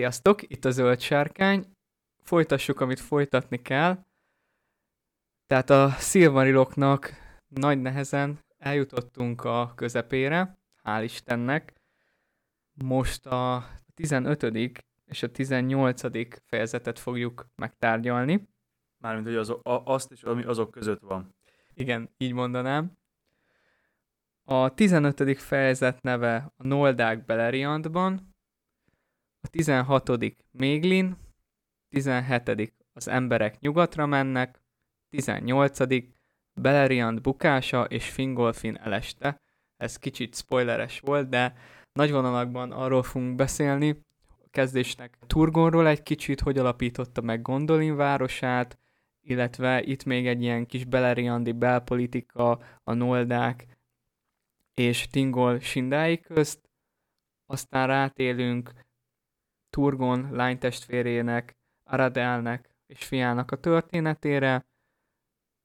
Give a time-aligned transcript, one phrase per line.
[0.00, 1.64] Sziasztok, itt a Zöld Sárkány.
[2.22, 4.04] Folytassuk, amit folytatni kell.
[5.46, 7.12] Tehát a Silmariloknak
[7.48, 11.72] nagy nehezen eljutottunk a közepére, hál' Istennek.
[12.84, 14.42] Most a 15.
[15.06, 16.02] és a 18.
[16.46, 18.48] fejezetet fogjuk megtárgyalni.
[18.98, 21.34] Mármint, hogy azok, azt is, ami azok között van.
[21.74, 22.98] Igen, így mondanám.
[24.44, 25.40] A 15.
[25.40, 28.29] fejezet neve a Noldák Beleriandban,
[29.40, 30.10] a 16.
[30.50, 31.16] Méglin,
[31.88, 32.74] 17.
[32.92, 34.60] az emberek nyugatra mennek,
[35.10, 35.78] 18.
[36.54, 39.40] Beleriand bukása és Fingolfin eleste.
[39.76, 41.54] Ez kicsit spoileres volt, de
[41.92, 48.78] nagy vonalakban arról fogunk beszélni, a kezdésnek Turgonról egy kicsit, hogy alapította meg Gondolin városát,
[49.20, 53.66] illetve itt még egy ilyen kis beleriandi belpolitika, a Noldák
[54.74, 56.70] és Tingol Sindái közt,
[57.46, 58.72] aztán rátélünk
[59.70, 64.66] Turgon lánytestvérének, Aradelnek és fiának a történetére,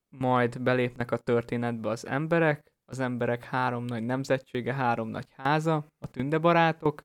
[0.10, 6.08] majd belépnek a történetbe az emberek, az emberek három nagy nemzetsége, három nagy háza, a
[6.08, 7.04] tündebarátok,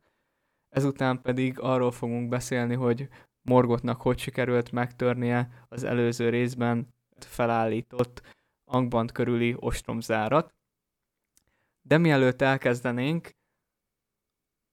[0.68, 3.08] ezután pedig arról fogunk beszélni, hogy
[3.42, 8.22] Morgotnak hogy sikerült megtörnie az előző részben felállított
[8.64, 10.54] Angband körüli ostromzárat.
[11.82, 13.30] De mielőtt elkezdenénk,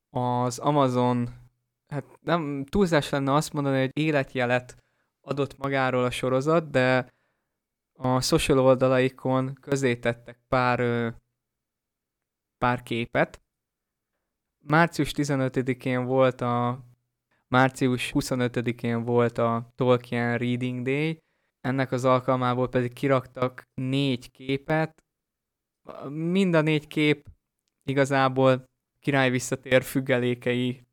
[0.09, 1.46] az Amazon
[1.87, 4.83] hát nem túlzás lenne azt mondani, hogy életjelet
[5.21, 7.13] adott magáról a sorozat, de
[7.93, 11.13] a social oldalaikon közé tettek pár,
[12.57, 13.41] pár képet.
[14.59, 16.85] Március 15-én volt a
[17.47, 21.21] március 25-én volt a Tolkien Reading Day,
[21.61, 25.03] ennek az alkalmából pedig kiraktak négy képet.
[26.09, 27.27] Mind a négy kép
[27.83, 28.63] igazából
[28.99, 30.86] király visszatér függelékei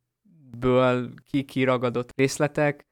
[0.59, 2.87] ből ki-kiragadott részletek,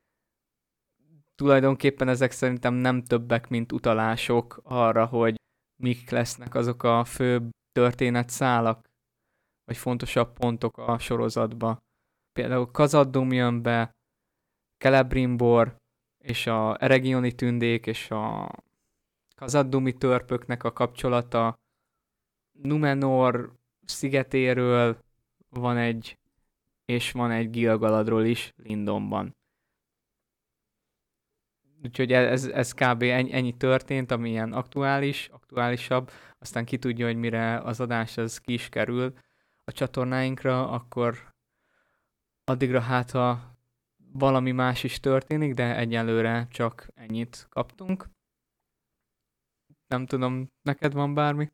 [1.34, 5.40] tulajdonképpen ezek szerintem nem többek, mint utalások arra, hogy
[5.82, 8.88] mik lesznek azok a főbb történetszálak,
[9.64, 11.78] vagy fontosabb pontok a sorozatba.
[12.32, 13.90] Például Kazaddum jön be,
[14.78, 15.76] Celebrimbor,
[16.24, 18.50] és a Eregioni tündék, és a
[19.36, 21.60] Kazaddumi törpöknek a kapcsolata,
[22.52, 23.52] Numenor
[23.84, 24.98] szigetéről
[25.48, 26.18] van egy
[26.84, 29.36] és van egy Gilgaladról is Lindonban.
[31.84, 33.02] Úgyhogy ez, ez kb.
[33.02, 36.10] ennyi történt, ami ilyen aktuális, aktuálisabb.
[36.38, 39.12] Aztán ki tudja, hogy mire az adás az ki is kerül
[39.64, 41.34] a csatornáinkra, akkor
[42.44, 43.56] addigra hát, ha
[44.12, 48.08] valami más is történik, de egyelőre csak ennyit kaptunk.
[49.86, 51.50] Nem tudom, neked van bármi?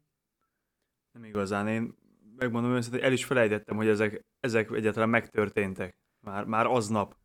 [1.13, 1.69] Nem igazán.
[1.69, 1.95] Én
[2.39, 5.97] megmondom őszintén, el is felejtettem, hogy ezek, ezek egyáltalán megtörténtek.
[6.21, 7.17] Már, már aznap.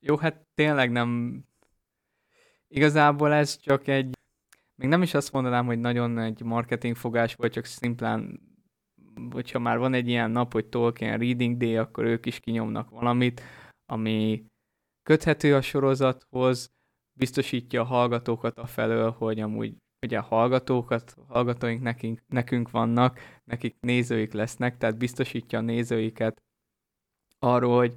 [0.00, 1.40] Jó, hát tényleg nem...
[2.68, 4.16] Igazából ez csak egy...
[4.74, 8.40] Még nem is azt mondanám, hogy nagyon egy marketing fogás volt, csak szimplán,
[9.30, 13.42] hogyha már van egy ilyen nap, hogy Tolkien Reading Day, akkor ők is kinyomnak valamit,
[13.86, 14.44] ami
[15.02, 16.72] köthető a sorozathoz,
[17.18, 23.76] biztosítja a hallgatókat a felől, hogy amúgy ugye a hallgatókat, hallgatóink nekünk, nekünk vannak, nekik
[23.80, 26.42] nézőik lesznek, tehát biztosítja a nézőiket
[27.38, 27.94] arról, hogy,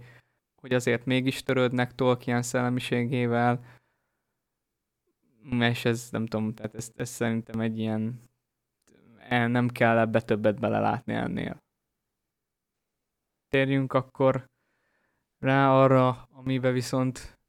[0.62, 3.66] hogy azért mégis törődnek Tolkien szellemiségével,
[5.60, 8.20] és ez nem tudom, tehát ez, ez szerintem egy ilyen
[9.28, 11.64] nem kell ebbe többet belelátni ennél.
[13.48, 14.46] Térjünk akkor
[15.40, 17.40] rá arra, amiben viszont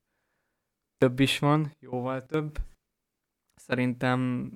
[0.98, 2.58] több is van, jóval több.
[3.66, 4.50] Szerintem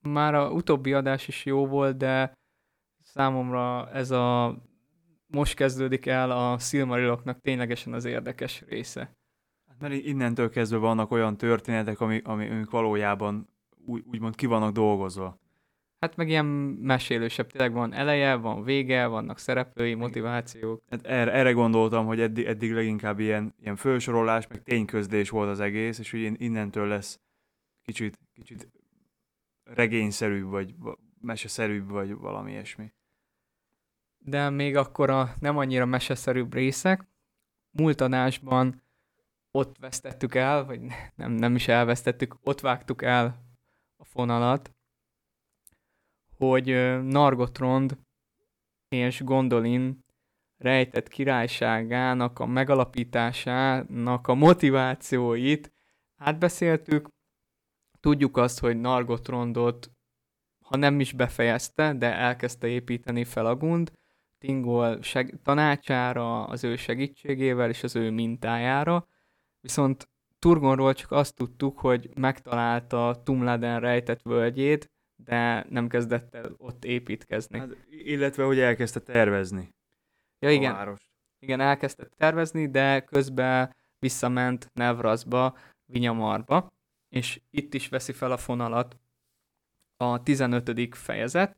[0.00, 2.32] már a utóbbi adás is jó volt, de
[3.02, 4.56] számomra ez a
[5.26, 9.00] most kezdődik el a Silmariloknak ténylegesen az érdekes része.
[9.68, 13.48] Hát mert innentől kezdve vannak olyan történetek, ami, ami amik valójában
[13.86, 15.38] úgy, úgymond ki vannak dolgozva.
[15.98, 16.46] Hát meg ilyen
[16.80, 20.82] mesélősebb, tényleg van eleje, van vége, vannak szereplői, motivációk.
[20.90, 25.60] Hát erre, erre gondoltam, hogy eddig, eddig leginkább ilyen, ilyen felsorolás, meg tényközlés volt az
[25.60, 27.18] egész, és hogy innentől lesz
[27.84, 28.68] kicsit, kicsit
[29.64, 30.74] regényszerűbb, vagy
[31.20, 32.92] meseszerűbb, vagy valami ilyesmi.
[34.18, 37.06] De még akkor a nem annyira meseszerűbb részek,
[37.70, 38.82] múlt adásban
[39.50, 40.80] ott vesztettük el, vagy
[41.14, 43.44] nem, nem is elvesztettük, ott vágtuk el
[43.96, 44.74] a fonalat,
[46.36, 46.66] hogy
[47.02, 47.98] Nargotrond
[48.88, 50.04] és Gondolin
[50.56, 55.72] rejtett királyságának a megalapításának a motivációit
[56.16, 57.08] átbeszéltük,
[58.04, 59.90] Tudjuk azt, hogy Nargotrondot,
[60.64, 63.92] ha nem is befejezte, de elkezdte építeni Felagund,
[64.38, 69.06] Tingol seg- tanácsára, az ő segítségével és az ő mintájára,
[69.60, 70.08] viszont
[70.38, 77.58] Turgonról csak azt tudtuk, hogy megtalálta Tumladen rejtett völgyét, de nem kezdett el ott építkezni.
[77.58, 79.74] Hát, illetve, hogy elkezdte tervezni
[80.38, 81.06] ja, igen, a várost.
[81.38, 85.56] Igen, elkezdte tervezni, de közben visszament Nevrasba,
[85.86, 86.72] Vinyamarba,
[87.14, 88.98] és itt is veszi fel a fonalat
[89.96, 90.96] a 15.
[90.96, 91.56] fejezet.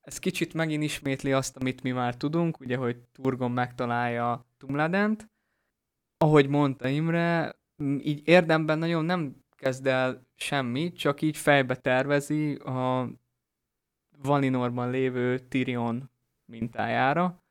[0.00, 5.30] Ez kicsit megint ismétli azt, amit mi már tudunk, ugye, hogy Turgon megtalálja Tumladent.
[6.16, 7.58] Ahogy mondta Imre,
[7.98, 13.10] így érdemben nagyon nem kezd el semmit, csak így fejbe tervezi a
[14.10, 16.10] Valinorban lévő Tyrion
[16.44, 17.42] mintájára,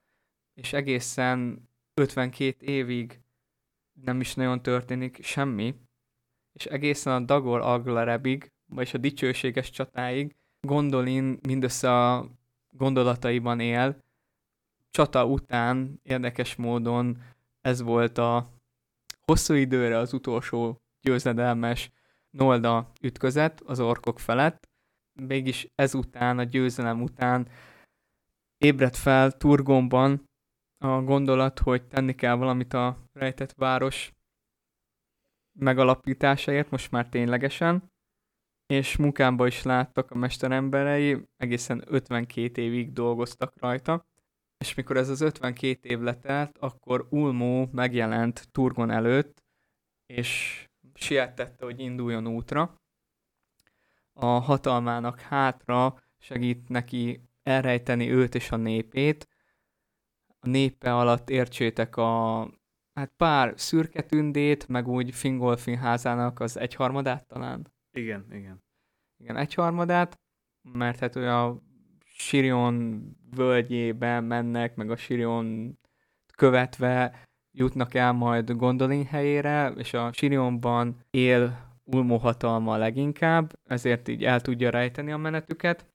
[0.54, 3.22] és egészen 52 évig
[3.94, 5.76] nem is nagyon történik semmi,
[6.58, 12.30] és egészen a Dagor Aglarebig, vagyis a dicsőséges csatáig Gondolin mindössze a
[12.72, 14.04] gondolataiban él.
[14.90, 17.18] Csata után érdekes módon
[17.62, 18.50] ez volt a
[19.26, 21.92] hosszú időre az utolsó győzedelmes
[22.30, 24.70] Nolda ütközet az orkok felett,
[25.14, 27.48] mégis ezután, a győzelem után
[28.58, 30.30] ébredt fel Turgonban
[30.78, 34.17] a gondolat, hogy tenni kell valamit a rejtett város
[35.60, 37.92] megalapításáért, most már ténylegesen,
[38.66, 44.06] és munkámban is láttak a mesteremberei, egészen 52 évig dolgoztak rajta,
[44.58, 49.44] és mikor ez az 52 év letelt, akkor Ulmó megjelent Turgon előtt,
[50.06, 50.62] és
[50.94, 52.82] sietette, hogy induljon útra.
[54.14, 59.28] A hatalmának hátra segít neki elrejteni őt és a népét.
[60.40, 62.42] A népe alatt értsétek a
[62.98, 67.74] hát pár szürke tündét, meg úgy Fingolfin házának az egyharmadát talán.
[67.92, 68.64] Igen, igen.
[69.18, 70.20] Igen, egyharmadát,
[70.72, 71.62] mert hát olyan
[72.06, 73.04] Sirion
[73.36, 75.78] völgyébe mennek, meg a Sirion
[76.36, 77.22] követve
[77.52, 84.42] jutnak el majd Gondolin helyére, és a Sirionban él Ulmo hatalma leginkább, ezért így el
[84.42, 85.86] tudja rejteni a menetüket.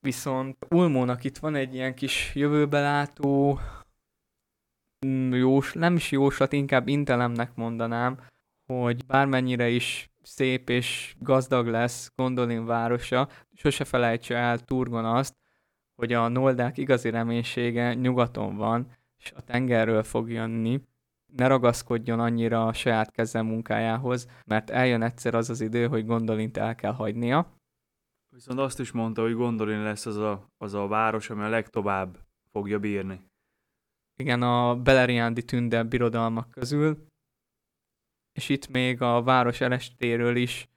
[0.00, 3.60] Viszont Ulmónak itt van egy ilyen kis jövőbelátó,
[5.32, 8.18] jós, nem is jóslat, inkább intelemnek mondanám,
[8.66, 15.34] hogy bármennyire is szép és gazdag lesz Gondolin városa, sose felejtse el Turgon azt,
[15.94, 18.86] hogy a Noldák igazi reménysége nyugaton van,
[19.18, 20.80] és a tengerről fog jönni,
[21.36, 26.56] ne ragaszkodjon annyira a saját keze munkájához, mert eljön egyszer az az idő, hogy Gondolint
[26.56, 27.54] el kell hagynia.
[28.28, 32.18] Viszont azt is mondta, hogy Gondolin lesz az a, az a város, ami a legtovább
[32.50, 33.20] fogja bírni.
[34.16, 37.06] Igen, a Beleriandi tünde birodalmak közül,
[38.32, 40.68] és itt még a város elestéről is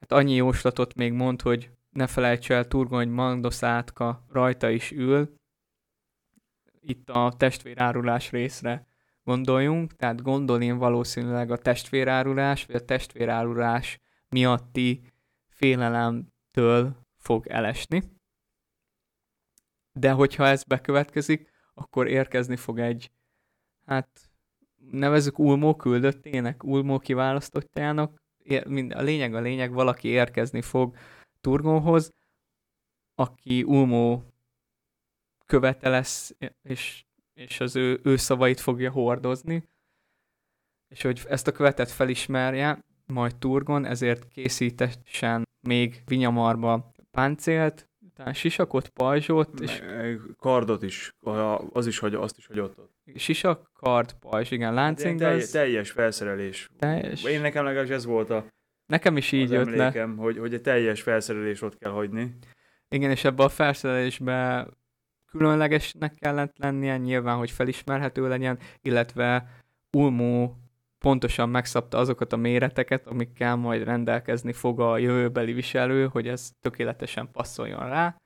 [0.00, 5.34] hát annyi jóslatot még mond, hogy ne felejts el Turgon, hogy Mandoszátka rajta is ül.
[6.80, 8.86] Itt a testvérárulás részre
[9.22, 15.12] gondoljunk, tehát gondoljunk valószínűleg a testvérárulás, vagy a testvérárulás miatti
[15.48, 18.02] félelemtől fog elesni.
[19.92, 23.10] De hogyha ez bekövetkezik, akkor érkezni fog egy,
[23.86, 24.30] hát
[24.90, 28.22] nevezük Ulmó küldöttének, Ulmó kiválasztottjának,
[28.88, 30.96] a lényeg a lényeg, valaki érkezni fog
[31.40, 32.10] Turgonhoz,
[33.14, 34.22] aki Ulmó
[35.46, 37.04] követe lesz, és,
[37.34, 39.68] és az ő, ő szavait fogja hordozni,
[40.88, 48.88] és hogy ezt a követet felismerje, majd Turgon, ezért készítessen még Vinyamarba páncélt, utána sisakot,
[48.88, 49.82] pajzsot, és...
[50.38, 51.14] Kardot is,
[51.72, 52.92] az is, hogy azt is hagyott ott.
[53.14, 55.50] Sisak, kard, pajzs, igen, láncingaz.
[55.50, 56.70] Teljes felszerelés.
[56.78, 57.24] Teljes.
[57.24, 58.46] Én nekem legalábbis ez volt a
[58.86, 60.22] Nekem is így jött emlékem, le.
[60.22, 62.34] Hogy, hogy a teljes felszerelés ott kell hagyni.
[62.88, 64.66] Igen, és ebbe a felszerelésbe
[65.26, 69.48] különlegesnek kellett lennie, nyilván, hogy felismerhető legyen, illetve
[69.92, 70.56] Ulmó
[71.04, 77.30] pontosan megszabta azokat a méreteket, amikkel majd rendelkezni fog a jövőbeli viselő, hogy ez tökéletesen
[77.32, 78.16] passzoljon rá.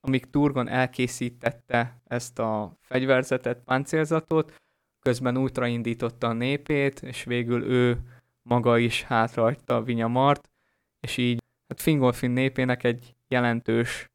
[0.00, 4.54] Amíg Turgon elkészítette ezt a fegyverzetet, páncélzatot,
[5.00, 7.98] közben útraindította a népét, és végül ő
[8.42, 10.50] maga is hátrahagyta a Vinyamart,
[11.00, 14.10] és így hát Fingolfin népének egy jelentős,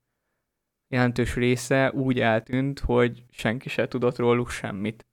[0.87, 5.05] jelentős része úgy eltűnt, hogy senki se tudott róluk semmit.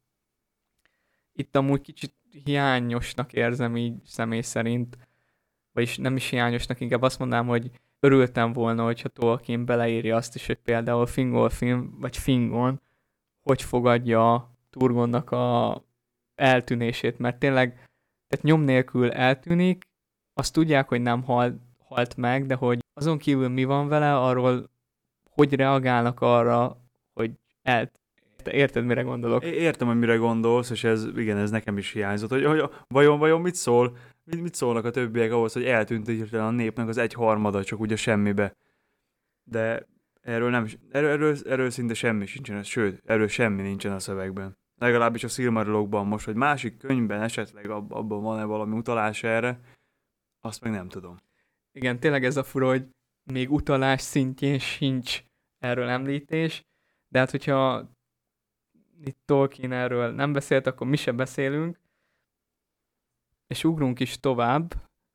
[1.32, 4.98] Itt amúgy kicsit hiányosnak érzem így személy szerint,
[5.72, 10.46] vagyis nem is hiányosnak, inkább azt mondanám, hogy örültem volna, hogyha Tolkien beleírja azt is,
[10.46, 12.80] hogy például Fingolfin vagy Fingon
[13.46, 15.82] hogy fogadja Turgonnak a
[16.34, 17.68] eltűnését, mert tényleg
[18.28, 19.84] tehát nyom nélkül eltűnik,
[20.34, 24.70] azt tudják, hogy nem halt, halt meg, de hogy azon kívül mi van vele, arról
[25.30, 26.80] hogy reagálnak arra,
[27.12, 27.32] hogy
[28.46, 29.44] el, érted, mire gondolok?
[29.44, 33.40] Értem, hogy mire gondolsz, és ez, igen, ez nekem is hiányzott, hogy, hogy vajon, vajon
[33.40, 37.12] mit szól, mit, mit szólnak a többiek ahhoz, hogy eltűnt hirtelen a népnek az egy
[37.12, 38.56] harmada, csak úgy a semmibe.
[39.44, 39.86] De
[40.20, 44.56] erről, nem, erről, erről, erről szinte semmi sincsen, sőt, erről semmi nincsen a szövegben.
[44.78, 49.60] Legalábbis a Silmarilokban most, hogy másik könyvben esetleg ab, abban van-e valami utalás erre,
[50.40, 51.16] azt meg nem tudom.
[51.72, 52.86] Igen, tényleg ez a fura, hogy
[53.32, 55.22] még utalás szintjén sincs
[55.58, 56.64] erről említés,
[57.08, 57.90] de hát hogyha
[59.04, 61.78] itt Tolkien erről nem beszélt, akkor mi sem beszélünk,
[63.46, 64.74] és ugrunk is tovább.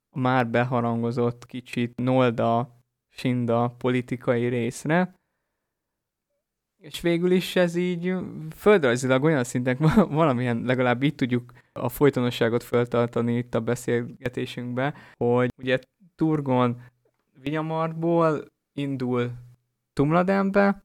[0.09, 5.15] A már beharangozott kicsit Nolda, Sinda politikai részre,
[6.81, 8.15] és végül is ez így
[8.55, 9.77] földrajzilag olyan szinten
[10.19, 15.79] valamilyen, legalább így tudjuk a folytonosságot föltartani itt a beszélgetésünkbe, hogy ugye
[16.15, 16.81] Turgon
[17.41, 19.31] Vinyamartból indul
[19.93, 20.83] Tumladenbe,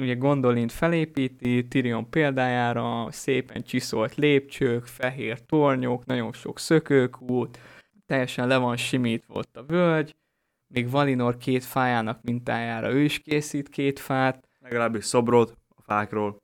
[0.00, 7.58] ugye Gondolint felépíti, Tyrion példájára szépen csiszolt lépcsők, fehér tornyok, nagyon sok szökőkút,
[8.06, 10.16] teljesen le van simít volt a völgy,
[10.68, 14.48] még Valinor két fájának mintájára ő is készít két fát.
[14.58, 16.42] Legalábbis szobrot a fákról.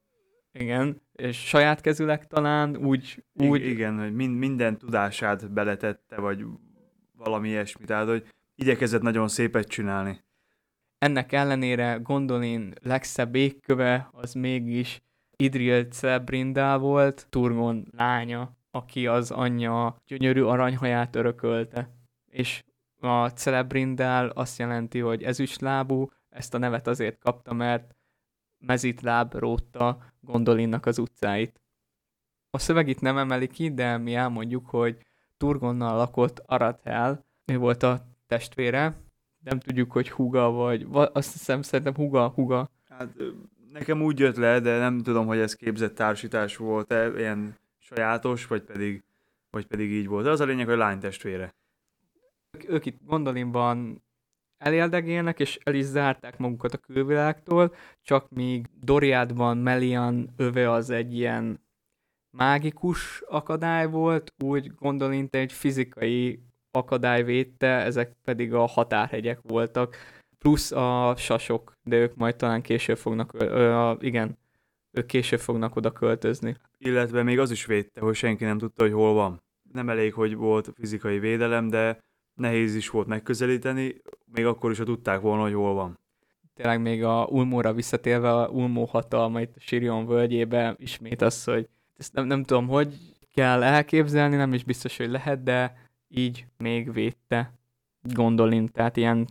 [0.53, 3.25] Igen, és saját kezüleg talán úgy...
[3.33, 3.67] úgy...
[3.67, 6.45] igen, hogy mind, minden tudását beletette, vagy
[7.17, 10.24] valami ilyesmi, tehát hogy igyekezett nagyon szépet csinálni.
[11.05, 15.03] Ennek ellenére Gondolin legszebb égköve az mégis
[15.37, 21.91] Idril Celebrindál volt, Turgon lánya, aki az anyja gyönyörű aranyhaját örökölte.
[22.31, 22.65] És
[23.01, 27.95] a Celebrindál azt jelenti, hogy ezüstlábú, ezt a nevet azért kapta, mert
[28.59, 31.61] mezitláb rótta Gondolinnak az utcáit.
[32.51, 34.99] A szöveg itt nem emeli ki, de mi elmondjuk, hogy
[35.37, 39.04] Turgonnal lakott Arathel, ő volt a testvére,
[39.45, 42.71] nem tudjuk, hogy huga vagy, azt hiszem szerintem huga, huga.
[42.89, 43.15] Hát
[43.73, 48.63] nekem úgy jött le, de nem tudom, hogy ez képzett társítás volt-e, ilyen sajátos, vagy
[48.63, 49.03] pedig,
[49.51, 50.25] vagy pedig így volt.
[50.25, 51.55] De az a lényeg, hogy lány testvére.
[52.51, 54.03] Ők, ők itt Gondolinban
[54.59, 61.15] eléldegélnek, és el is zárták magukat a külvilágtól, csak míg Doriádban Melian öve az egy
[61.15, 61.61] ilyen
[62.31, 66.43] mágikus akadály volt, úgy Gondolint egy fizikai
[66.75, 69.97] akadály védte, ezek pedig a határhegyek voltak,
[70.39, 74.39] plusz a sasok, de ők majd talán később fognak, ö, ö, igen,
[74.91, 76.57] ők később fognak oda költözni.
[76.79, 79.43] Illetve még az is védte, hogy senki nem tudta, hogy hol van.
[79.73, 81.99] Nem elég, hogy volt fizikai védelem, de
[82.35, 83.95] nehéz is volt megközelíteni,
[84.33, 85.99] még akkor is, ha tudták volna, hogy hol van.
[86.55, 91.69] Tényleg még a Ulmóra visszatérve, a Ulmó hatalma itt a Sirion völgyébe ismét az, hogy
[91.97, 92.95] ezt nem, nem tudom, hogy
[93.35, 95.84] kell elképzelni, nem is biztos, hogy lehet, de
[96.17, 97.53] így még védte
[98.03, 99.27] Gondolin, tehát ilyen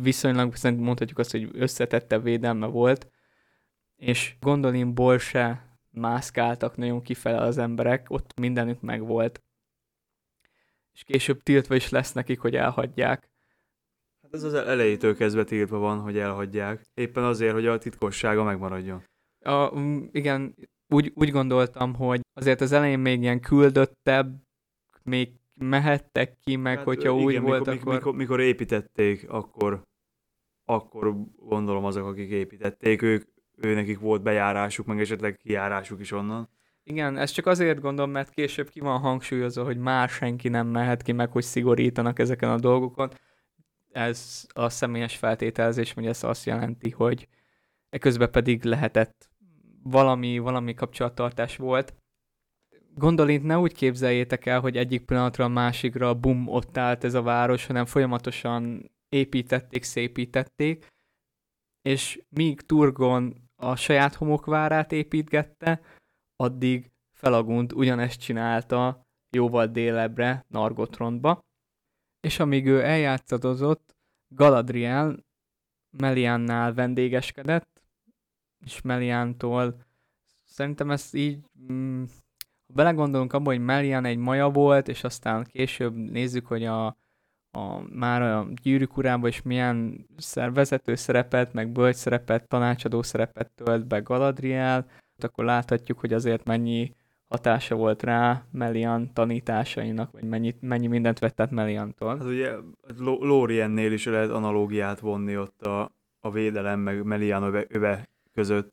[0.00, 3.10] viszonylag szerintem mondhatjuk azt, hogy összetette védelme volt,
[3.96, 9.42] és Gondolinból se mászkáltak nagyon kifele az emberek, ott mindenük megvolt.
[10.92, 13.30] És később tiltva is lesz nekik, hogy elhagyják.
[14.22, 16.82] Hát ez az elejétől kezdve tiltva van, hogy elhagyják.
[16.94, 19.04] Éppen azért, hogy a titkossága megmaradjon.
[19.40, 19.80] A,
[20.12, 20.54] igen,
[20.88, 24.42] úgy, úgy gondoltam, hogy azért az elején még ilyen küldöttebb,
[25.02, 28.14] még mehettek ki, meg hát, hogyha igen, úgy mikor, volt, mikor, akkor...
[28.14, 29.82] Mikor építették, akkor,
[30.64, 33.24] akkor gondolom azok, akik építették, ők,
[33.56, 36.48] ő nekik volt bejárásuk, meg esetleg kijárásuk is onnan.
[36.82, 41.02] Igen, ez csak azért gondolom, mert később ki van hangsúlyozva, hogy már senki nem mehet
[41.02, 43.10] ki, meg hogy szigorítanak ezeken a dolgokon.
[43.92, 47.28] Ez a személyes feltételezés, hogy ez azt jelenti, hogy
[47.88, 49.30] eközben pedig lehetett
[49.82, 51.94] valami, valami kapcsolattartás volt.
[52.96, 57.22] Gondolint ne úgy képzeljétek el, hogy egyik pillanatra a másikra bum, ott állt ez a
[57.22, 60.86] város, hanem folyamatosan építették, szépítették,
[61.82, 65.80] és míg Turgon a saját homokvárát építgette,
[66.36, 71.40] addig Felagunt ugyanezt csinálta jóval délebbre, Nargothrondba,
[72.20, 73.96] és amíg ő eljátszadozott,
[74.28, 75.24] Galadriel
[75.90, 77.82] Meliannál vendégeskedett,
[78.64, 79.76] és Meliantól
[80.44, 81.38] szerintem ezt így
[81.72, 82.04] mm,
[82.66, 86.86] belegondolunk abba, hogy Melian egy maja volt, és aztán később nézzük, hogy a,
[87.50, 93.86] a, már a gyűrűk urában is milyen vezető szerepet, meg bölcs szerepet, tanácsadó szerepet tölt
[93.86, 94.86] be Galadriel,
[95.18, 96.94] akkor láthatjuk, hogy azért mennyi
[97.28, 102.16] hatása volt rá Melian tanításainak, vagy mennyi, mennyi mindent vett át Meliantól.
[102.16, 102.52] Hát ugye
[102.98, 108.72] Lóriennél is lehet analógiát vonni ott a, a védelem, meg Melian öve, öve között.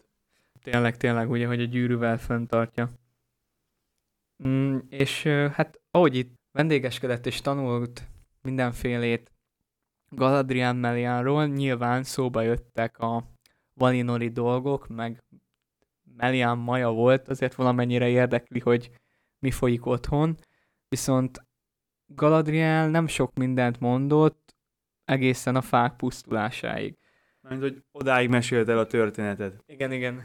[0.63, 2.89] Tényleg, tényleg, ugye, hogy a gyűrűvel föntartja.
[4.48, 8.07] Mm, és hát ahogy itt vendégeskedett és tanult
[8.41, 9.31] mindenfélét
[10.10, 13.24] Galadriel Melianról, nyilván szóba jöttek a
[13.74, 15.24] valinori dolgok, meg
[16.17, 18.91] Melian Maja volt, azért valamennyire érdekli, hogy
[19.39, 20.38] mi folyik otthon,
[20.88, 21.45] viszont
[22.05, 24.55] Galadriel nem sok mindent mondott
[25.05, 26.98] egészen a fák pusztulásáig.
[27.41, 29.63] Mert hogy odáig mesélt el a történetet.
[29.65, 30.24] Igen, igen.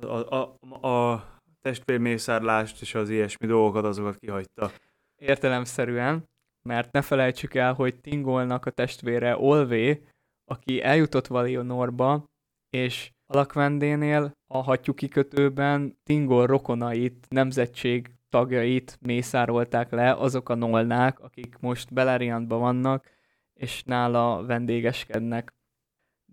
[0.00, 4.70] A, a, a, a testvérmészárlást és az ilyesmi dolgokat, azokat kihagyta.
[5.16, 6.24] Értelemszerűen,
[6.62, 10.02] mert ne felejtsük el, hogy Tingolnak a testvére Olvé,
[10.44, 12.24] aki eljutott Valionorba,
[12.70, 21.56] és Alakvendénél a hattyú kikötőben Tingol rokonait, nemzetség tagjait mészárolták le azok a nolnák, akik
[21.60, 23.10] most Beleriandban vannak,
[23.54, 25.54] és nála vendégeskednek.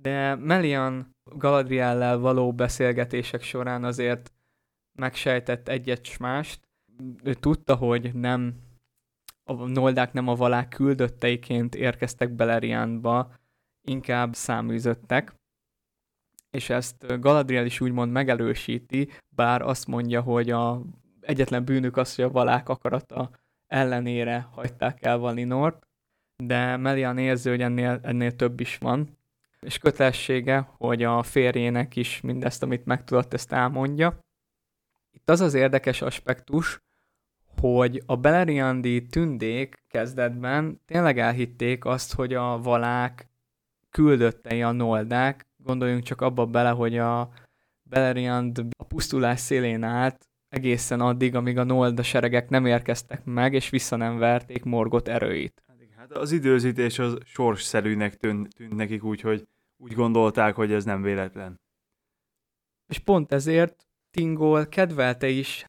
[0.01, 4.33] De Melian Galadriellel való beszélgetések során azért
[4.95, 6.59] megsejtett egyet mást.
[7.23, 8.63] Ő tudta, hogy nem
[9.43, 13.33] a noldák nem a valák küldötteiként érkeztek Beleriandba,
[13.81, 15.35] inkább száműzöttek,
[16.51, 20.81] és ezt Galadriel is úgymond megelősíti, bár azt mondja, hogy a
[21.21, 23.29] egyetlen bűnük az, hogy a valák akarata
[23.67, 25.87] ellenére hagyták el Valinort,
[26.43, 29.17] de Melian érzi, hogy ennél, ennél több is van,
[29.59, 34.19] és kötelessége, hogy a férjének is mindezt, amit megtudott, ezt elmondja.
[35.15, 36.83] Itt az az érdekes aspektus,
[37.61, 43.29] hogy a Beleriandi tündék kezdetben tényleg elhitték azt, hogy a valák
[43.89, 47.29] küldöttei a noldák, gondoljunk csak abba bele, hogy a
[47.83, 53.69] Beleriand a pusztulás szélén állt egészen addig, amíg a Nolda seregek nem érkeztek meg, és
[53.69, 55.63] vissza nem verték Morgot erőit.
[55.97, 59.47] Hát az időzítés az sorsszerűnek tűnt, tűnt nekik úgy, hogy
[59.77, 61.59] úgy gondolták, hogy ez nem véletlen.
[62.87, 63.84] És pont ezért
[64.15, 65.65] Tingol kedvelte is,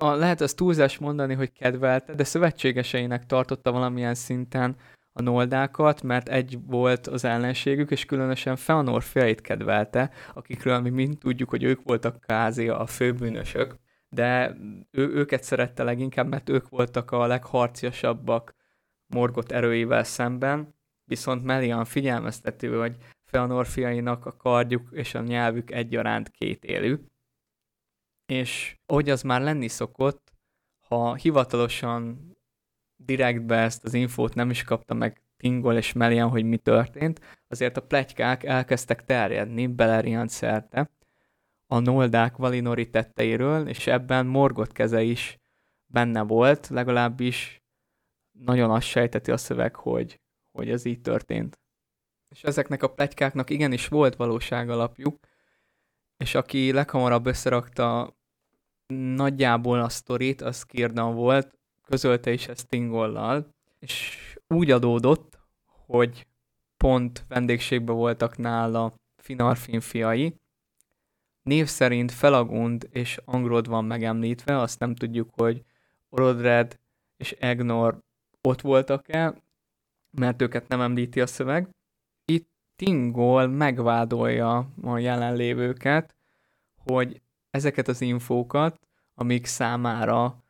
[0.00, 4.76] a, lehet az túlzás mondani, hogy kedvelte, de szövetségeseinek tartotta valamilyen szinten
[5.12, 11.18] a noldákat, mert egy volt az ellenségük, és különösen Feanor fiait kedvelte, akikről mi mind
[11.18, 13.76] tudjuk, hogy ők voltak kázi a főbűnösök,
[14.08, 14.56] de
[14.90, 18.54] ő, őket szerette leginkább, mert ők voltak a legharciasabbak
[19.06, 20.74] Morgot erőivel szemben,
[21.04, 27.09] viszont Melian figyelmeztető, hogy Feanor fiainak a kardjuk és a nyelvük egyaránt két élő.
[28.30, 30.32] És ahogy az már lenni szokott,
[30.88, 32.32] ha hivatalosan
[32.96, 37.76] direktbe ezt az infót nem is kapta meg Tingol és Melian, hogy mi történt, azért
[37.76, 40.90] a plegykák elkezdtek terjedni Beleriand szerte
[41.66, 45.38] a Noldák Valinori tetteiről, és ebben Morgot keze is
[45.86, 47.62] benne volt, legalábbis
[48.38, 51.60] nagyon azt sejteti a szöveg, hogy, hogy ez így történt.
[52.28, 55.18] És ezeknek a plegykáknak igenis volt valóság alapjuk,
[56.16, 58.18] és aki leghamarabb összerakta
[58.90, 65.38] nagyjából a sztorit, az Kirdan volt, közölte is ezt Tingollal, és úgy adódott,
[65.86, 66.26] hogy
[66.76, 70.34] pont vendégségben voltak nála Finarfin fiai.
[71.42, 75.62] Név szerint Felagund és Angrod van megemlítve, azt nem tudjuk, hogy
[76.08, 76.78] Orodred
[77.16, 77.98] és Egnor
[78.42, 79.34] ott voltak-e,
[80.10, 81.68] mert őket nem említi a szöveg.
[82.24, 86.14] Itt Tingol megvádolja a jelenlévőket,
[86.76, 87.20] hogy
[87.50, 88.78] ezeket az infókat,
[89.14, 90.44] amik számára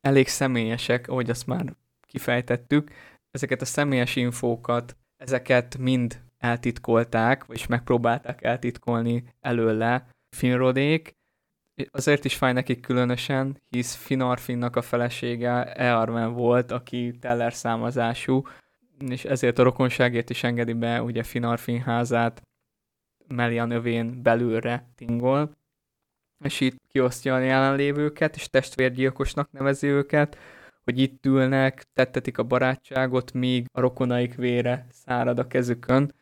[0.00, 2.90] elég személyesek, ahogy azt már kifejtettük,
[3.30, 11.16] ezeket a személyes infókat, ezeket mind eltitkolták, vagy megpróbálták eltitkolni előle Finrodék.
[11.90, 18.42] Azért is fáj nekik különösen, hisz Finarfinnak a felesége Earwen volt, aki teller számazású,
[18.98, 22.42] és ezért a rokonságért is engedi be ugye Finarfin házát
[23.26, 25.56] Melian övén belülre tingol,
[26.44, 30.38] és itt kiosztja a jelenlévőket, és testvérgyilkosnak nevezi őket,
[30.84, 36.14] hogy itt ülnek, tettetik a barátságot, míg a rokonaik vére szárad a kezükön,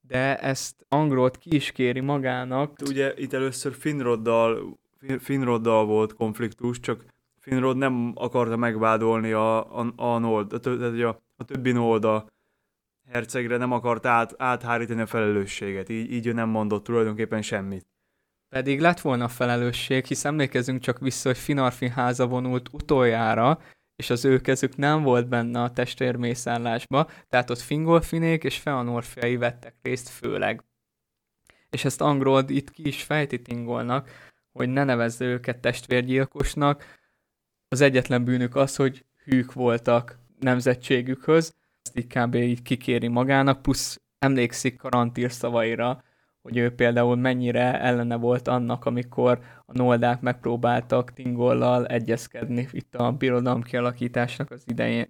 [0.00, 2.76] de ezt Angrót ki is kéri magának.
[2.88, 4.78] Ugye itt először Finroddal,
[5.18, 7.04] Finroddal volt konfliktus, csak
[7.40, 10.68] Finrod nem akarta megvádolni a, a, a, Nold, a,
[11.06, 12.26] a, a többi Nolda
[13.10, 17.86] hercegre, nem akart át, áthárítani a felelősséget, így, így ő nem mondott tulajdonképpen semmit.
[18.54, 23.60] Pedig lett volna felelősség, hisz emlékezünk csak vissza, hogy Finarfin háza vonult utoljára,
[23.96, 29.36] és az ő kezük nem volt benne a testvérmészárlásba, tehát ott Fingolfinék és Feanor fiai
[29.36, 30.64] vettek részt főleg.
[31.70, 34.10] És ezt Angrold itt ki is fejti Tingolnak,
[34.52, 36.84] hogy ne nevezze őket testvérgyilkosnak.
[37.68, 42.34] Az egyetlen bűnük az, hogy hűk voltak nemzetségükhöz, ezt így kb.
[42.34, 46.02] így kikéri magának, plusz emlékszik Karantír szavaira,
[46.44, 53.12] hogy ő például mennyire ellene volt annak, amikor a noldák megpróbáltak Tingollal egyezkedni itt a
[53.12, 55.08] birodalom kialakításnak az idején.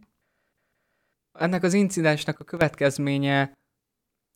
[1.39, 3.53] Ennek az incidensnek a következménye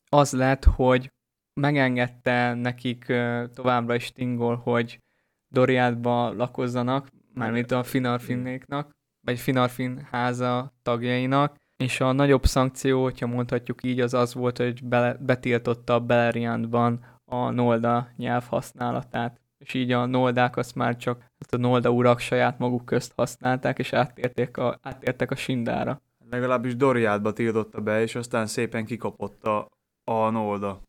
[0.09, 1.11] az lett, hogy
[1.53, 3.05] megengedte nekik
[3.53, 4.99] továbbra is Tingol, hogy
[5.47, 8.91] Doriádba lakozzanak, mármint a Finarfinnéknak,
[9.25, 14.83] vagy Finarfin háza tagjainak, és a nagyobb szankció, hogyha mondhatjuk így, az az volt, hogy
[14.83, 19.39] bele, betiltotta Beleriandban a Nolda nyelv használatát.
[19.57, 23.79] És így a Noldák azt már csak hát a Nolda urak saját maguk közt használták,
[23.79, 26.01] és áttérték a, áttértek a Sindára.
[26.29, 29.67] Legalábbis Doriádba tiltotta be, és aztán szépen kikapott a,
[30.03, 30.81] a Nolda.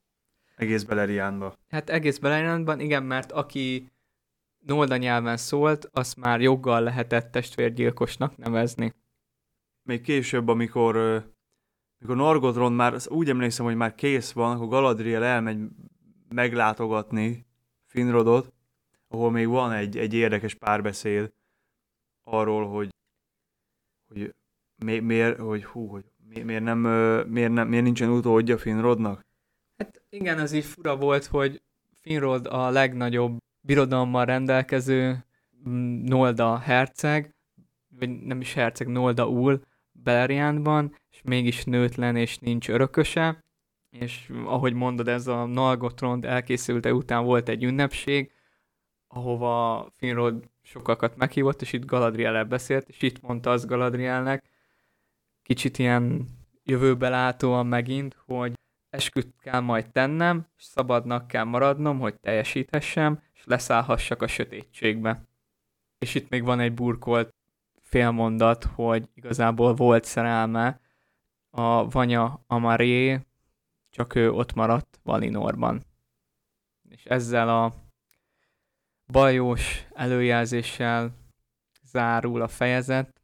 [0.56, 1.54] Egész Beleriánba.
[1.68, 3.90] Hát egész Beleriandban, igen, mert aki
[4.66, 8.92] Nolda nyelven szólt, azt már joggal lehetett testvérgyilkosnak nevezni.
[9.82, 10.96] Még később, amikor,
[11.98, 15.58] amikor Norgodron már, úgy emlékszem, hogy már kész van, akkor Galadriel elmegy
[16.28, 17.46] meglátogatni
[17.86, 18.52] Finrodot,
[19.08, 21.32] ahol még van egy, egy érdekes párbeszéd
[22.22, 22.88] arról, hogy,
[24.08, 24.34] hogy
[24.84, 26.78] mi, miért, hogy hú, hogy mi, miért, nem,
[27.28, 29.26] miért, nem, miért nincsen utódja Finrodnak.
[29.76, 31.62] Hát igen, az így fura volt, hogy
[32.00, 35.24] Finrod a legnagyobb birodalommal rendelkező
[35.68, 37.34] mm, Nolda herceg,
[37.88, 39.60] vagy nem is herceg, Nolda úr
[40.02, 43.44] Beleriandban, és mégis nőtlen és nincs örököse,
[43.90, 48.32] és ahogy mondod, ez a Nalgotrond elkészülte után volt egy ünnepség,
[49.08, 54.44] ahova Finrod sokakat meghívott, és itt galadriel beszélt, és itt mondta az Galadrielnek,
[55.42, 56.26] kicsit ilyen
[56.62, 58.52] jövőbe látóan megint, hogy
[58.90, 65.28] esküt kell majd tennem, és szabadnak kell maradnom, hogy teljesíthessem, és leszállhassak a sötétségbe.
[65.98, 67.30] És itt még van egy burkolt
[67.90, 70.80] félmondat, hogy igazából volt szerelme
[71.50, 73.20] a Vanya Amaré,
[73.90, 75.82] csak ő ott maradt Valinorban.
[76.88, 77.72] És ezzel a
[79.06, 81.14] bajós előjelzéssel
[81.82, 83.20] zárul a fejezet,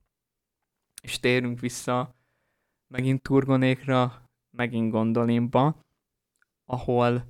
[1.02, 2.14] és térünk vissza
[2.86, 5.80] megint Turgonékra, megint Gondolinba,
[6.64, 7.24] ahol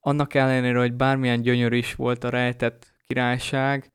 [0.00, 3.91] annak ellenére, hogy bármilyen gyönyörű is volt a rejtett királyság,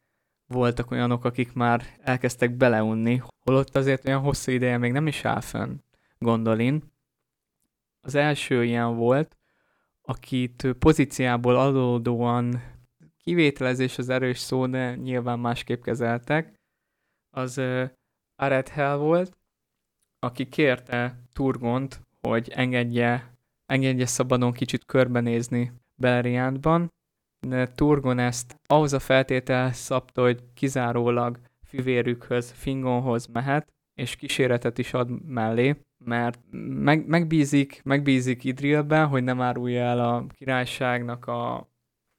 [0.48, 5.42] voltak olyanok, akik már elkezdtek beleunni, holott azért olyan hosszú ideje még nem is áll
[5.42, 5.78] fönn
[6.20, 6.84] Gondolin.
[8.02, 9.38] Az első ilyen volt,
[10.02, 12.62] akit pozíciából adódóan
[13.24, 16.54] kivételezés az erős szó, de nyilván másképp kezeltek,
[17.30, 17.90] az uh,
[18.36, 19.38] Arethel volt,
[20.20, 26.92] aki kérte Turgont, hogy engedje, engedje szabadon kicsit körbenézni Beleriandban,
[27.76, 28.60] Turgon ezt.
[28.66, 36.40] Ahhoz a feltétel szabta, hogy kizárólag fivérükhöz, Fingonhoz mehet, és kíséretet is ad mellé, mert
[36.52, 41.70] meg, megbízik, megbízik Idrilben, hogy nem árulja el a királyságnak a,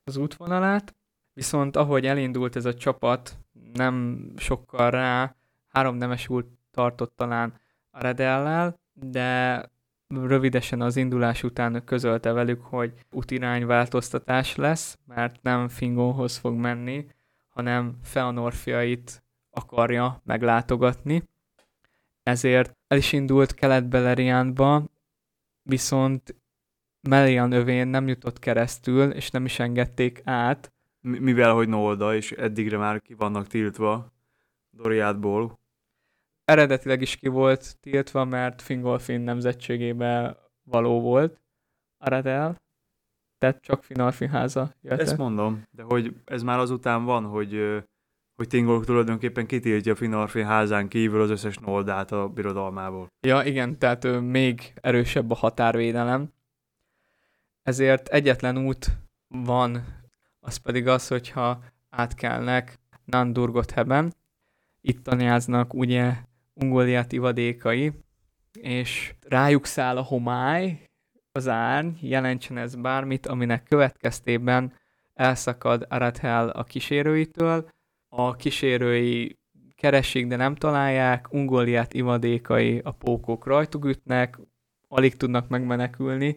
[0.04, 0.94] az útvonalát,
[1.33, 3.38] viszont ahogy elindult ez a csapat,
[3.72, 5.37] nem sokkal rá,
[5.68, 9.62] három nemes út tartott talán a Redellel, de
[10.08, 17.06] rövidesen az indulás után közölte velük, hogy útirányváltoztatás lesz, mert nem Fingóhoz fog menni,
[17.48, 21.22] hanem Feanor fiait akarja meglátogatni.
[22.22, 24.84] Ezért el is indult Kelet-Beleriánba,
[25.62, 26.34] viszont
[27.00, 30.72] Melian övén nem jutott keresztül, és nem is engedték át.
[31.00, 34.12] Mivel, hogy Nolda, és eddigre már ki vannak tiltva
[34.70, 35.57] Doriátból,
[36.48, 41.40] eredetileg is ki volt tiltva, mert Fingolfin nemzetségébe való volt
[41.98, 42.56] Aradel,
[43.38, 45.00] tehát csak Finarfin háza jöhet.
[45.00, 47.82] Ezt mondom, de hogy ez már azután van, hogy,
[48.34, 53.06] hogy Tingol tulajdonképpen kitiltja Finarfin házán kívül az összes Noldát a birodalmából.
[53.26, 56.32] Ja, igen, tehát még erősebb a határvédelem.
[57.62, 58.87] Ezért egyetlen út
[59.28, 59.84] van,
[60.40, 64.14] az pedig az, hogyha átkelnek Nandurgotheben.
[64.80, 66.26] Itt tanyáznak ugye
[66.60, 67.92] ungoliát ivadékai,
[68.60, 70.88] és rájuk száll a homály,
[71.32, 74.72] az árny, jelentsen ez bármit, aminek következtében
[75.14, 77.68] elszakad Arathel a kísérőitől,
[78.08, 79.38] a kísérői
[79.74, 84.38] keresik, de nem találják, ungoliát ivadékai a pókok rajtuk ütnek,
[84.88, 86.36] alig tudnak megmenekülni,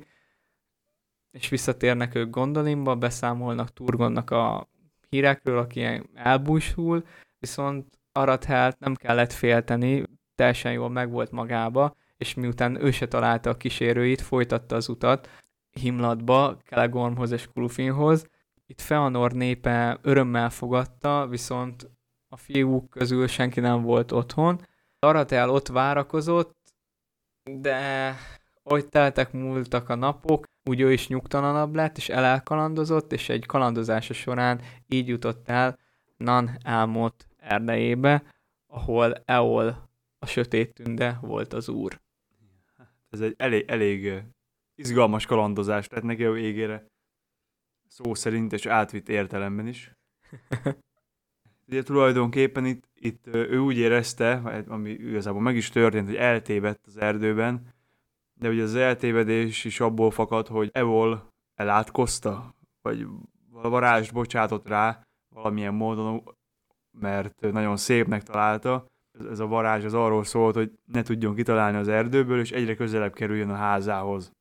[1.32, 4.70] és visszatérnek ők Gondolinba, beszámolnak Turgonnak a
[5.10, 7.06] hírekről, aki elbúsul,
[7.40, 10.04] viszont Arathelt nem kellett félteni,
[10.36, 15.30] teljesen jól megvolt magába, és miután ő se találta a kísérőit, folytatta az utat
[15.72, 18.26] Himlatba, Kelegormhoz és Kulufinhoz.
[18.66, 21.90] Itt Feanor népe örömmel fogadta, viszont
[22.28, 24.66] a fiúk közül senki nem volt otthon.
[25.00, 26.58] Aratel ott várakozott,
[27.44, 28.16] de
[28.64, 34.14] ahogy teltek múltak a napok, úgy ő is nyugtalanabb lett, és elelkalandozott, és egy kalandozása
[34.14, 35.80] során így jutott el
[36.18, 38.24] Nan elmot erdejébe,
[38.68, 42.00] ahol Eol a sötét tünde volt az úr.
[43.10, 44.24] Ez egy elég, elég
[44.76, 46.86] izgalmas kalandozás lett neki a végére.
[47.88, 49.92] Szó szerint, és átvitt értelemben is.
[51.68, 54.34] Ugye tulajdonképpen itt, itt ő úgy érezte,
[54.68, 57.74] ami igazából meg is történt, hogy eltévedt az erdőben,
[58.40, 63.08] de ugye az eltévedés is abból fakad, hogy Evol elátkozta, vagy
[63.52, 65.02] varázst bocsátott rá
[65.36, 66.24] valamilyen módon,
[67.00, 68.86] mert nagyon szépnek találta.
[69.30, 73.14] Ez a varázs az arról szólt, hogy ne tudjon kitalálni az erdőből, és egyre közelebb
[73.14, 74.32] kerüljön a házához.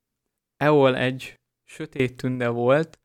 [0.56, 3.00] Eol egy sötét tünde volt,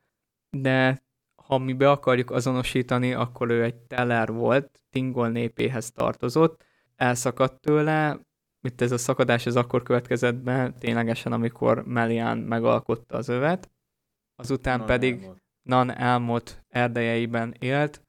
[0.49, 1.03] de
[1.35, 6.63] ha mi be akarjuk azonosítani, akkor ő egy teller volt, Tingol népéhez tartozott,
[6.95, 8.19] elszakadt tőle,
[8.61, 13.71] itt ez a szakadás ez akkor következett be, ténylegesen, amikor Melian megalkotta az övet,
[14.35, 15.43] azután Nan pedig elmot.
[15.61, 18.04] Nan elmot erdejeiben élt,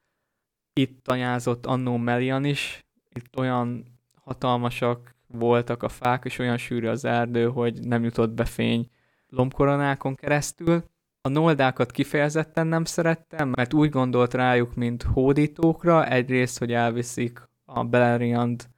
[0.79, 3.85] itt tanyázott annó Melian is, itt olyan
[4.23, 8.91] hatalmasak voltak a fák, és olyan sűrű az erdő, hogy nem jutott be fény
[9.29, 10.85] lombkoronákon keresztül,
[11.27, 17.85] a noldákat kifejezetten nem szerettem, mert úgy gondolt rájuk, mint hódítókra, egyrészt, hogy elviszik a
[17.85, 18.69] Beleriand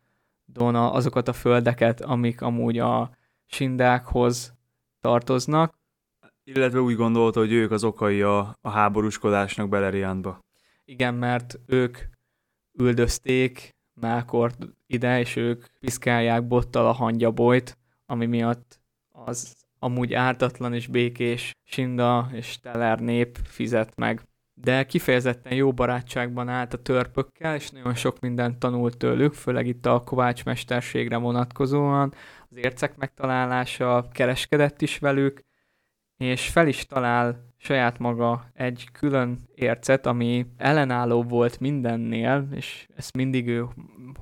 [0.45, 3.11] Dona azokat a földeket, amik amúgy a
[3.47, 4.55] sindákhoz
[5.01, 5.79] tartoznak.
[6.45, 10.39] Illetve úgy gondolta, hogy ők az okai a, a háborúskodásnak Beleriandba.
[10.89, 11.99] Igen, mert ők
[12.79, 20.87] üldözték Mákort ide, és ők piszkálják bottal a hangyabolyt, ami miatt az amúgy ártatlan és
[20.87, 24.23] békés Sinda és Teller nép fizet meg.
[24.55, 29.87] De kifejezetten jó barátságban állt a törpökkel, és nagyon sok mindent tanult tőlük, főleg itt
[29.87, 32.15] a kovács mesterségre vonatkozóan,
[32.51, 35.41] az ércek megtalálása, kereskedett is velük,
[36.17, 43.17] és fel is talál saját maga egy külön ércet, ami ellenálló volt mindennél, és ezt
[43.17, 43.67] mindig ő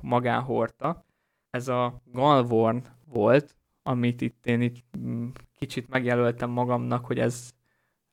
[0.01, 1.05] magán hordta.
[1.49, 7.51] Ez a Galvorn volt, amit itt én itt mm, kicsit megjelöltem magamnak, hogy ez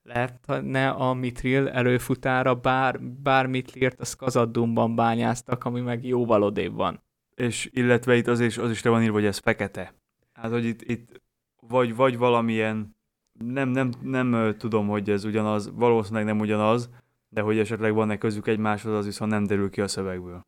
[0.03, 7.03] lehetne a Mitril előfutára, bár, bár Mitrilt a Skazadumban bányáztak, ami meg jóval odébb van.
[7.35, 9.93] És illetve itt az is, az is le van írva, hogy ez fekete.
[10.33, 11.21] Hát, hogy itt, itt
[11.59, 12.94] vagy, vagy valamilyen,
[13.39, 16.89] nem, nem, nem tudom, hogy ez ugyanaz, valószínűleg nem ugyanaz,
[17.29, 20.41] de hogy esetleg van-e közük egymáshoz, az viszont nem derül ki a szövegből.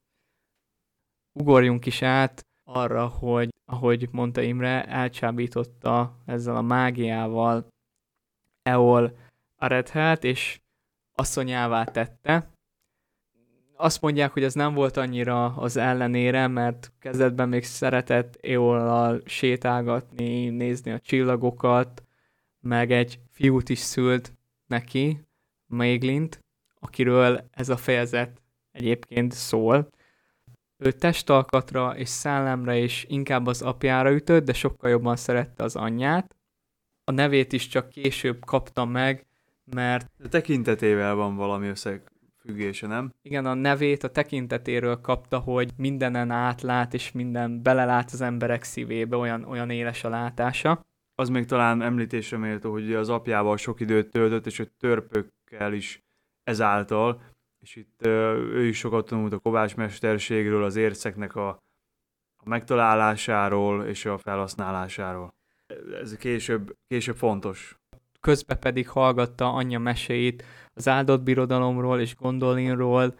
[1.33, 7.67] Ugorjunk is át arra, hogy ahogy mondta Imre, elcsábította ezzel a mágiával
[8.63, 9.17] Eol
[9.57, 10.61] Arethelt, és
[11.13, 12.51] asszonyává tette.
[13.75, 20.49] Azt mondják, hogy ez nem volt annyira az ellenére, mert kezdetben még szeretett Eollal sétálgatni,
[20.49, 22.06] nézni a csillagokat,
[22.67, 24.33] meg egy fiút is szült
[24.67, 25.19] neki,
[25.65, 26.39] Maiglint,
[26.79, 29.89] akiről ez a fejezet egyébként szól.
[30.77, 36.35] Ő testalkatra és szellemre és inkább az apjára ütött, de sokkal jobban szerette az anyját.
[37.03, 39.25] A nevét is csak később kapta meg,
[39.65, 40.11] mert...
[40.23, 43.13] A tekintetével van valami összefüggése, nem?
[43.21, 49.15] Igen, a nevét a tekintetéről kapta, hogy mindenen átlát, és minden belelát az emberek szívébe,
[49.15, 50.85] olyan, olyan éles a látása.
[51.19, 56.03] Az még talán említésre méltó, hogy az apjával sok időt töltött, és hogy törpökkel is
[56.43, 57.21] ezáltal,
[57.59, 61.47] és itt ő is sokat tanult a kovács mesterségről, az érceknek a,
[62.43, 65.33] a megtalálásáról és a felhasználásáról.
[66.01, 67.77] Ez később, később fontos.
[68.19, 73.19] Közben pedig hallgatta anyja meséit az áldott birodalomról és Gondolinról,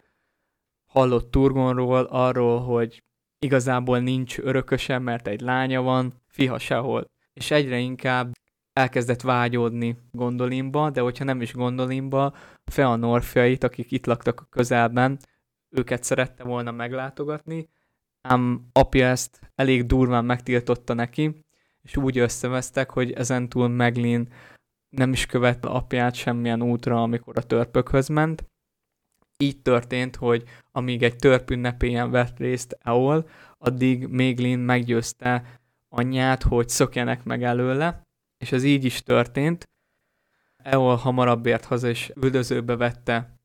[0.92, 3.02] hallott Turgonról, arról, hogy
[3.38, 7.06] igazából nincs örököse, mert egy lánya van, fiha sehol.
[7.38, 8.32] És egyre inkább
[8.72, 15.18] elkezdett vágyódni Gondolinba, de hogyha nem is Gondolinba, Feanorfiait, akik itt laktak a közelben,
[15.68, 17.68] őket szerette volna meglátogatni,
[18.22, 21.44] ám apja ezt elég durván megtiltotta neki,
[21.82, 24.32] és úgy összevesztek, hogy ezentúl Meglin
[24.88, 28.44] nem is követ apját semmilyen útra, amikor a törpökhöz ment.
[29.36, 35.57] Így történt, hogy amíg egy törp ünnepélyen vett részt Eol, addig Méglin meggyőzte
[35.88, 38.02] anyját, hogy szökjenek meg előle,
[38.38, 39.68] és ez így is történt.
[40.56, 43.38] Eol hamarabb ért haza, és üldözőbe vette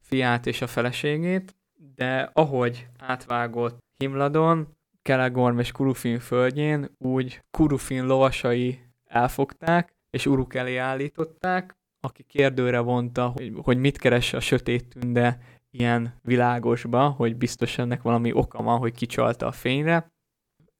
[0.00, 1.56] fiát és a feleségét,
[1.94, 10.76] de ahogy átvágott Himladon, Kelegorm és Kurufin földjén, úgy Kurufin lovasai elfogták, és Uruk elé
[10.76, 15.38] állították, aki kérdőre vonta, hogy, hogy mit keres a sötét tünde
[15.70, 20.12] ilyen világosba, hogy biztos ennek valami oka van, hogy kicsalta a fényre.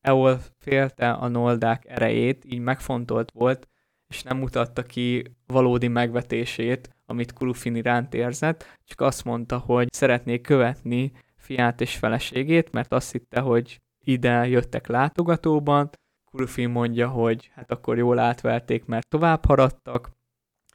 [0.05, 3.67] Eol félte a noldák erejét, így megfontolt volt,
[4.07, 10.41] és nem mutatta ki valódi megvetését, amit Kurufin iránt érzett, csak azt mondta, hogy szeretné
[10.41, 15.89] követni fiát és feleségét, mert azt hitte, hogy ide jöttek látogatóban,
[16.25, 20.11] Kurufin mondja, hogy hát akkor jól átverték, mert tovább haradtak,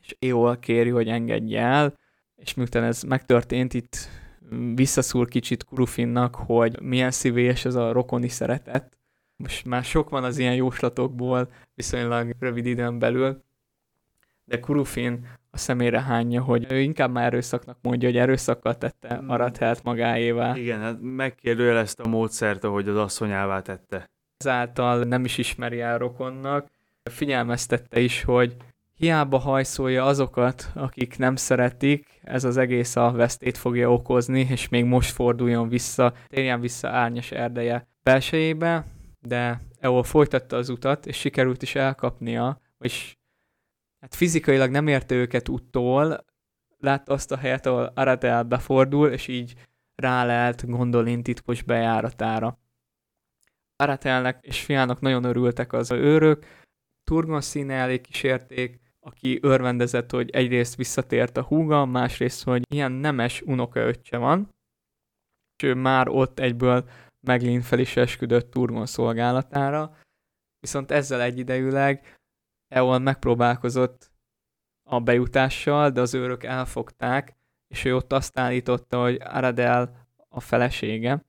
[0.02, 1.98] és Éol kéri, hogy engedje el,
[2.36, 4.08] és miután ez megtörtént, itt
[4.74, 8.99] visszaszúr kicsit Kurufinnak, hogy milyen szívélyes ez a rokoni szeretet.
[9.42, 13.42] Most már sok van az ilyen jóslatokból, viszonylag rövid időn belül,
[14.44, 19.30] de Kurufin a szemére hányja, hogy ő inkább már erőszaknak mondja, hogy erőszakkal tette hmm.
[19.30, 20.56] Arathelt magáévá.
[20.56, 24.10] Igen, hát megkérdőjelezte a módszert, ahogy az asszonyává tette.
[24.36, 26.66] Ezáltal nem is ismeri el rokonnak.
[27.10, 28.56] Figyelmeztette is, hogy
[28.96, 34.84] hiába hajszolja azokat, akik nem szeretik, ez az egész a vesztét fogja okozni, és még
[34.84, 38.84] most forduljon vissza, térjen vissza árnyas erdeje belsejébe,
[39.20, 43.16] de Eol folytatta az utat, és sikerült is elkapnia, és
[44.00, 46.24] hát fizikailag nem érte őket úttól,
[46.78, 49.54] látta azt a helyet, ahol Aratel befordul, és így
[49.94, 52.58] rálelt Gondolin titkos bejáratára.
[53.76, 56.46] Aratelnek és fiának nagyon örültek az őrök,
[57.04, 63.42] Turgon színe elé kísérték, aki örvendezett, hogy egyrészt visszatért a húga, másrészt, hogy ilyen nemes
[63.42, 64.48] unokaöccse van,
[65.56, 66.88] és ő már ott egyből
[67.20, 69.96] Meglin fel is esküdött Turgon szolgálatára,
[70.60, 72.20] viszont ezzel egyidejűleg
[72.68, 74.12] Eon megpróbálkozott
[74.82, 77.36] a bejutással, de az őrök elfogták,
[77.68, 81.24] és ő ott azt állította, hogy Aradel a felesége,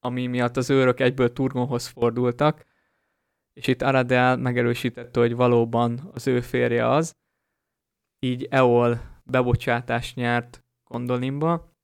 [0.00, 2.66] ami miatt az őrök egyből Turgonhoz fordultak,
[3.52, 7.16] és itt Aradel megerősítette, hogy valóban az ő férje az,
[8.18, 11.75] így Eol bebocsátást nyert Gondolinba.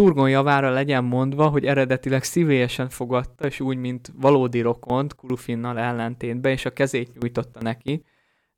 [0.00, 6.52] Turgon javára legyen mondva, hogy eredetileg szívélyesen fogadta, és úgy, mint valódi rokont, Kulufinnal ellentétben,
[6.52, 8.04] és a kezét nyújtotta neki.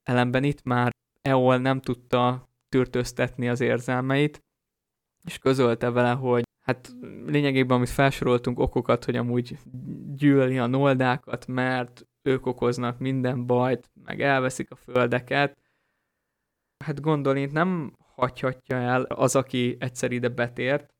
[0.03, 0.91] Ellenben itt már
[1.23, 4.45] Eol nem tudta tűrtöztetni az érzelmeit,
[5.25, 6.93] és közölte vele, hogy hát
[7.27, 9.59] lényegében, amit felsoroltunk, okokat, hogy amúgy
[10.15, 15.59] gyűlöli a noldákat, mert ők okoznak minden bajt, meg elveszik a földeket.
[16.85, 20.92] Hát gondolint nem hagyhatja el az, aki egyszer ide betért,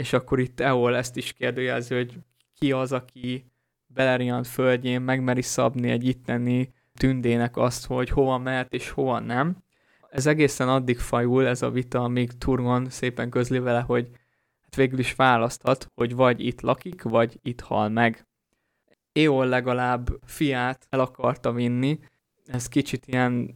[0.00, 2.18] és akkor itt Eol ezt is kérdőjelzi, hogy
[2.58, 3.50] ki az, aki
[3.86, 9.56] Beleriand földjén megmeri szabni egy itteni tündének azt, hogy hova mehet és hova nem.
[10.10, 14.10] Ez egészen addig fajul ez a vita, amíg Turgon szépen közli vele, hogy
[14.62, 18.26] hát végül is választhat, hogy vagy itt lakik, vagy itt hal meg.
[19.12, 21.98] Éol legalább fiát el akarta vinni,
[22.44, 23.52] ez kicsit ilyen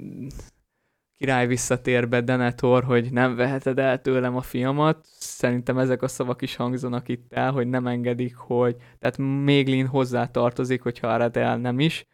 [1.25, 5.07] király visszatérbe Denethor, hogy nem veheted el tőlem a fiamat.
[5.13, 8.77] Szerintem ezek a szavak is hangzanak itt el, hogy nem engedik, hogy...
[8.99, 12.07] Tehát Méglin hozzá tartozik, hogyha Aradel nem is.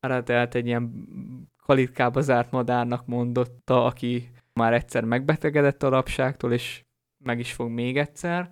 [0.00, 1.08] Aradelt egy ilyen
[1.62, 6.84] kalitkába zárt madárnak mondotta, aki már egyszer megbetegedett a lapságtól, és
[7.24, 8.50] meg is fog még egyszer,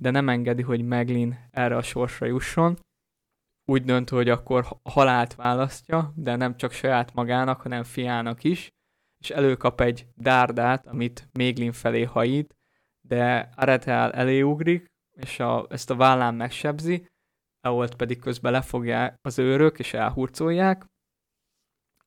[0.00, 2.78] de nem engedi, hogy Meglin erre a sorsra jusson
[3.64, 8.72] úgy dönt, hogy akkor halált választja, de nem csak saját magának, hanem fiának is,
[9.24, 12.56] és előkap egy dárdát, amit Méglin felé hajít,
[13.00, 17.08] de Aretel elé ugrik, és a, ezt a vállán megsebzi,
[17.60, 20.86] Eolt pedig közben lefogják az őrök, és elhurcolják.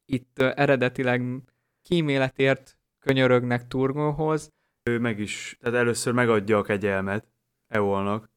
[0.06, 1.44] Itt eredetileg
[1.82, 4.50] kíméletért könyörögnek Turgóhoz.
[4.84, 7.28] Ő meg is, tehát először megadja a kegyelmet
[7.68, 8.30] Eolnak,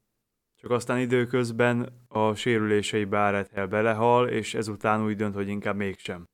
[0.55, 6.29] csak aztán időközben a sérülései Bárethel belehal, és ezután úgy dönt, hogy inkább mégsem.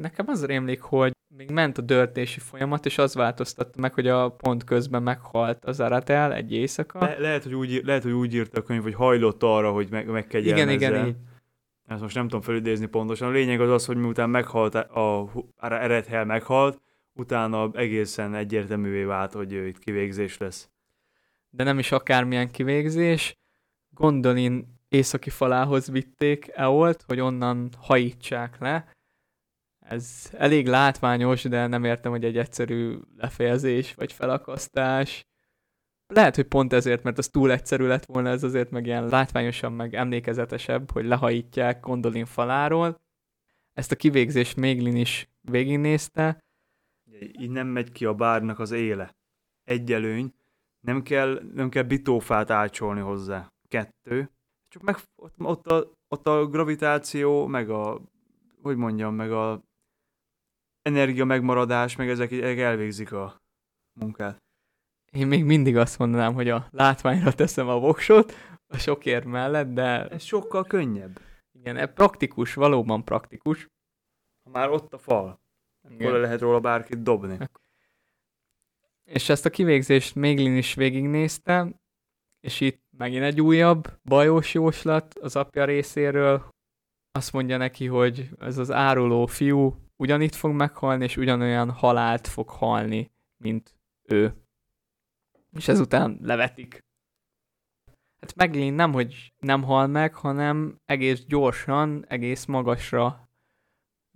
[0.00, 4.28] Nekem az rémlik, hogy még ment a dörtési folyamat, és az változtatta meg, hogy a
[4.28, 6.98] pont közben meghalt az Aratel egy éjszaka.
[6.98, 10.06] Le- lehet, hogy úgy, lehet, hogy úgy írta a könyv, hogy hajlott arra, hogy meg,
[10.06, 10.72] megkegyelmezze.
[10.72, 11.16] Igen, igen, így.
[11.86, 13.28] Ezt most nem tudom felidézni pontosan.
[13.28, 16.80] A lényeg az az, hogy miután meghalt, a, a Erethel meghalt,
[17.12, 20.70] utána egészen egyértelművé vált, hogy itt kivégzés lesz
[21.56, 23.36] de nem is akármilyen kivégzés.
[23.90, 28.88] Gondolin északi falához vitték Eolt, hogy onnan hajítsák le.
[29.88, 35.26] Ez elég látványos, de nem értem, hogy egy egyszerű lefejezés vagy felakasztás.
[36.06, 39.72] Lehet, hogy pont ezért, mert az túl egyszerű lett volna, ez azért meg ilyen látványosan,
[39.72, 43.00] meg emlékezetesebb, hogy lehajítják Gondolin faláról.
[43.72, 46.44] Ezt a kivégzést Méglin is végignézte.
[47.32, 49.16] Innen megy ki a bárnak az éle.
[49.64, 50.34] Egy előny,
[50.80, 53.52] nem kell, nem kell bitófát ácsolni hozzá.
[53.68, 54.30] Kettő.
[54.68, 58.00] Csak meg, ott, ott, a, ott a gravitáció, meg a,
[58.62, 59.64] hogy mondjam, meg a
[60.86, 63.42] energia megmaradás, meg ezek, elvégzik a
[64.00, 64.42] munkát.
[65.12, 68.32] Én még mindig azt mondanám, hogy a látványra teszem a voksot,
[68.66, 70.08] a sokért mellett, de...
[70.08, 71.20] Ez sokkal könnyebb.
[71.52, 73.68] Igen, ez praktikus, valóban praktikus.
[74.44, 75.40] Ha már ott a fal,
[75.82, 77.38] akkor lehet róla bárkit dobni.
[79.04, 81.80] És ezt a kivégzést Méglin is végignézte,
[82.40, 86.48] és itt megint egy újabb bajós jóslat az apja részéről,
[87.12, 92.48] azt mondja neki, hogy ez az áruló fiú ugyanitt fog meghalni, és ugyanolyan halált fog
[92.48, 94.34] halni, mint ő.
[95.52, 96.84] És ezután levetik.
[98.20, 103.30] Hát Meglin nem, hogy nem hal meg, hanem egész gyorsan, egész magasra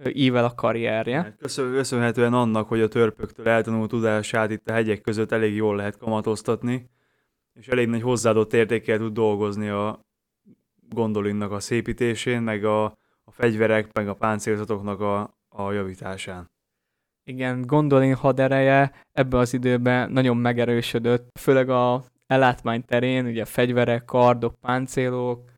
[0.09, 1.23] ível a karrierje.
[1.23, 5.97] Hát köszönhetően annak, hogy a törpöktől eltanult tudását itt a hegyek között elég jól lehet
[5.97, 6.91] kamatoztatni,
[7.53, 10.09] és elég nagy hozzáadott értékkel tud dolgozni a
[10.89, 12.85] Gondolinnak a szépítésén, meg a,
[13.25, 16.51] a fegyverek, meg a páncélzatoknak a, a javításán.
[17.25, 24.55] Igen, Gondolin hadereje ebben az időben nagyon megerősödött, főleg a ellátmány terén, ugye fegyverek, kardok,
[24.61, 25.51] páncélok,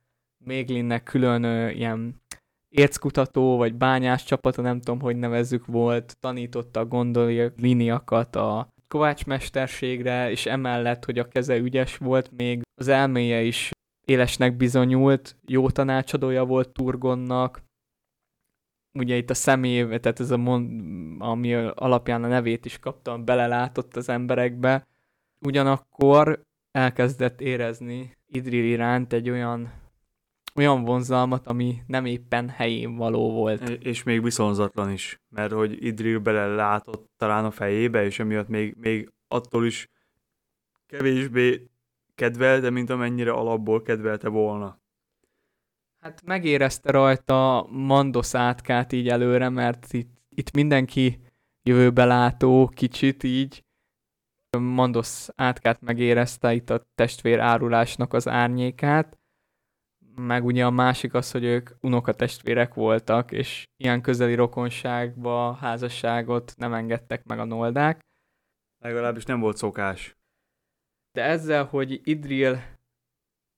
[0.44, 2.22] Méglinnek külön ö, ilyen
[2.68, 10.46] érckutató vagy bányás csapata, nem tudom, hogy nevezzük volt, tanította a gondoliniakat a kovácsmesterségre, és
[10.46, 13.70] emellett, hogy a keze ügyes volt, még az elméje is
[14.06, 17.62] élesnek bizonyult, jó tanácsadója volt Turgonnak,
[18.94, 20.82] ugye itt a személy, tehát ez a mond,
[21.18, 24.86] ami alapján a nevét is kaptam, belelátott az emberekbe,
[25.40, 29.80] ugyanakkor elkezdett érezni Idril iránt egy olyan
[30.54, 33.68] olyan vonzalmat, ami nem éppen helyén való volt.
[33.68, 38.74] És még viszonzatlan is, mert hogy Idril bele látott talán a fejébe, és emiatt még,
[38.78, 39.88] még attól is
[40.86, 41.70] kevésbé
[42.14, 44.81] kedvelte, mint amennyire alapból kedvelte volna.
[46.02, 51.20] Hát megérezte rajta Mandos átkát így előre, mert itt, itt mindenki
[51.62, 53.64] jövőbe látó kicsit így.
[54.58, 59.18] Mandos átkát megérezte itt a testvér árulásnak az árnyékát,
[60.14, 66.74] meg ugye a másik az, hogy ők unokatestvérek voltak, és ilyen közeli rokonságba házasságot nem
[66.74, 68.00] engedtek meg a noldák.
[68.84, 70.16] Legalábbis nem volt szokás.
[71.12, 72.71] De ezzel, hogy Idril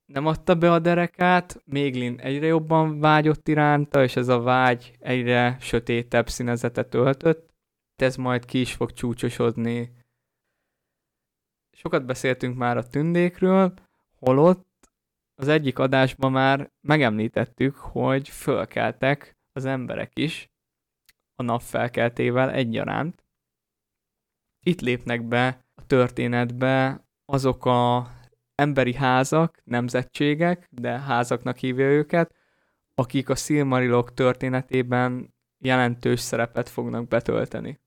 [0.05, 5.57] nem adta be a derekát, Méglin egyre jobban vágyott iránta, és ez a vágy egyre
[5.59, 7.53] sötétebb színezetet öltött.
[7.95, 9.91] Ez majd ki is fog csúcsosodni.
[11.71, 13.73] Sokat beszéltünk már a tündékről,
[14.15, 14.89] holott
[15.35, 20.49] az egyik adásban már megemlítettük, hogy fölkeltek az emberek is
[21.35, 23.25] a napfelkeltével egyaránt.
[24.65, 28.11] Itt lépnek be a történetbe azok a
[28.55, 32.35] emberi házak, nemzetségek, de házaknak hívja őket,
[32.93, 37.79] akik a Silmarilok történetében jelentős szerepet fognak betölteni.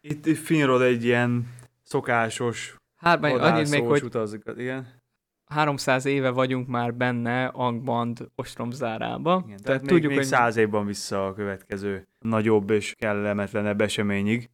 [0.00, 1.48] Itt Finrod egy ilyen
[1.82, 5.00] szokásos Hát, annyit még, hogy utazik, igen.
[5.44, 9.32] 300 éve vagyunk már benne Angband ostromzárába.
[9.32, 13.80] Igen, tehát, tehát még, tudjuk, még hogy 100 évben vissza a következő nagyobb és kellemetlenebb
[13.80, 14.50] eseményig.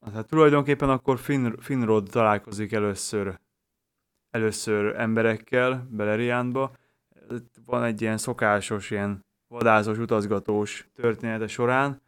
[0.00, 3.38] Tehát tulajdonképpen akkor Fin, Finrod találkozik először,
[4.30, 6.72] először emberekkel Beleriandba.
[7.64, 12.02] Van egy ilyen szokásos, ilyen vadázós, utazgatós története során.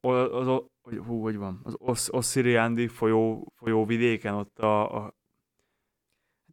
[0.00, 0.62] Az, az,
[1.06, 1.60] hú, hogy van?
[1.78, 5.14] Az Ossziriándi folyó, folyóvidéken, ott a, a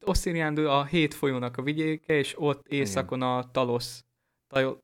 [0.06, 3.30] Ossziriándő a hét folyónak a vigyéke, és ott északon Igen.
[3.30, 4.02] a Talos,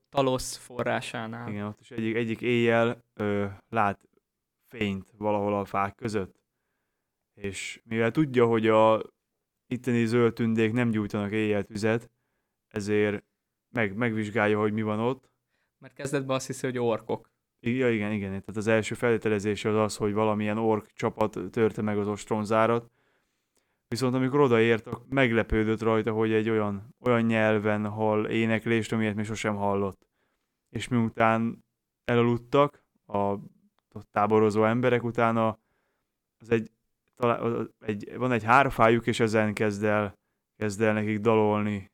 [0.08, 1.48] Talos forrásánál.
[1.48, 3.98] Igen, ott is egyik, egyik éjjel ö, lát
[4.68, 6.40] fényt valahol a fák között.
[7.34, 9.02] És mivel tudja, hogy a
[9.66, 12.10] itteni zöld tündék nem gyújtanak éjjel tüzet,
[12.68, 13.24] ezért
[13.68, 15.30] meg, megvizsgálja, hogy mi van ott.
[15.78, 17.30] Mert kezdetben azt hiszi, hogy orkok.
[17.60, 18.28] Ja, igen, igen.
[18.28, 22.90] Tehát az első feltételezése az az, hogy valamilyen ork csapat törte meg az ostronzárat,
[23.88, 29.56] Viszont amikor odaértek, meglepődött rajta, hogy egy olyan, olyan nyelven hall éneklést, amilyet még sosem
[29.56, 30.06] hallott.
[30.70, 31.64] És miután
[32.04, 33.34] elaludtak, a
[34.10, 35.58] táborozó emberek utána
[36.38, 36.70] az egy,
[37.14, 40.18] talán, egy, van egy hárfájuk, és ezen kezd el,
[40.56, 41.90] kezd el nekik dalolni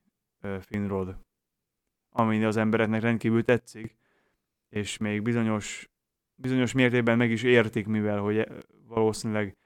[0.60, 1.16] Finrod.
[2.14, 3.96] Ami az embereknek rendkívül tetszik,
[4.68, 5.90] és még bizonyos,
[6.34, 8.48] bizonyos mértékben meg is értik, mivel hogy
[8.86, 9.56] valószínűleg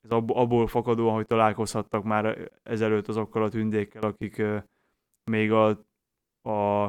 [0.00, 4.42] ez abból fakadóan, hogy találkozhattak már ezelőtt azokkal a tündékkel, akik
[5.30, 5.68] még a,
[6.48, 6.84] a,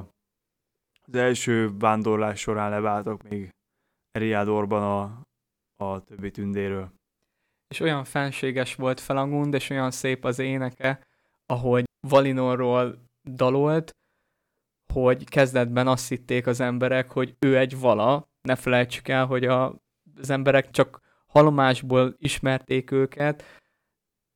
[1.01, 3.53] az első vándorlás során leváltak még
[4.11, 5.21] Eriádorban a,
[5.85, 6.91] a többi tündéről.
[7.67, 11.07] És olyan fenséges volt Felangund, és olyan szép az éneke,
[11.45, 13.91] ahogy Valinorról dalolt,
[14.93, 19.81] hogy kezdetben azt hitték az emberek, hogy ő egy vala, ne felejtsük el, hogy a,
[20.17, 23.43] az emberek csak halomásból ismerték őket,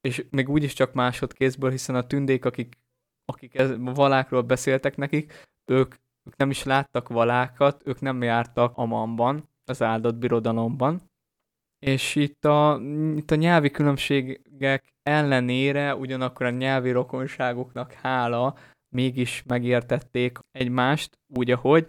[0.01, 2.77] és még úgyis csak másodkézből, hiszen a tündék, akik,
[3.25, 8.77] akik ez, a valákról beszéltek nekik, ők, ők nem is láttak valákat, ők nem jártak
[8.77, 11.01] Amanban, az áldott birodalomban.
[11.79, 12.79] És itt a,
[13.15, 18.55] itt a nyelvi különbségek ellenére, ugyanakkor a nyelvi rokonságoknak hála,
[18.89, 21.87] mégis megértették egymást úgy, ahogy,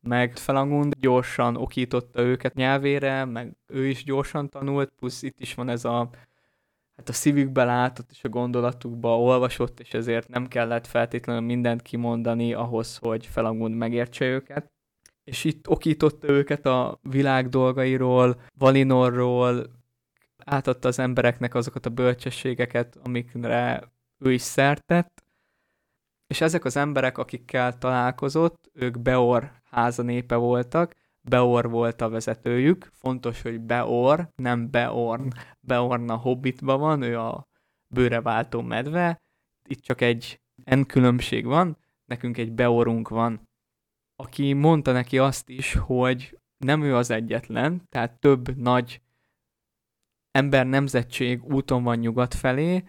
[0.00, 5.68] meg Felangund gyorsan okította őket nyelvére, meg ő is gyorsan tanult, plusz itt is van
[5.68, 6.10] ez a
[6.96, 12.52] hát a szívükbe látott és a gondolatukba olvasott, és ezért nem kellett feltétlenül mindent kimondani
[12.52, 14.72] ahhoz, hogy Felangund megértse őket.
[15.28, 19.66] És itt okította őket a világ dolgairól, Valinorról,
[20.44, 25.24] átadta az embereknek azokat a bölcsességeket, amikre ő is szertett,
[26.26, 32.90] és ezek az emberek, akikkel találkozott, ők Beor háza népe voltak, Beor volt a vezetőjük,
[32.92, 35.32] fontos, hogy Beor, nem Beorn.
[35.60, 37.48] Beorn a Hobbitba van, ő a
[37.94, 39.20] bőreváltó medve,
[39.66, 43.47] itt csak egy N különbség van, nekünk egy Beorunk van,
[44.22, 49.00] aki mondta neki azt is, hogy nem ő az egyetlen, tehát több nagy
[50.30, 52.84] ember nemzetség úton van nyugat felé,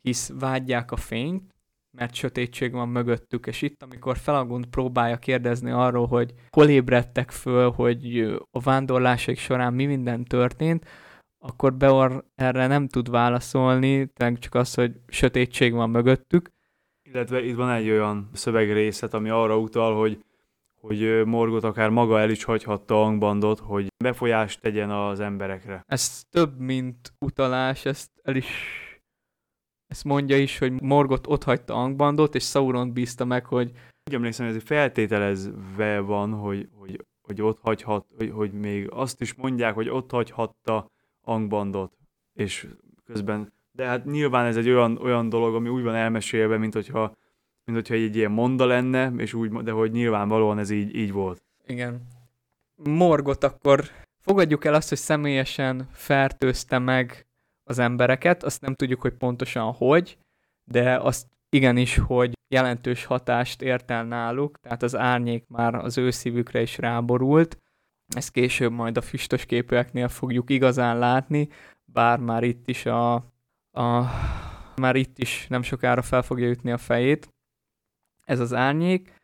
[0.00, 1.54] hisz vágyják a fényt,
[1.90, 7.70] mert sötétség van mögöttük, és itt, amikor Felagund próbálja kérdezni arról, hogy hol ébredtek föl,
[7.70, 8.18] hogy
[8.50, 10.88] a vándorlásaik során mi minden történt,
[11.38, 16.50] akkor Beor erre nem tud válaszolni, tényleg csak az, hogy sötétség van mögöttük.
[17.02, 20.24] Illetve itt van egy olyan szövegrészet, ami arra utal, hogy
[20.80, 25.84] hogy Morgot akár maga el is hagyhatta Angbandot, hogy befolyást tegyen az emberekre.
[25.86, 28.46] Ez több, mint utalás, ezt el is
[29.90, 33.70] ezt mondja is, hogy Morgot ott hagyta Angbandot, és Sauron bízta meg, hogy...
[34.04, 39.20] Úgy emlékszem, hogy ez feltételezve van, hogy, hogy, hogy ott hagyhat, hogy, hogy még azt
[39.20, 41.92] is mondják, hogy ott hagyhatta Angbandot,
[42.32, 42.68] és
[43.04, 43.52] közben...
[43.72, 47.16] De hát nyilván ez egy olyan, olyan dolog, ami úgy van elmesélve, mint hogyha,
[47.64, 51.42] mint hogyha egy ilyen monda lenne, és úgy, de hogy nyilvánvalóan ez így, így volt.
[51.66, 52.06] Igen.
[52.74, 53.84] Morgot akkor
[54.20, 57.26] fogadjuk el azt, hogy személyesen fertőzte meg
[57.64, 60.18] az embereket, azt nem tudjuk, hogy pontosan hogy,
[60.64, 66.10] de azt igenis, hogy jelentős hatást ért el náluk, tehát az árnyék már az ő
[66.10, 67.58] szívükre is ráborult.
[68.14, 71.48] Ezt később majd a füstös képűeknél fogjuk igazán látni,
[71.84, 73.14] bár már itt is a,
[73.70, 74.04] a
[74.76, 77.28] már itt is nem sokára fel fogja ütni a fejét.
[78.30, 79.14] Ez az árnyék.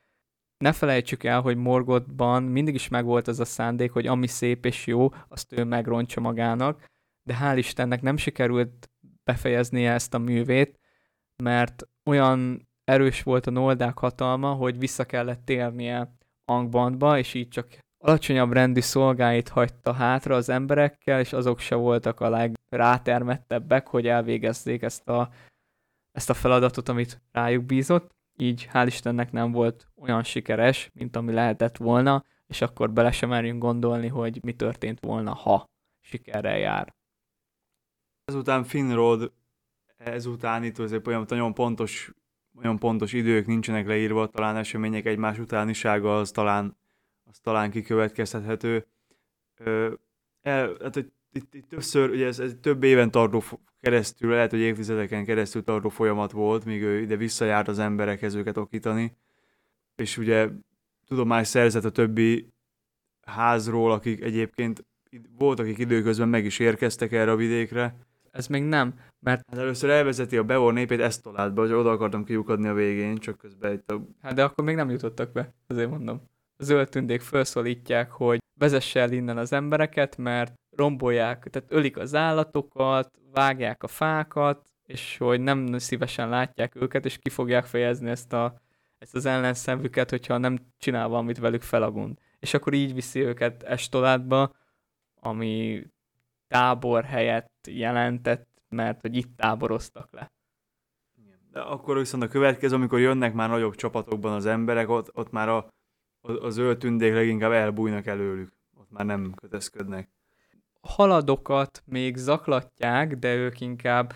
[0.58, 4.86] Ne felejtsük el, hogy Morgotban mindig is megvolt az a szándék, hogy ami szép és
[4.86, 6.94] jó, azt ő megrontja magának
[7.26, 8.90] de hál' Istennek nem sikerült
[9.24, 10.78] befejeznie ezt a művét,
[11.42, 17.78] mert olyan erős volt a Noldák hatalma, hogy vissza kellett térnie Angbandba, és így csak
[17.98, 24.82] alacsonyabb rendű szolgáit hagyta hátra az emberekkel, és azok se voltak a legrátermettebbek, hogy elvégezzék
[24.82, 25.30] ezt a,
[26.12, 28.10] ezt a feladatot, amit rájuk bízott.
[28.36, 33.28] Így hál' Istennek nem volt olyan sikeres, mint ami lehetett volna, és akkor bele sem
[33.28, 35.64] merjünk gondolni, hogy mi történt volna, ha
[36.00, 36.94] sikerrel jár.
[38.24, 39.32] Ezután Finrod,
[39.96, 42.12] ezután itt azért olyan nagyon pontos,
[42.58, 46.76] olyan pontos idők nincsenek leírva, talán események egymás utánisága az talán,
[47.24, 48.86] az talán kikövetkezhető.
[50.42, 53.42] el, hát, hogy itt, itt többször, ugye ez, ez több éven tartó
[53.86, 58.56] keresztül, lehet, hogy évtizedeken keresztül tartó folyamat volt, míg ő ide visszajárt az emberekhez őket
[58.56, 59.16] okítani,
[59.96, 60.48] és ugye
[61.06, 62.52] tudomást szerzett a többi
[63.26, 64.84] házról, akik egyébként
[65.38, 67.96] volt, akik időközben meg is érkeztek erre a vidékre,
[68.30, 69.42] ez még nem, mert...
[69.50, 73.72] Hát először elvezeti a Beor népét Esztolátba, hogy oda akartam kiukadni a végén, csak közben
[73.72, 74.06] itt a...
[74.22, 76.20] Hát de akkor még nem jutottak be, azért mondom.
[76.56, 82.14] A zöld tündék felszólítják, hogy vezesse el innen az embereket, mert rombolják, tehát ölik az
[82.14, 88.32] állatokat, vágják a fákat, és hogy nem szívesen látják őket, és ki fogják fejezni ezt,
[88.32, 88.60] a,
[88.98, 92.18] ezt az ellenszemüket, hogyha nem csinál valamit velük felagund.
[92.38, 94.54] És akkor így viszi őket Estolátba,
[95.14, 95.86] ami
[96.48, 100.30] tábor helyett jelentett, mert hogy itt táboroztak le.
[101.50, 105.48] De akkor viszont a következő, amikor jönnek már nagyobb csapatokban az emberek, ott, ott már
[105.48, 105.68] a,
[106.20, 108.52] a, zöld tündék leginkább elbújnak előlük.
[108.74, 110.15] Ott már nem kötözködnek.
[110.86, 114.14] Haladokat még zaklatják, de ők inkább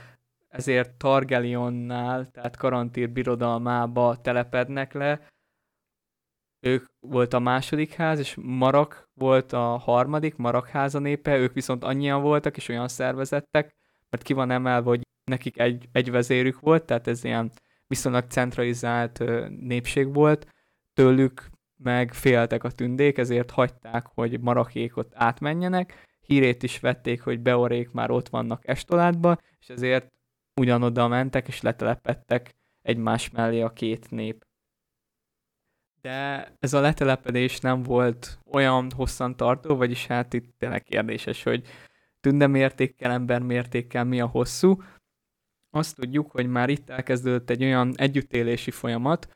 [0.49, 5.29] ezért Targelionnál, tehát Karantír birodalmába telepednek le,
[6.61, 11.85] ők volt a második ház, és Marak volt a harmadik, Marak háza népe, ők viszont
[11.85, 13.77] annyian voltak, és olyan szervezettek,
[14.11, 17.51] mert ki van emelve, hogy nekik egy, egy vezérük volt, tehát ez ilyen
[17.87, 19.23] viszonylag centralizált
[19.61, 20.47] népség volt,
[20.93, 27.91] tőlük meg féltek a tündék, ezért hagyták, hogy Marakékot átmenjenek, hírét is vették, hogy Beorék
[27.91, 30.07] már ott vannak Estolátba, és ezért
[30.61, 34.45] ugyanoda mentek, és letelepettek egymás mellé a két nép
[36.01, 41.66] de ez a letelepedés nem volt olyan hosszan tartó, vagyis hát itt tényleg kérdéses, hogy
[42.21, 44.83] tünde mértékkel, ember mértékkel mi a hosszú.
[45.71, 49.29] Azt tudjuk, hogy már itt elkezdődött egy olyan együttélési folyamat,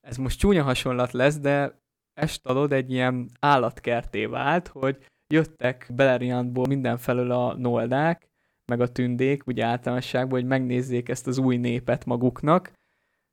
[0.00, 1.80] ez most csúnya hasonlat lesz, de
[2.12, 8.28] Estalod egy ilyen állatkerté vált, hogy jöttek Beleriandból mindenfelől a noldák,
[8.66, 12.72] meg a tündék, ugye általánosságban, hogy megnézzék ezt az új népet maguknak,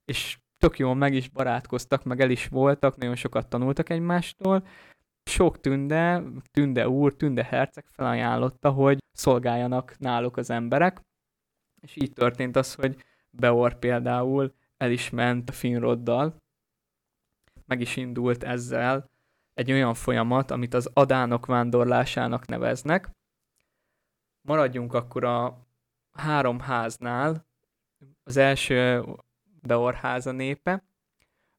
[0.05, 4.67] és tök jól meg is barátkoztak, meg el is voltak, nagyon sokat tanultak egymástól.
[5.23, 11.01] Sok tünde, tünde úr, tünde herceg felajánlotta, hogy szolgáljanak náluk az emberek,
[11.81, 16.35] és így történt az, hogy Beor például el is ment a Finroddal,
[17.65, 19.09] meg is indult ezzel
[19.59, 23.09] egy olyan folyamat, amit az adánok vándorlásának neveznek.
[24.41, 25.67] Maradjunk akkor a
[26.11, 27.45] három háznál.
[28.23, 29.05] Az első
[29.61, 30.83] Beor háza népe.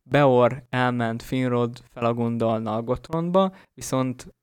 [0.02, 4.34] Beor elment Finrod Felagundal Nalgotronba, viszont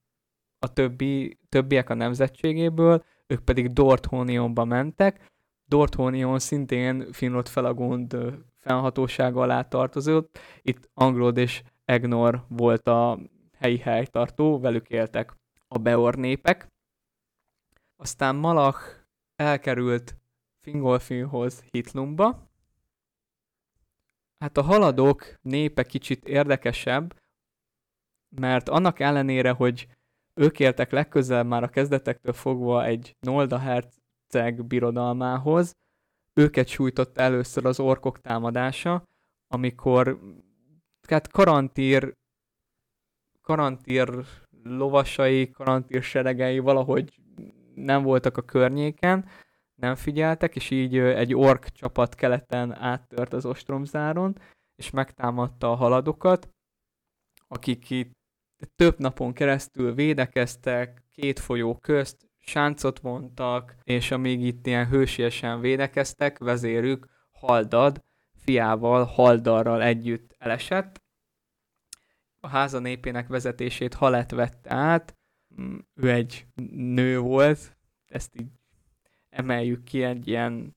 [0.59, 5.31] a többi, többiek a nemzetségéből, ők pedig Dorthonionba mentek.
[5.65, 8.17] Dorthonion szintén Finrod Felagund
[8.59, 10.39] fennhatósága alá tartozott.
[10.61, 13.19] Itt Anglod és Egnor volt a
[13.59, 15.35] helyi helytartó, velük éltek
[15.67, 16.67] a Beor népek.
[17.95, 18.79] Aztán Malach
[19.35, 20.17] elkerült
[20.61, 22.51] Fingolfinhoz Hitlumba.
[24.39, 27.19] Hát a haladók népe kicsit érdekesebb,
[28.29, 29.87] mert annak ellenére, hogy
[30.33, 35.75] ők éltek legközelebb már a kezdetektől fogva egy Nolda herceg birodalmához,
[36.33, 39.03] őket sújtott először az orkok támadása,
[39.47, 40.19] amikor
[41.07, 42.16] hát karantír
[43.47, 44.25] karantír
[44.63, 47.21] lovasai, karantír seregei valahogy
[47.75, 49.25] nem voltak a környéken,
[49.75, 54.37] nem figyeltek, és így egy ork csapat keleten áttört az ostromzáron,
[54.75, 56.49] és megtámadta a haladokat,
[57.47, 58.11] akik itt
[58.75, 66.37] több napon keresztül védekeztek, két folyó közt, sáncot vontak, és amíg itt ilyen hősiesen védekeztek,
[66.37, 68.03] vezérük Haldad
[68.35, 71.05] fiával, Haldarral együtt elesett.
[72.47, 75.15] A háza népének vezetését Halet vette át,
[75.61, 78.49] mm, ő egy nő volt, ezt így
[79.29, 80.75] emeljük ki egy ilyen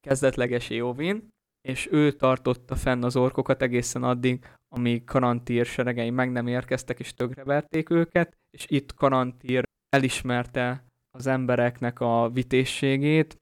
[0.00, 1.28] kezdetleges Éovin,
[1.60, 7.14] és ő tartotta fenn az orkokat egészen addig, amíg Karantír seregei meg nem érkeztek és
[7.14, 13.36] tögreverték őket, és itt Karantír elismerte az embereknek a vitészségét,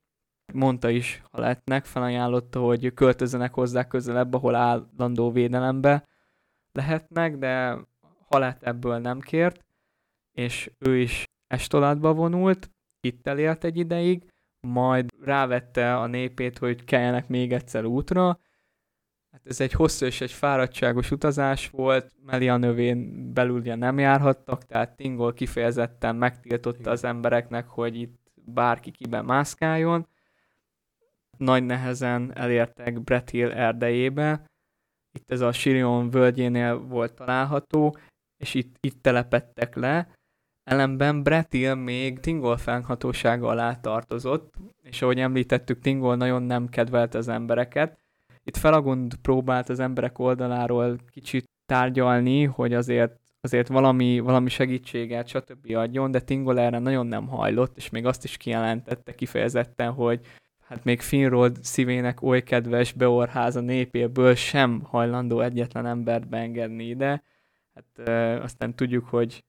[0.52, 6.04] mondta is ha lehetnek, felajánlotta, hogy költözzenek hozzá közelebb, ahol állandó védelembe
[6.77, 7.79] lehetnek, de
[8.29, 9.64] Halát ebből nem kért,
[10.33, 12.70] és ő is Estolátba vonult,
[13.01, 14.27] itt elélt egy ideig,
[14.61, 18.41] majd rávette a népét, hogy keljenek még egyszer útra.
[19.31, 24.66] Hát ez egy hosszú és egy fáradtságos utazás volt, Melia növén belül ugye nem járhattak,
[24.66, 30.09] tehát Tingol kifejezetten megtiltotta az embereknek, hogy itt bárki kiben mászkáljon.
[31.39, 34.45] Nagy nehezen elértek Brett Hill erdejébe,
[35.16, 37.96] itt ez a Sirion völgyénél volt található,
[38.36, 40.08] és itt, itt telepettek le,
[40.70, 47.28] Ellenben Bretil még Tingol fennhatósága alá tartozott, és ahogy említettük, Tingol nagyon nem kedvelte az
[47.28, 47.98] embereket.
[48.44, 55.74] Itt Felagund próbált az emberek oldaláról kicsit tárgyalni, hogy azért azért valami, valami segítséget, stb.
[55.74, 60.20] adjon, de Tingol erre nagyon nem hajlott, és még azt is kijelentette kifejezetten, hogy
[60.66, 67.22] hát még Finrod szívének oly kedves Beorháza népéből sem hajlandó egyetlen embert beengedni ide.
[67.74, 69.44] Hát e, aztán tudjuk, hogy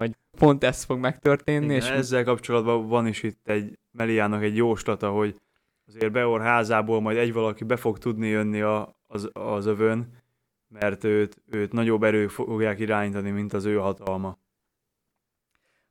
[0.00, 1.64] hogy pont ez fog megtörténni.
[1.64, 5.40] Igen, és ezzel kapcsolatban van is itt egy Meliának egy jóslata, hogy
[5.86, 10.22] azért Beor házából majd egy valaki be fog tudni jönni a, az, az övön,
[10.68, 14.38] mert őt, őt nagyobb erők fogják irányítani, mint az ő hatalma.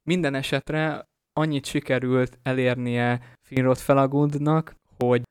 [0.04, 5.22] Minden esetre annyit sikerült elérnie Finrod Felagundnak, hogy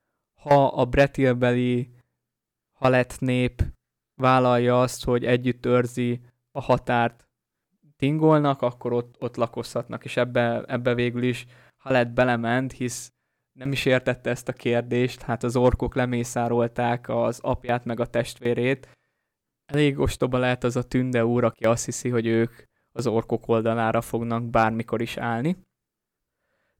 [0.41, 1.91] ha a Bretilbeli
[2.79, 3.63] halett nép
[4.15, 7.29] vállalja azt, hogy együtt őrzi a határt
[7.97, 11.47] tingolnak, akkor ott, ott lakozhatnak, és ebbe, ebbe végül is
[11.77, 13.13] Halett belement, hisz
[13.53, 18.89] nem is értette ezt a kérdést, hát az orkok lemészárolták az apját meg a testvérét.
[19.67, 22.53] Elég ostoba lehet az a tünde úr, aki azt hiszi, hogy ők
[22.93, 25.57] az orkok oldalára fognak bármikor is állni.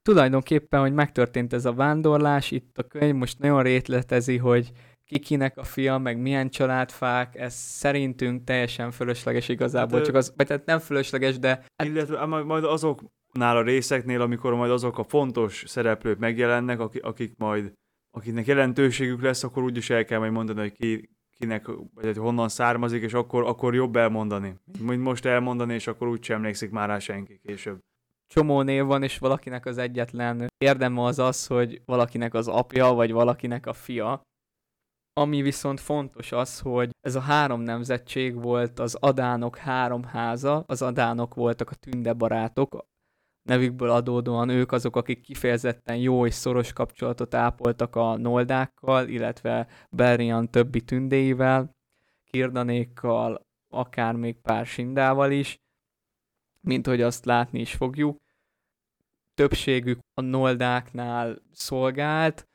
[0.09, 4.73] Tulajdonképpen, hogy megtörtént ez a vándorlás, itt a könyv most nagyon rétletezi, hogy
[5.05, 10.47] kikinek a fia, meg milyen családfák, ez szerintünk teljesen fölösleges igazából, hát, csak az, vagy
[10.47, 11.49] tehát nem fölösleges, de...
[11.49, 11.89] Hát...
[11.89, 17.73] Illetve majd azoknál a részeknél, amikor majd azok a fontos szereplők megjelennek, akik majd,
[18.17, 22.49] akiknek jelentőségük lesz, akkor úgyis el kell majd mondani, hogy ki, kinek, vagy hogy honnan
[22.49, 24.55] származik, és akkor, akkor jobb elmondani.
[24.81, 27.79] Mint most elmondani, és akkor úgy sem emlékszik már rá senki később
[28.29, 33.13] csomó név van, és valakinek az egyetlen érdeme az az, hogy valakinek az apja, vagy
[33.13, 34.21] valakinek a fia.
[35.13, 40.83] Ami viszont fontos az, hogy ez a három nemzetség volt az Adánok három háza, az
[40.83, 42.87] Adánok voltak a tünde barátok,
[43.49, 50.51] nevükből adódóan ők azok, akik kifejezetten jó és szoros kapcsolatot ápoltak a noldákkal, illetve Belrian
[50.51, 51.77] többi tündéivel,
[52.31, 55.57] kirdanékkal, akár még pár sindával is,
[56.61, 58.17] mint hogy azt látni is fogjuk.
[59.35, 62.49] Többségük a noldáknál szolgált,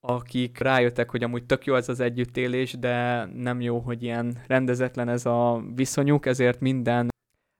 [0.00, 5.08] akik rájöttek, hogy amúgy tök jó ez az együttélés, de nem jó, hogy ilyen rendezetlen
[5.08, 7.08] ez a viszonyuk, ezért minden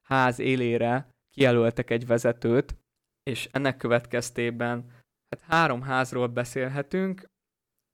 [0.03, 2.77] ház élére kijelöltek egy vezetőt,
[3.23, 4.91] és ennek következtében
[5.29, 7.25] hát három házról beszélhetünk.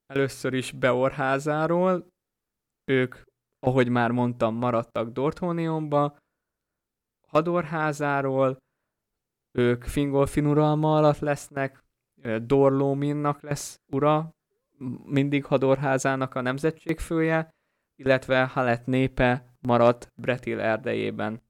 [0.07, 2.07] Először is Beor házáról,
[2.85, 3.15] ők,
[3.61, 6.17] ahogy már mondtam, maradtak Dorthonionba,
[7.33, 8.57] Hador házáról,
[9.59, 11.85] ők Fingolfin uralma alatt lesznek,
[12.43, 14.35] Dorlóminnak lesz ura,
[15.05, 17.51] mindig Hador házának a nemzetségfője,
[17.97, 21.43] illetve Halet népe maradt Bretil erdejében.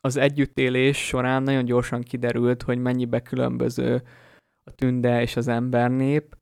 [0.00, 4.02] Az együttélés során nagyon gyorsan kiderült, hogy mennyibe különböző
[4.64, 6.36] a tünde és az embernép,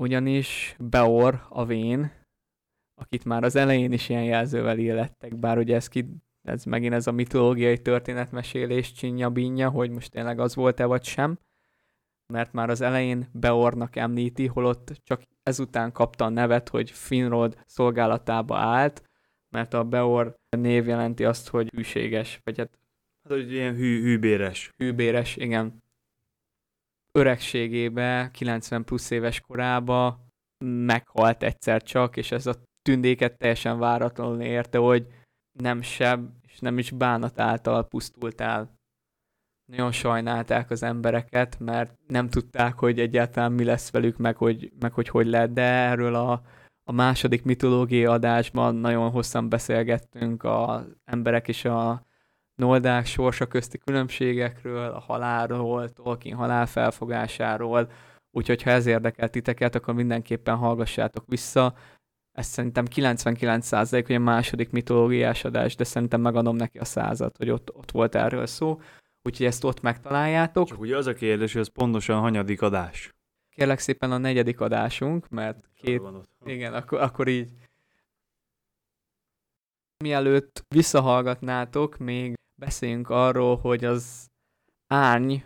[0.00, 2.12] ugyanis Beor, a vén,
[2.94, 5.88] akit már az elején is ilyen jelzővel illettek, bár ugye ez,
[6.48, 11.38] ez megint ez a mitológiai történetmesélés csinya bínja, hogy most tényleg az volt-e vagy sem,
[12.26, 18.56] mert már az elején Beornak említi, holott csak ezután kapta a nevet, hogy Finrod szolgálatába
[18.56, 19.02] állt,
[19.48, 22.78] mert a Beor név jelenti azt, hogy hűséges, vagy hát...
[23.22, 24.70] Hát, hogy ilyen hű, hűbéres.
[24.76, 25.82] Hűbéres, igen.
[27.12, 30.26] Öregségébe, 90 plusz éves korába
[30.64, 35.06] meghalt egyszer csak, és ez a tündéket teljesen váratlanul érte, hogy
[35.56, 38.74] nem seb, és nem is bánat által pusztult el.
[39.64, 44.92] Nagyon sajnálták az embereket, mert nem tudták, hogy egyáltalán mi lesz velük, meg hogy meg
[44.92, 46.42] hogy, hogy lehet, de erről a
[46.88, 52.06] a második mitológiai adásban nagyon hosszan beszélgettünk az emberek és a
[52.54, 57.90] noldák sorsa közti különbségekről, a halálról, Tolkien halál felfogásáról,
[58.30, 61.74] úgyhogy ha ez érdekel titeket, akkor mindenképpen hallgassátok vissza.
[62.36, 67.50] Ez szerintem 99% hogy a második mitológiás adás, de szerintem megadom neki a százat, hogy
[67.50, 68.80] ott, ott volt erről szó.
[69.22, 70.68] Úgyhogy ezt ott megtaláljátok.
[70.68, 73.14] Csak ugye az a kérdés, hogy ez pontosan hanyadik adás?
[73.48, 76.02] Kérlek szépen a negyedik adásunk, mert két...
[76.44, 77.50] Igen, akkor, akkor így...
[80.04, 84.26] Mielőtt visszahallgatnátok, még beszéljünk arról, hogy az
[84.86, 85.36] árny,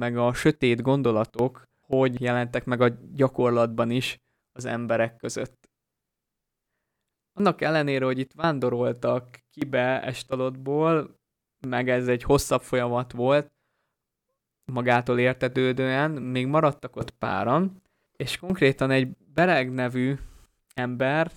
[0.00, 4.16] meg a sötét gondolatok, hogy jelentek meg a gyakorlatban is
[4.52, 5.65] az emberek között.
[7.38, 11.18] Annak ellenére, hogy itt vándoroltak kibe Estalotból,
[11.68, 13.52] meg ez egy hosszabb folyamat volt,
[14.72, 17.82] magától értetődően, még maradtak ott páran,
[18.16, 20.14] és konkrétan egy Bereg nevű
[20.74, 21.32] ember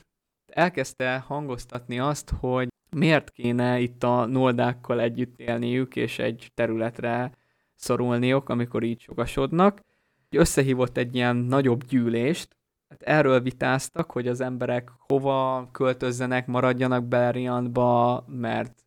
[0.46, 7.32] elkezdte hangoztatni azt, hogy miért kéne itt a noldákkal együtt élniük, és egy területre
[7.76, 9.82] szorulniuk, amikor így sokasodnak.
[10.30, 12.59] Összehívott egy ilyen nagyobb gyűlést,
[12.90, 18.84] hát erről vitáztak, hogy az emberek hova költözzenek, maradjanak Beleriandba, mert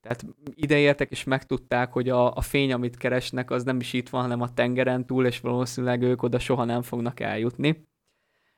[0.00, 4.22] tehát ideértek és megtudták, hogy a, a fény, amit keresnek, az nem is itt van,
[4.22, 7.86] hanem a tengeren túl, és valószínűleg ők oda soha nem fognak eljutni.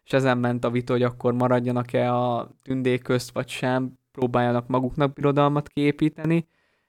[0.05, 5.13] És ezen ment a vita, hogy akkor maradjanak-e a tündék közt, vagy sem, próbáljanak maguknak
[5.13, 6.49] birodalmat kiépíteni,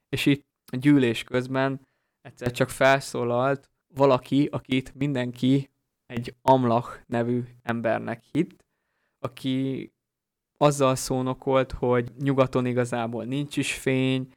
[0.10, 1.88] és itt a gyűlés közben
[2.22, 5.71] egyszer csak felszólalt valaki, akit mindenki
[6.12, 8.66] egy Amlach nevű embernek hitt,
[9.20, 9.92] aki
[10.58, 14.34] azzal szónokolt, hogy nyugaton igazából nincs is fény,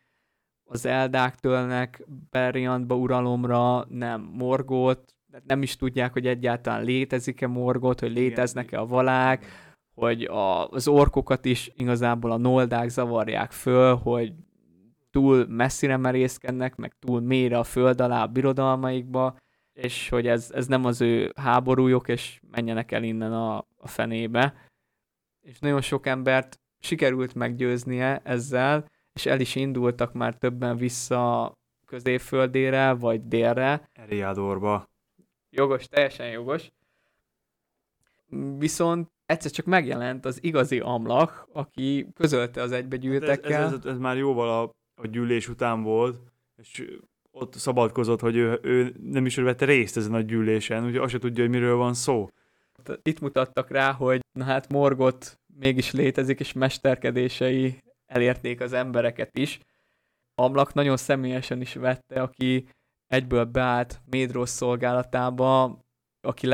[0.64, 5.14] az eldák tőlnek Beriantba uralomra, nem Morgót,
[5.46, 9.46] nem is tudják, hogy egyáltalán létezik-e Morgot, hogy léteznek-e a valák,
[9.94, 14.32] hogy a, az orkokat is igazából a noldák zavarják föl, hogy
[15.10, 19.36] túl messzire merészkednek, meg túl mélyre a föld alá a birodalmaikba,
[19.74, 24.54] és hogy ez, ez nem az ő háborújuk, és menjenek el innen a, a fenébe.
[25.40, 31.52] És nagyon sok embert sikerült meggyőznie ezzel, és el is indultak már többen vissza
[31.86, 33.88] középföldére, vagy délre.
[33.92, 34.88] Eriadorba.
[35.50, 36.72] Jogos, teljesen jogos.
[38.58, 43.62] Viszont egyszer csak megjelent az igazi amlak, aki közölte az egybegyűltekkel.
[43.62, 44.70] Hát ez, ez, ez, ez már jóval a,
[45.02, 46.84] a gyűlés után volt, és
[47.34, 51.18] ott szabadkozott, hogy ő, ő nem is vette részt ezen a gyűlésen, ugye azt se
[51.18, 52.28] tudja, hogy miről van szó.
[53.02, 59.58] Itt mutattak rá, hogy na hát Morgot mégis létezik, és mesterkedései elérték az embereket is.
[60.34, 62.68] Amlak nagyon személyesen is vette, aki
[63.06, 65.78] egyből beállt Médros szolgálatába,
[66.20, 66.48] aki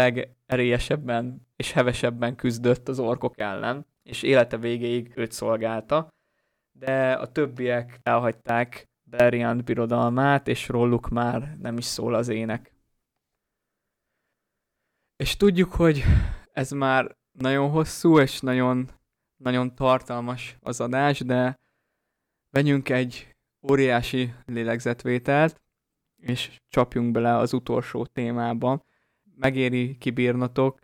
[0.47, 6.09] erélyesebben és hevesebben küzdött az orkok ellen, és élete végéig őt szolgálta,
[6.73, 12.75] de a többiek elhagyták Beleriand birodalmát, és róluk már nem is szól az ének.
[15.17, 16.03] És tudjuk, hogy
[16.53, 18.91] ez már nagyon hosszú, és nagyon,
[19.37, 21.59] nagyon tartalmas az adás, de
[22.51, 23.37] vegyünk egy
[23.71, 25.61] óriási lélegzetvételt,
[26.17, 28.85] és csapjunk bele az utolsó témába.
[29.35, 30.79] Megéri kibírnotok,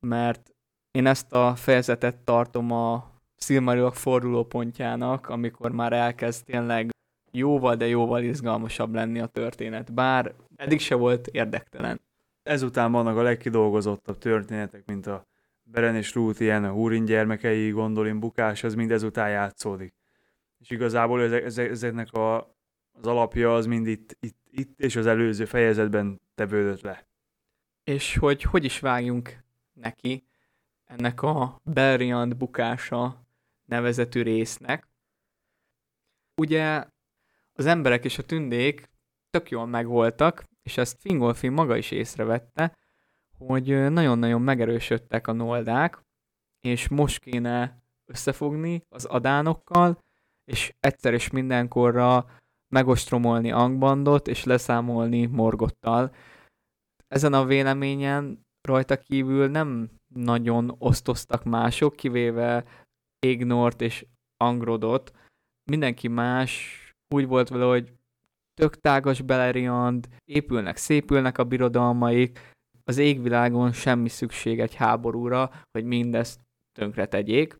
[0.00, 0.54] mert
[0.90, 6.90] én ezt a fejezetet tartom a Silmarillok fordulópontjának, amikor már elkezd tényleg
[7.30, 12.00] jóval, de jóval izgalmasabb lenni a történet, bár eddig se volt érdektelen.
[12.42, 15.26] Ezután vannak a legkidolgozottabb történetek, mint a
[15.62, 19.94] Beren és Ruth ilyen, a Húrin gyermekei, gondolin bukás, az mind ezután játszódik.
[20.58, 22.36] És igazából ezek, ezeknek a,
[22.92, 27.06] az alapja az mind itt, itt, itt és az előző fejezetben tevődött le.
[27.84, 30.24] És hogy hogy is vágjunk neki
[30.84, 33.26] ennek a Belriand bukása
[33.64, 34.88] nevezetű résznek.
[36.36, 36.84] Ugye
[37.58, 38.90] az emberek és a tündék
[39.30, 42.76] tök jól megvoltak, és ezt Fingolfin maga is észrevette,
[43.38, 46.02] hogy nagyon-nagyon megerősödtek a noldák,
[46.60, 49.98] és most kéne összefogni az adánokkal,
[50.44, 52.26] és egyszer és mindenkorra
[52.74, 56.14] megostromolni Angbandot, és leszámolni Morgottal.
[57.08, 62.64] Ezen a véleményen rajta kívül nem nagyon osztoztak mások, kivéve
[63.26, 64.06] Ignort és
[64.36, 65.12] Angrodot.
[65.70, 67.92] Mindenki más úgy volt vele, hogy
[68.54, 76.40] tök tágas Beleriand, épülnek, szépülnek a birodalmaik, az égvilágon semmi szükség egy háborúra, hogy mindezt
[76.72, 77.56] tönkre tegyék.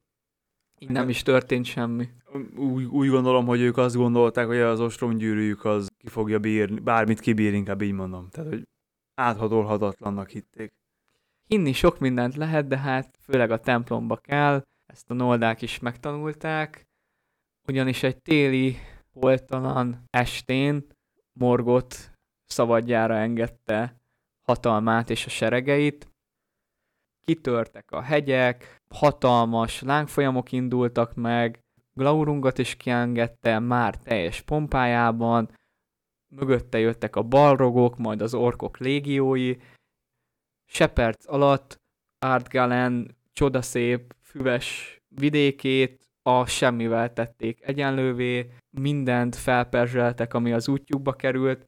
[0.79, 2.09] Így nem is történt semmi.
[2.57, 7.21] Úgy, úgy gondolom, hogy ők azt gondolták, hogy az ostromgyűrűjük az ki fogja bírni, bármit
[7.21, 8.29] kibír, inkább így mondom.
[8.31, 8.63] Tehát, hogy
[9.15, 10.71] áthatolhatatlannak hitték.
[11.47, 16.87] Hinni sok mindent lehet, de hát főleg a templomba kell, ezt a noldák is megtanulták,
[17.67, 18.77] ugyanis egy téli,
[19.13, 20.87] holtalan estén
[21.33, 22.13] Morgot
[22.45, 23.97] szabadjára engedte
[24.47, 26.11] hatalmát és a seregeit.
[27.25, 31.61] Kitörtek a hegyek, hatalmas lángfolyamok indultak meg,
[31.93, 35.51] Glaurungot is kiengedte már teljes pompájában,
[36.35, 39.57] mögötte jöttek a balrogok, majd az orkok légiói.
[40.65, 41.77] Seperc alatt
[42.19, 51.67] Artgalen csodaszép, füves vidékét a semmivel tették egyenlővé, mindent felperzseltek, ami az útjukba került,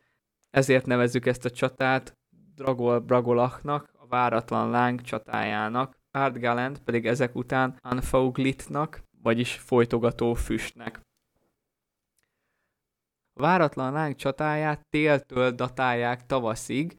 [0.51, 2.19] ezért nevezzük ezt a csatát
[2.55, 11.01] Dragol Bragolachnak, a váratlan láng csatájának, Ardgalent pedig ezek után Anfauglitnak, vagyis folytogató füstnek.
[13.33, 16.99] A váratlan láng csatáját téltől datálják tavaszig,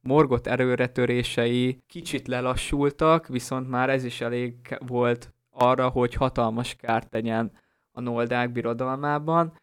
[0.00, 7.52] Morgot erőretörései kicsit lelassultak, viszont már ez is elég volt arra, hogy hatalmas kárt tegyen
[7.92, 9.60] a Noldák birodalmában,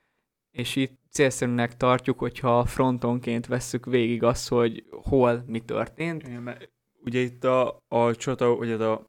[0.51, 6.27] és itt célszerűnek tartjuk, hogyha frontonként vesszük végig azt, hogy hol mi történt.
[6.27, 6.69] Igen, mert
[7.03, 9.07] ugye itt a, a csata, ugye a,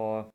[0.00, 0.32] a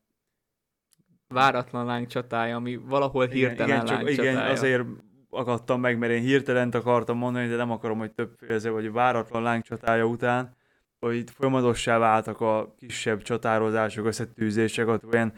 [1.27, 4.83] váratlan láng csatája, ami valahol hirtelen igen, igen, csak, igen, azért
[5.29, 9.41] akadtam meg, mert én hirtelen akartam mondani, de nem akarom, hogy több féle, vagy váratlan
[9.41, 10.57] láng csatája után,
[10.99, 15.33] hogy itt folyamatossá váltak a kisebb csatározások, összetűzések, ott olyan,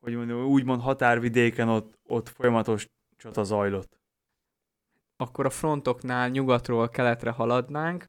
[0.00, 2.86] hogy mondjam, úgymond határvidéken ott, ott folyamatos
[3.16, 3.98] csata zajlott.
[5.16, 8.04] Akkor a frontoknál nyugatról keletre haladnánk,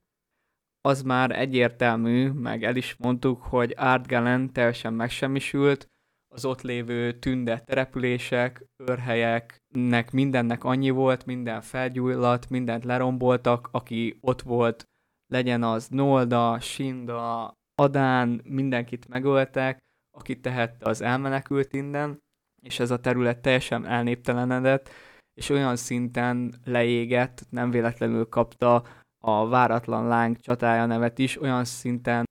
[0.81, 5.87] az már egyértelmű, meg el is mondtuk, hogy Artgalen teljesen megsemmisült,
[6.33, 14.41] az ott lévő tünde települések, őrhelyeknek mindennek annyi volt, minden felgyújlat, mindent leromboltak, aki ott
[14.41, 14.83] volt,
[15.27, 19.83] legyen az Nolda, Sinda, Adán, mindenkit megöltek,
[20.17, 22.23] aki tehette, az elmenekült innen,
[22.65, 24.89] és ez a terület teljesen elnéptelenedett,
[25.33, 28.83] és olyan szinten leégett, nem véletlenül kapta
[29.23, 32.23] a váratlan láng csatája nevet is, olyan szinten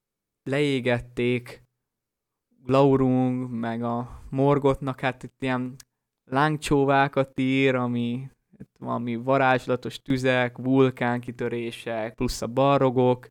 [0.51, 1.63] leégették
[2.65, 5.77] Glaurung, meg a Morgotnak, hát itt ilyen
[6.31, 8.31] lángcsóvákat ír, ami
[8.79, 13.29] valami varázslatos tüzek, vulkánkitörések, plusz a barrogok.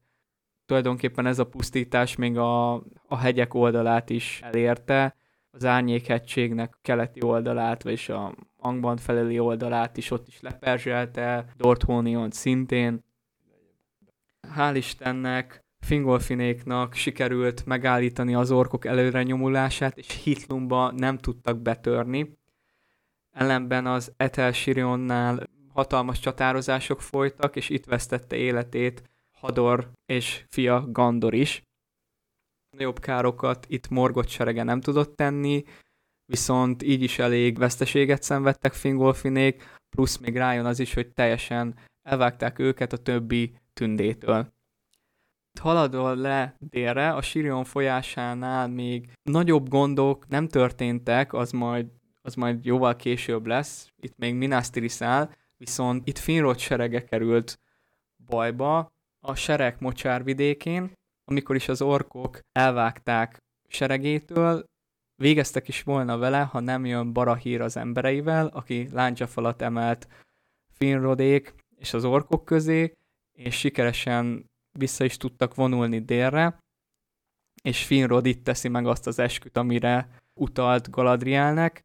[0.66, 2.74] Tulajdonképpen ez a pusztítás még a,
[3.08, 5.16] a hegyek oldalát is elérte,
[5.54, 13.04] az árnyékhegységnek keleti oldalát, vagyis a Angban feleli oldalát is ott is leperzselte, Dorthónion szintén.
[14.56, 22.38] Hál' Istennek Fingolfinéknak sikerült megállítani az orkok előre nyomulását, és Hitlumba nem tudtak betörni.
[23.32, 31.34] Ellenben az Etel Sirionnál hatalmas csatározások folytak, és itt vesztette életét Hador és fia Gandor
[31.34, 31.64] is.
[32.74, 35.64] Nagyobb károkat itt Morgot serege nem tudott tenni,
[36.26, 42.60] viszont így is elég veszteséget szenvedtek Fingolfinék, plusz még rájön az is, hogy teljesen elvágták
[42.60, 44.54] őket a többi tündétől.
[45.60, 51.88] Haladva le délre, a Sirion folyásánál még nagyobb gondok nem történtek, az majd,
[52.22, 57.60] az majd jóval később lesz, itt még Minas Tirith viszont itt Finrod serege került
[58.26, 60.92] bajba a sereg mocsár vidékén,
[61.26, 64.64] amikor is az orkok elvágták seregétől,
[65.16, 70.08] végeztek is volna vele, ha nem jön Barahír az embereivel, aki láncsafalat emelt
[70.72, 72.94] Finrodék és az orkok közé,
[73.32, 74.46] és sikeresen
[74.78, 76.58] vissza is tudtak vonulni délre,
[77.64, 81.82] és Finrod itt teszi meg azt az esküt, amire utalt Galadrielnek,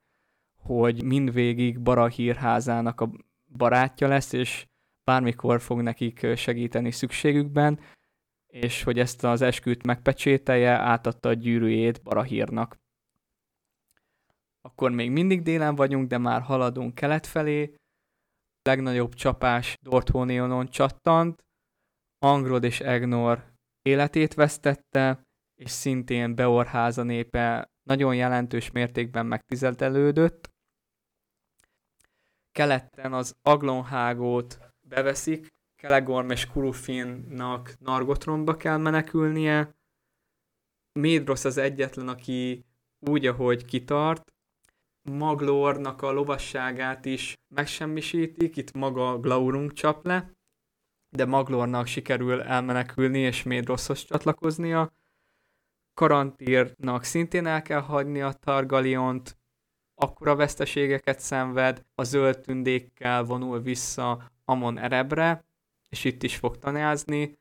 [0.62, 3.10] hogy mindvégig Barahír házának a
[3.56, 4.66] barátja lesz, és
[5.04, 7.80] bármikor fog nekik segíteni szükségükben,
[8.52, 12.76] és hogy ezt az esküt megpecsételje, átadta a gyűrűjét Barahírnak.
[14.60, 17.74] Akkor még mindig délen vagyunk, de már haladunk kelet felé.
[18.62, 21.42] A legnagyobb csapás Dorthonionon csattant,
[22.18, 25.22] Angrod és Egnor életét vesztette,
[25.54, 30.48] és szintén Beorháza népe nagyon jelentős mértékben megtizeltelődött.
[32.52, 35.48] Keleten az Aglonhágót beveszik,
[35.78, 39.74] Kelegorm és Kurufinnak Nargothrondba kell menekülnie.
[40.92, 42.64] Médrosz az egyetlen, aki
[42.98, 44.32] úgy, ahogy kitart,
[45.02, 50.32] Maglornak a lovasságát is megsemmisítik, itt maga Glaurung csap le,
[51.08, 54.92] de Maglornak sikerül elmenekülni és Médroszhoz csatlakoznia.
[55.94, 59.38] Karantírnak szintén el kell hagyni a Targaliont,
[59.94, 65.46] akkora veszteségeket szenved, a zöld tündékkel vonul vissza Amon Erebre,
[65.88, 67.38] és itt is fog tanázni.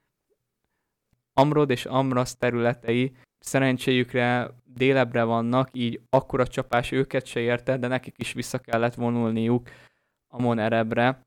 [1.33, 8.17] Amrod és Amras területei szerencséjükre délebre vannak, így akkora csapás őket se érte, de nekik
[8.17, 9.69] is vissza kellett vonulniuk
[10.27, 11.25] Amon Erebre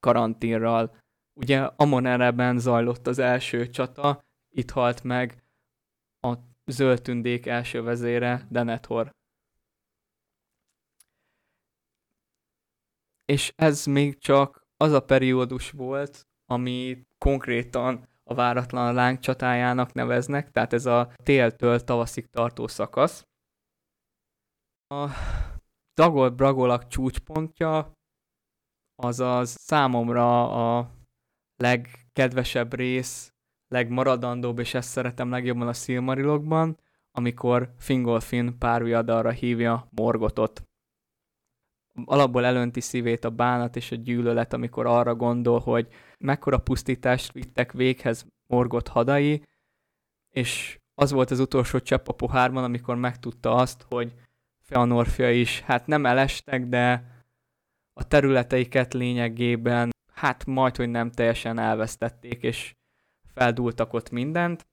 [0.00, 0.96] karanténral.
[1.34, 5.42] Ugye Amon Ereben zajlott az első csata, itt halt meg
[6.20, 6.34] a
[6.66, 9.10] zöld tündék első vezére, Denethor.
[13.24, 20.50] És ez még csak az a periódus volt, ami konkrétan a váratlan láng csatájának neveznek,
[20.50, 23.26] tehát ez a téltől tavaszig tartó szakasz.
[24.88, 25.08] A
[25.94, 27.92] Dagol-Bragolak csúcspontja
[29.02, 30.90] azaz számomra a
[31.56, 33.32] legkedvesebb rész,
[33.68, 36.78] legmaradandóbb, és ezt szeretem legjobban a Silmarilokban,
[37.10, 40.71] amikor Fingolfin párviadalra hívja Morgotot
[42.04, 45.88] alapból elönti szívét a bánat és a gyűlölet, amikor arra gondol, hogy
[46.18, 49.46] mekkora pusztítást vittek véghez Morgot hadai,
[50.30, 54.14] és az volt az utolsó csepp a pohárban, amikor megtudta azt, hogy
[54.60, 57.10] Feanorfia is, hát nem elestek, de
[57.92, 62.74] a területeiket lényegében, hát majd, hogy nem teljesen elvesztették, és
[63.34, 64.66] feldúltak ott mindent.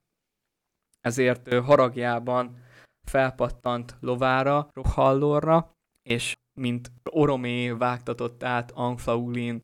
[1.01, 2.63] Ezért haragjában
[3.03, 5.71] felpattant lovára, Rohallorra,
[6.03, 9.63] és mint Oromé vágtatott át Angflauglin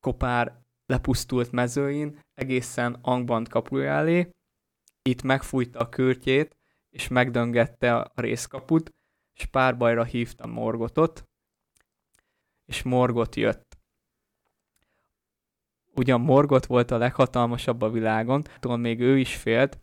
[0.00, 4.30] kopár lepusztult mezőin egészen Angband kapuja elé.
[5.02, 6.56] Itt megfújta a kürtjét,
[6.90, 8.94] és megdöngette a részkaput,
[9.34, 11.28] és párbajra hívta Morgotot,
[12.64, 13.78] és Morgot jött.
[15.94, 19.80] Ugyan Morgot volt a leghatalmasabb a világon, attól még ő is félt,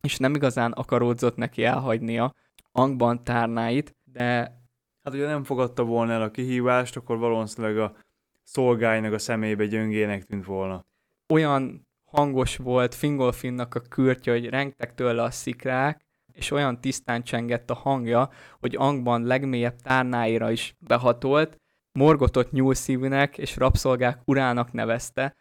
[0.00, 2.34] és nem igazán akaródzott neki elhagynia
[2.72, 4.62] Angban tárnáit, de
[5.04, 7.96] Hát ugye nem fogadta volna el a kihívást, akkor valószínűleg a
[8.42, 10.86] szolgáinak a szemébe gyöngének tűnt volna.
[11.32, 17.70] Olyan hangos volt Fingolfinnak a kürtje, hogy rengtek tőle a szikrák, és olyan tisztán csengett
[17.70, 18.30] a hangja,
[18.60, 21.60] hogy Angban legmélyebb tárnáira is behatolt,
[21.92, 25.36] morgotott nyúlszívűnek és rabszolgák urának nevezte,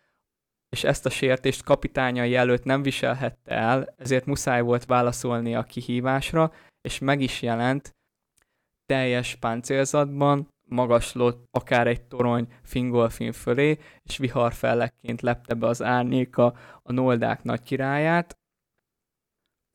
[0.69, 6.51] és ezt a sértést kapitányai előtt nem viselhette el, ezért muszáj volt válaszolni a kihívásra,
[6.81, 7.95] és meg is jelent,
[8.85, 16.53] teljes páncélzatban, magaslott akár egy torony Fingolfin fölé, és viharfellekként lepte be az árnyéka
[16.83, 18.37] a Noldák nagy királyát.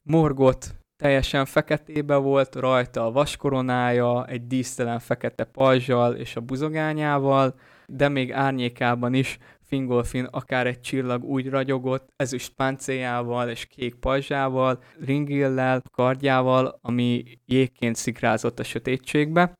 [0.03, 7.55] Morgot teljesen feketébe volt, rajta a vaskoronája, egy dísztelen fekete pajzsal és a buzogányával,
[7.87, 9.39] de még árnyékában is
[9.69, 17.97] Fingolfin akár egy csillag úgy ragyogott, ezüst páncéljával és kék pajzsával, ringillel, kardjával, ami jégként
[17.97, 19.53] szikrázott a sötétségbe.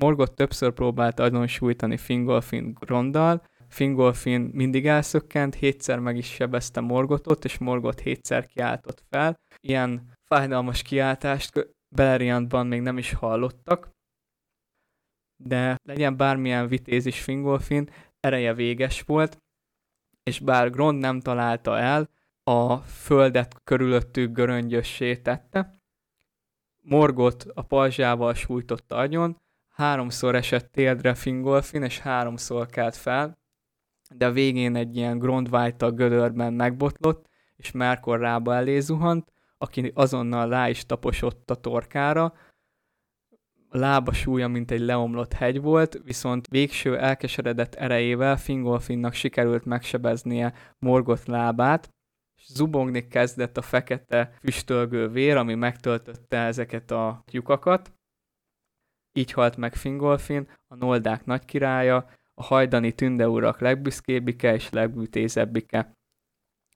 [0.00, 7.58] Morgot többször próbált sújtani Fingolfin ronddal, Fingolfin mindig elszökkent, hétszer meg is sebezte Morgotot, és
[7.58, 13.90] Morgot hétszer kiáltott fel, ilyen fájdalmas kiáltást Beleriandban még nem is hallottak,
[15.44, 17.90] de legyen bármilyen vitéz is Fingolfin,
[18.20, 19.38] ereje véges volt,
[20.22, 22.08] és bár Grond nem találta el,
[22.42, 25.80] a földet körülöttük göröngyössé tette.
[26.80, 29.36] Morgot a pajzsával sújtotta agyon,
[29.68, 33.38] háromszor esett téldre Fingolfin, és háromszor kelt fel,
[34.10, 40.48] de a végén egy ilyen grondvájta gödörben megbotlott, és Merkor rába elé zuhant, aki azonnal
[40.48, 42.34] rá is taposott a torkára,
[43.70, 51.26] lába súlya, mint egy leomlott hegy volt, viszont végső elkeseredett erejével Fingolfinnak sikerült megsebeznie Morgot
[51.26, 51.90] lábát,
[52.36, 57.92] és zubogni kezdett a fekete füstölgő vér, ami megtöltötte ezeket a lyukakat.
[59.12, 65.92] Így halt meg Fingolfin, a Noldák nagykirálya, a hajdani tündeurak legbüszkébbike és legbűtézebbike.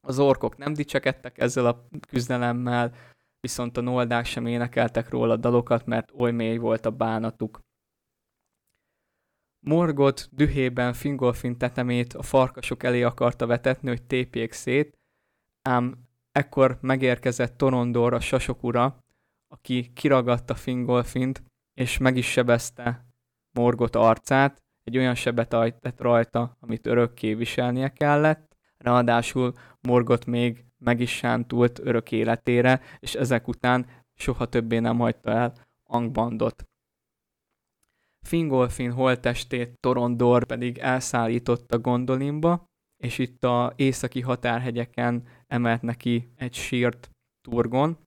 [0.01, 2.95] Az orkok nem dicsekedtek ezzel a küzdelemmel,
[3.43, 7.61] viszont a noldák sem énekeltek róla dalokat, mert oly mély volt a bánatuk.
[9.67, 14.99] Morgot dühében Fingolfin tetemét a farkasok elé akarta vetetni, hogy tépjék szét,
[15.63, 18.99] ám ekkor megérkezett Torondor a sasok ura,
[19.49, 21.43] aki kiragadta Fingolfint,
[21.75, 23.07] és meg is sebezte
[23.55, 25.49] Morgot arcát, egy olyan sebet
[25.81, 33.15] tett rajta, amit örökké viselnie kellett, ráadásul Morgot még meg is sántult örök életére, és
[33.15, 35.53] ezek után soha többé nem hagyta el
[35.83, 36.65] Angbandot.
[38.27, 42.65] Fingolfin holttestét Torondor pedig elszállította Gondolinba,
[43.03, 47.11] és itt a északi határhegyeken emelt neki egy sírt
[47.49, 47.99] Turgon.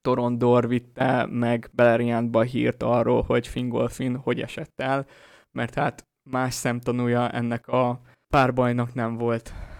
[0.00, 5.06] Torondor vitte meg Beleriandba hírt arról, hogy Fingolfin hogy esett el,
[5.50, 9.73] mert hát más szemtanúja ennek a párbajnak nem volt.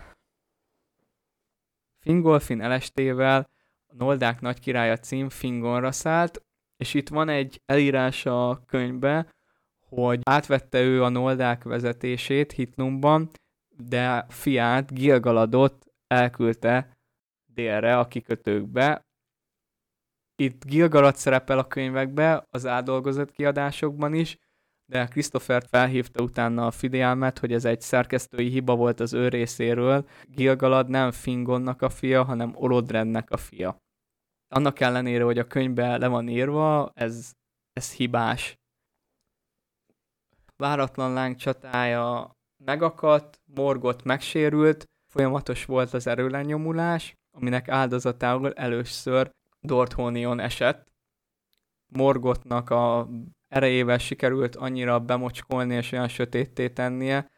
[2.05, 3.51] Fingolfin elestével
[3.93, 6.43] Noldák nagy királya cím Fingonra szállt,
[6.77, 9.33] és itt van egy elírás a könyvbe,
[9.89, 13.31] hogy átvette ő a Noldák vezetését Hitlumban,
[13.69, 16.97] de fiát, Gilgaladot elküldte
[17.47, 19.07] délre a kikötőkbe.
[20.37, 24.39] Itt Gilgalad szerepel a könyvekbe, az átdolgozott kiadásokban is,
[24.87, 30.09] de Christopher felhívta utána a figyelmet, hogy ez egy szerkesztői hiba volt az ő részéről.
[30.22, 33.76] Gilgalad nem Fingonnak a fia, hanem Olodrennek a fia.
[34.49, 37.32] Annak ellenére, hogy a könyvben le van írva, ez,
[37.72, 38.59] ez hibás.
[40.57, 42.30] Váratlan láng csatája
[42.64, 49.30] megakadt, Morgot megsérült, folyamatos volt az erőlenyomulás, aminek áldozatául először
[49.61, 50.93] Dorthonion esett.
[51.93, 53.09] Morgotnak a
[53.55, 57.31] erejével sikerült annyira bemocskolni és olyan sötétté tennie,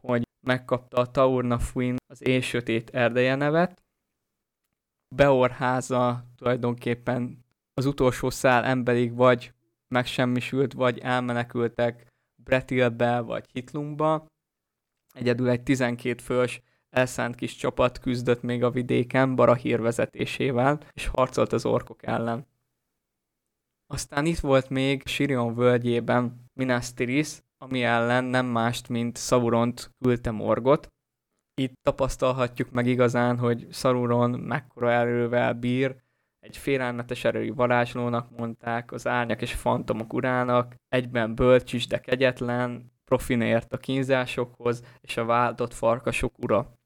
[0.00, 3.82] hogy megkapta a Taurna Fuin az éjsötét erdeje nevet.
[5.14, 7.44] Beor háza tulajdonképpen
[7.74, 9.52] az utolsó szál emberig vagy
[9.88, 14.26] megsemmisült, vagy elmenekültek Bretilbe vagy Hitlumba.
[15.14, 21.52] Egyedül egy 12 fős elszánt kis csapat küzdött még a vidéken Barahír vezetésével, és harcolt
[21.52, 22.46] az orkok ellen.
[23.86, 30.30] Aztán itt volt még Sirion völgyében Minas Tirith, ami ellen nem mást, mint Sauront küldte
[30.30, 30.88] Morgot.
[31.54, 35.96] Itt tapasztalhatjuk meg igazán, hogy Sauron mekkora erővel bír,
[36.40, 42.92] egy félelmetes erői varázslónak mondták, az árnyak és fantomok urának, egyben bölcs is, de kegyetlen,
[43.04, 46.78] profinért a kínzásokhoz, és a váldott farkasok ura.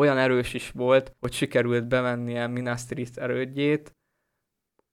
[0.00, 3.96] Olyan erős is volt, hogy sikerült bevennie Minas Tirith erődjét,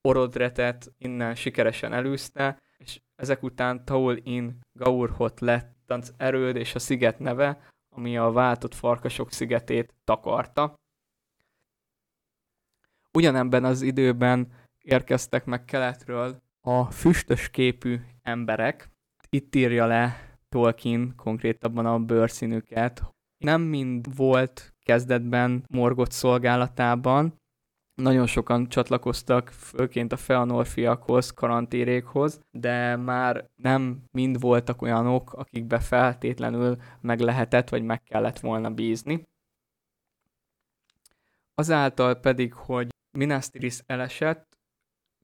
[0.06, 6.78] Orodretet innen sikeresen elűzte, és ezek után Taul in Gaurhot lett az erőd és a
[6.78, 10.74] sziget neve, ami a váltott farkasok szigetét takarta.
[13.12, 18.90] Ugyanebben az időben érkeztek meg keletről a füstös képű emberek.
[19.28, 23.02] Itt írja le Tolkien konkrétabban a bőrszínüket.
[23.38, 27.34] Nem mind volt kezdetben Morgot szolgálatában,
[27.96, 36.76] nagyon sokan csatlakoztak, főként a Feanorfiakhoz, karantérékhoz, de már nem mind voltak olyanok, akikbe feltétlenül
[37.00, 39.22] meg lehetett, vagy meg kellett volna bízni.
[41.54, 44.58] Azáltal pedig, hogy Minas Tirith elesett,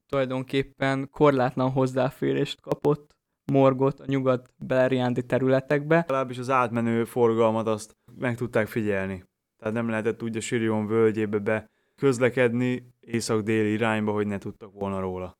[0.07, 3.11] tulajdonképpen korlátlan hozzáférést kapott
[3.51, 5.95] Morgot a nyugat beleriándi területekbe.
[5.95, 9.23] Legalábbis az átmenő forgalmat azt meg tudták figyelni.
[9.57, 11.72] Tehát nem lehetett úgy a Sirion völgyébe be
[12.03, 15.37] közlekedni észak-déli irányba, hogy ne tudtak volna róla.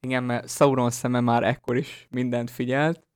[0.00, 3.06] Igen, mert Sauron szeme már ekkor is mindent figyelt.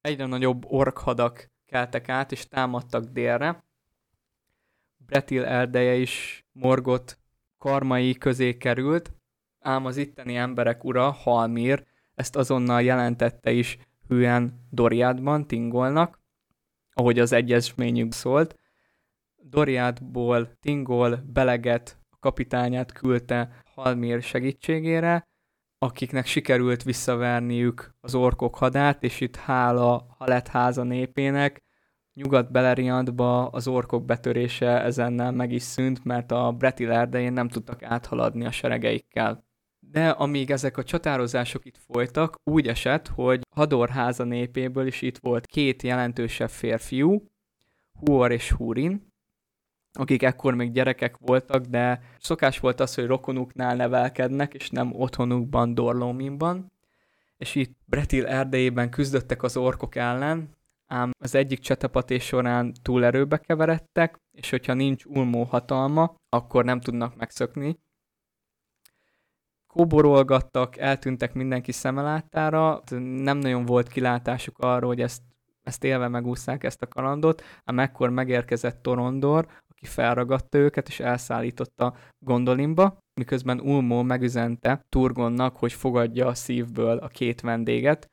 [0.00, 3.64] Egyre nagyobb orkhadak keltek át, és támadtak délre.
[4.96, 7.18] Bretil erdeje is Morgot
[7.58, 9.12] karmai közé került,
[9.60, 13.78] ám az itteni emberek ura, Halmír, ezt azonnal jelentette is
[14.08, 16.20] hűen Doriádban, Tingolnak,
[16.92, 18.56] ahogy az egyezményük szólt.
[19.36, 25.28] Doriádból Tingol beleget, kapitányát küldte Halmír segítségére,
[25.78, 31.62] akiknek sikerült visszaverniük az orkok hadát, és itt hála Haletháza népének
[32.14, 38.44] Nyugat-Beleriandba az orkok betörése ezennel meg is szűnt, mert a Bretil erdején nem tudtak áthaladni
[38.44, 39.44] a seregeikkel.
[39.78, 45.18] De amíg ezek a csatározások itt folytak, úgy esett, hogy Hador háza népéből is itt
[45.18, 47.30] volt két jelentősebb férfiú,
[47.98, 49.11] Huor és Húrin,
[49.92, 55.74] akik ekkor még gyerekek voltak, de szokás volt az, hogy rokonuknál nevelkednek, és nem otthonukban,
[55.74, 56.72] Dorlóminban.
[57.36, 60.56] És itt Bretil erdejében küzdöttek az orkok ellen,
[60.86, 66.80] ám az egyik csatapatés során túl erőbe keveredtek, és hogyha nincs ulmó hatalma, akkor nem
[66.80, 67.78] tudnak megszökni.
[69.66, 75.22] Kóborolgattak, eltűntek mindenki szemelátára, nem nagyon volt kilátásuk arról, hogy ezt,
[75.62, 79.46] ezt élve megúszszák ezt a kalandot, ám ekkor megérkezett Torondor,
[79.82, 87.08] aki felragadta őket és elszállította Gondolinba, miközben Ulmo megüzente Turgonnak, hogy fogadja a szívből a
[87.08, 88.10] két vendéget,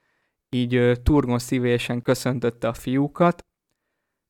[0.50, 3.46] így Turgon szívélyesen köszöntötte a fiúkat,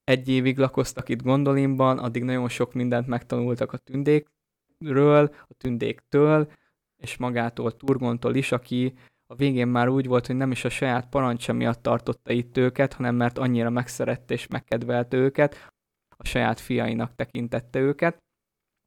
[0.03, 6.51] egy évig lakoztak itt Gondolinban, addig nagyon sok mindent megtanultak a tündékről, a tündéktől,
[6.97, 8.93] és magától Turgontól is, aki
[9.27, 12.93] a végén már úgy volt, hogy nem is a saját parancsa miatt tartotta itt őket,
[12.93, 15.71] hanem mert annyira megszerette és megkedvelte őket,
[16.23, 18.17] a saját fiainak tekintette őket,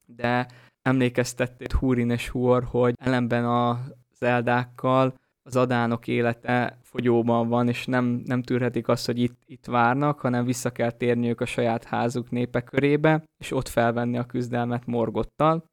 [0.05, 0.47] de
[0.81, 8.05] emlékeztették Húrin és Huor, hogy ellenben az eldákkal az adánok élete fogyóban van, és nem,
[8.05, 12.61] nem tűrhetik azt, hogy itt, itt várnak, hanem vissza kell térniük a saját házuk népe
[12.61, 15.65] körébe, és ott felvenni a küzdelmet Morgottal.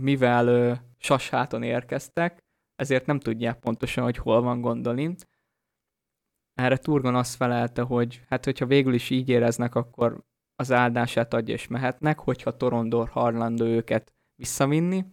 [0.00, 2.38] Mivel ö, Sasháton érkeztek,
[2.74, 5.14] ezért nem tudják pontosan, hogy hol van Gondolin.
[6.54, 10.24] Erre Turgon azt felelte, hogy hát hogyha végül is így éreznek, akkor
[10.56, 15.04] az áldását adja és mehetnek, hogyha Torondor harlandó őket visszavinni,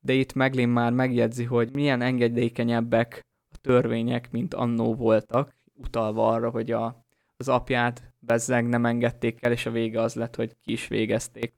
[0.00, 6.50] de itt Meglin már megjegyzi, hogy milyen engedékenyebbek a törvények, mint annó voltak, utalva arra,
[6.50, 7.04] hogy a,
[7.36, 11.54] az apját bezzeg nem engedték el, és a vége az lett, hogy ki is végezték.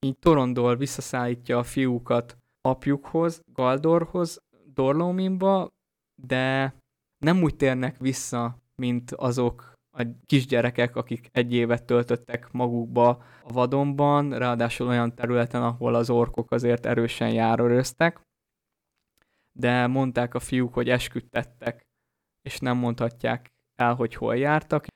[0.00, 4.42] Így Torondor visszaszállítja a fiúkat apjukhoz, Galdorhoz,
[4.74, 5.68] Dorlominba,
[6.14, 6.74] de
[7.18, 13.08] nem úgy térnek vissza, mint azok a kisgyerekek, akik egy évet töltöttek magukba
[13.42, 18.20] a vadonban, ráadásul olyan területen, ahol az orkok azért erősen járőröztek,
[19.52, 21.88] de mondták a fiúk, hogy esküdtettek,
[22.42, 24.86] és nem mondhatják el, hogy hol jártak.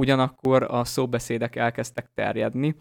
[0.00, 2.76] Ugyanakkor a szóbeszédek elkezdtek terjedni,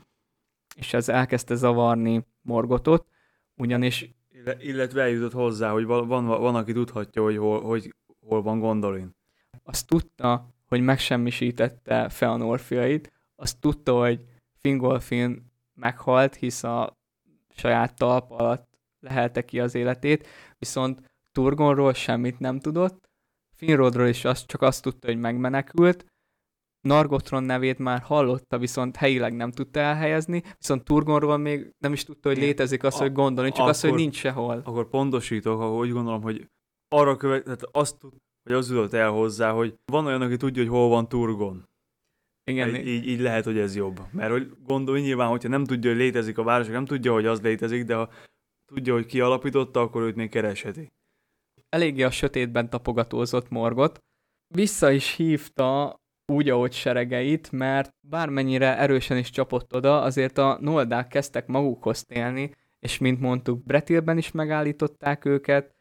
[0.76, 3.08] és ez elkezdte zavarni Morgotot,
[3.56, 4.16] ugyanis...
[4.60, 9.16] Illetve eljutott hozzá, hogy van, van, van aki tudhatja, hogy hol, hogy hol van Gondolin.
[9.64, 14.26] Azt tudta, hogy megsemmisítette Feanor fiait, azt tudta, hogy
[14.62, 16.98] Fingolfin meghalt, hisz a
[17.56, 18.68] saját talp alatt
[19.00, 20.28] lehelte ki az életét,
[20.58, 23.10] viszont Turgonról semmit nem tudott,
[23.56, 26.06] Finrodról is azt, csak azt tudta, hogy megmenekült,
[26.82, 32.30] Nargotron nevét már hallotta, viszont helyileg nem tudta elhelyezni, viszont Turgonról még nem is tudta,
[32.30, 34.62] hogy létezik az, hogy gondolni, csak az, hogy nincs sehol.
[34.66, 36.50] Akkor pontosítok, ha úgy gondolom, hogy
[36.88, 38.14] arra követ, tehát azt tud,
[38.44, 41.70] hogy az jutott el hozzá, hogy van olyan, aki tudja, hogy hol van Turgon.
[42.44, 42.76] Igen.
[42.76, 44.00] Így, így lehet, hogy ez jobb.
[44.12, 47.42] Mert hogy gondolj nyilván, hogyha nem tudja, hogy létezik a város, nem tudja, hogy az
[47.42, 48.10] létezik, de ha
[48.66, 50.92] tudja, hogy ki alapította, akkor őt még keresheti.
[51.70, 54.00] Eléggé a sötétben tapogatózott morgot.
[54.48, 56.02] Vissza is hívta
[56.32, 62.52] úgy, ahogy seregeit, mert bármennyire erősen is csapott oda, azért a noldák kezdtek magukhoz télni,
[62.80, 65.76] és mint mondtuk, Bretilben is megállították őket,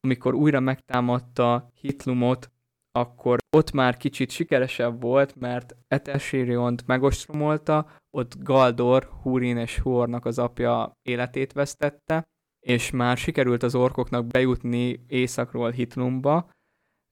[0.00, 2.50] amikor újra megtámadta Hitlumot,
[2.92, 10.38] akkor ott már kicsit sikeresebb volt, mert Etelsiriont megostromolta, ott Galdor, Húrin és Huornak az
[10.38, 12.24] apja életét vesztette,
[12.66, 16.50] és már sikerült az orkoknak bejutni északról Hitlumba,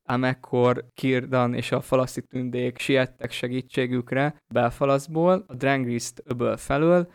[0.08, 7.12] ám ekkor Kirdan és a falaszi tündék siettek segítségükre Belfalaszból, a Drangriszt öböl felől,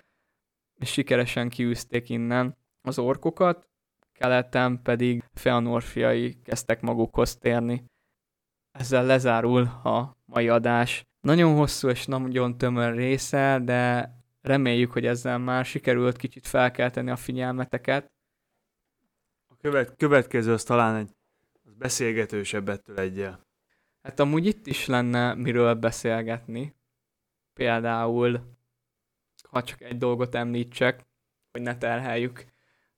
[0.80, 3.68] és sikeresen kiűzték innen az orkokat,
[4.14, 7.86] keleten pedig Feanor fiai kezdtek magukhoz térni.
[8.72, 11.04] Ezzel lezárul a mai adás.
[11.22, 14.12] Nagyon hosszú és nagyon tömör része, de
[14.42, 18.12] reméljük, hogy ezzel már sikerült kicsit felkelteni a figyelmeteket.
[19.48, 21.12] A követ, következő az talán egy
[21.64, 23.48] az beszélgetősebb ettől egyel.
[24.02, 26.76] Hát amúgy itt is lenne miről beszélgetni.
[27.54, 28.58] Például,
[29.50, 31.06] ha csak egy dolgot említsek,
[31.52, 32.46] hogy ne terheljük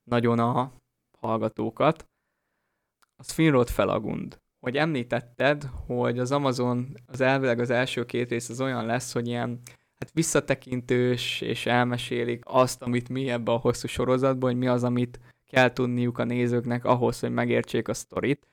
[0.04, 0.72] nagyon a
[1.26, 2.08] hallgatókat,
[3.16, 4.40] az Finrod Felagund.
[4.60, 9.28] Hogy említetted, hogy az Amazon az elvileg az első két rész az olyan lesz, hogy
[9.28, 9.62] ilyen
[9.96, 15.20] hát visszatekintős, és elmesélik azt, amit mi ebbe a hosszú sorozatban, hogy mi az, amit
[15.48, 18.48] kell tudniuk a nézőknek ahhoz, hogy megértsék a sztorit.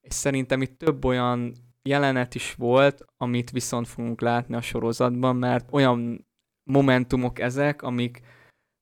[0.00, 1.52] És szerintem itt több olyan
[1.82, 6.26] jelenet is volt, amit viszont fogunk látni a sorozatban, mert olyan
[6.62, 8.20] momentumok ezek, amik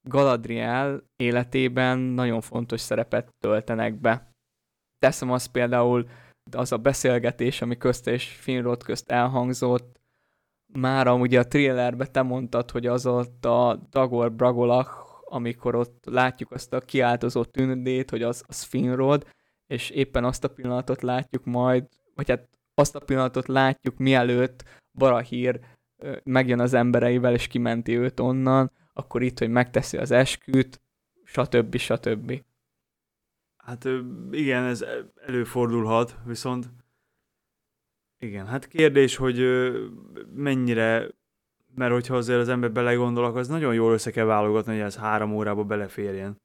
[0.02, 4.35] Galadriel életében nagyon fontos szerepet töltenek be.
[4.98, 6.09] Teszem azt például,
[6.56, 10.01] az a beszélgetés, ami közt és Finrod közt elhangzott,
[10.72, 14.90] már ugye a thrillerbe te mondtad, hogy az ott a Dagor Bragolach,
[15.24, 19.27] amikor ott látjuk azt a kiáltozó tündét, hogy az, az Finrod,
[19.66, 25.60] és éppen azt a pillanatot látjuk majd, vagy hát azt a pillanatot látjuk, mielőtt Barahír
[26.22, 30.81] megjön az embereivel, és kimenti őt onnan, akkor itt, hogy megteszi az esküt,
[31.24, 31.77] stb.
[31.77, 32.43] stb.
[33.56, 33.89] Hát
[34.31, 34.85] igen, ez
[35.27, 36.68] előfordulhat, viszont
[38.22, 39.39] igen, hát kérdés, hogy
[40.35, 41.09] mennyire,
[41.74, 45.32] mert hogyha azért az ember belegondolok, az nagyon jól össze kell válogatni, hogy ez három
[45.32, 46.40] órába beleférjen.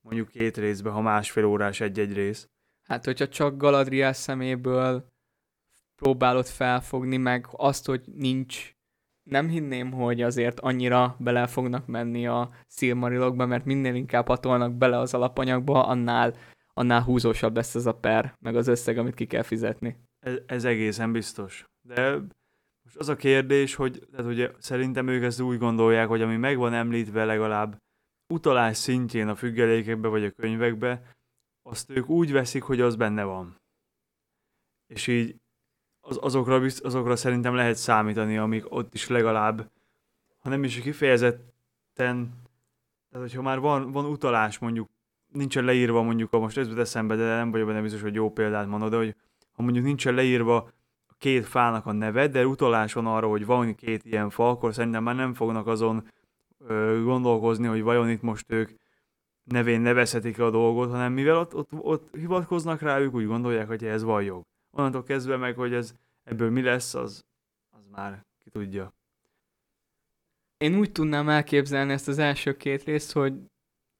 [0.00, 2.48] Mondjuk két részbe, ha másfél órás egy-egy rész.
[2.82, 5.12] Hát, hogyha csak Galadriel szeméből
[5.96, 8.73] próbálod felfogni, meg azt, hogy nincs
[9.24, 14.98] nem hinném, hogy azért annyira bele fognak menni a Silmarilokba, mert minél inkább hatolnak bele
[14.98, 16.34] az alapanyagba, annál,
[16.74, 19.96] annál húzósabb lesz ez a per, meg az összeg, amit ki kell fizetni.
[20.18, 21.64] Ez, ez egészen biztos.
[21.80, 22.10] De
[22.84, 26.56] most az a kérdés, hogy tehát ugye szerintem ők ezt úgy gondolják, hogy ami meg
[26.56, 27.76] van említve legalább
[28.32, 31.14] utalás szintjén a függelékekbe vagy a könyvekbe,
[31.62, 33.60] azt ők úgy veszik, hogy az benne van.
[34.86, 35.36] És így
[36.04, 39.70] az, azokra, azokra szerintem lehet számítani, amik ott is legalább,
[40.38, 42.42] ha nem is kifejezetten,
[43.10, 44.88] tehát hogyha már van, van utalás mondjuk,
[45.32, 48.66] nincsen leírva mondjuk, a most ez eszembe, de nem vagyok benne biztos, hogy jó példát
[48.66, 49.14] mondod, de hogy
[49.52, 50.56] ha mondjuk nincsen leírva
[51.06, 54.74] a két fának a neve, de utalás van arra, hogy van két ilyen fa, akkor
[54.74, 56.08] szerintem már nem fognak azon
[56.58, 58.70] ö, gondolkozni, hogy vajon itt most ők
[59.44, 63.84] nevén nevezhetik a dolgot, hanem mivel ott, ott, ott hivatkoznak rá, ők úgy gondolják, hogy
[63.84, 64.44] ez van jog
[64.74, 65.94] onnantól kezdve meg, hogy ez
[66.24, 67.24] ebből mi lesz, az,
[67.70, 68.92] az már ki tudja.
[70.56, 73.34] Én úgy tudnám elképzelni ezt az első két részt, hogy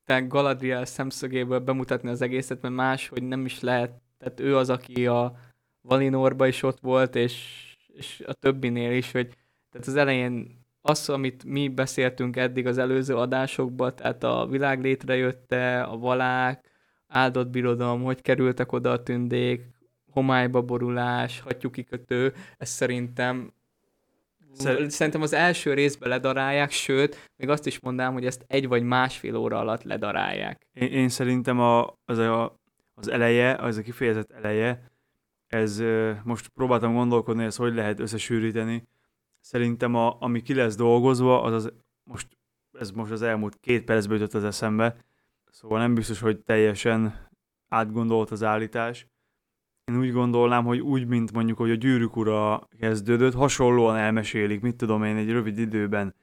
[0.05, 4.03] te Galadriel szemszögéből bemutatni az egészet, mert más, hogy nem is lehet.
[4.19, 5.37] Tehát ő az, aki a
[5.81, 9.35] Valinorba is ott volt, és, és a többinél is, hogy
[9.71, 15.83] tehát az elején az, amit mi beszéltünk eddig az előző adásokban, tehát a világ létrejötte,
[15.83, 16.71] a valák,
[17.07, 19.74] áldott birodalom, hogy kerültek oda a tündék,
[20.15, 23.53] homályba borulás, hattyúkikötő, ez szerintem
[24.57, 28.83] Szer- Szerintem az első részbe ledarálják, sőt, még azt is mondanám, hogy ezt egy vagy
[28.83, 30.67] másfél óra alatt ledarálják.
[30.73, 32.61] Én, én szerintem a, az, a,
[32.95, 34.91] az eleje, az a kifejezett eleje,
[35.47, 35.83] ez
[36.25, 38.89] most próbáltam gondolkodni, hogy ezt hogy lehet összesűríteni.
[39.41, 41.73] Szerintem a, ami ki lesz dolgozva, az, az
[42.05, 42.29] most,
[42.79, 44.97] ez most az elmúlt két percből jutott az eszembe,
[45.51, 47.29] szóval nem biztos, hogy teljesen
[47.69, 49.07] átgondolt az állítás,
[49.85, 54.77] én úgy gondolnám, hogy úgy, mint mondjuk, hogy a gyűrűk ura kezdődött, hasonlóan elmesélik, mit
[54.77, 56.15] tudom én, egy rövid időben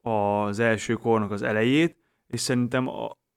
[0.00, 1.96] az első kornak az elejét,
[2.26, 2.88] és szerintem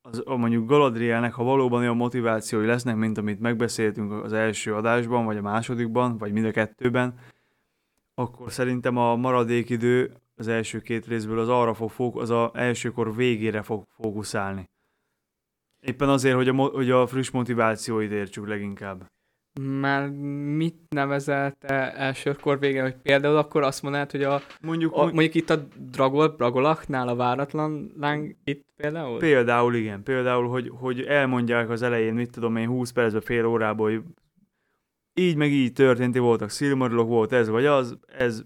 [0.01, 5.25] az, a mondjuk Galadrielnek, ha valóban olyan motivációi lesznek, mint amit megbeszéltünk az első adásban,
[5.25, 7.19] vagy a másodikban, vagy mind a kettőben,
[8.13, 12.51] akkor szerintem a maradék idő az első két részből az arra fog fók, az a
[12.53, 14.69] elsőkor végére fog fókuszálni.
[15.79, 19.11] Éppen azért, hogy a, hogy a friss motivációit értsük leginkább.
[19.61, 20.09] Már
[20.55, 25.49] mit nevezelte elsőkor vége, hogy például akkor azt mondanád, hogy a, mondjuk, a, mondjuk itt
[25.49, 29.19] a Dragol, Dragolachnál a váratlan láng itt például?
[29.19, 33.89] Például igen, például, hogy, hogy elmondják az elején, mit tudom én, 20 percben, fél órából,
[33.89, 34.01] hogy
[35.13, 38.43] így meg így történt, voltak Silmarilok, volt ez vagy az, ez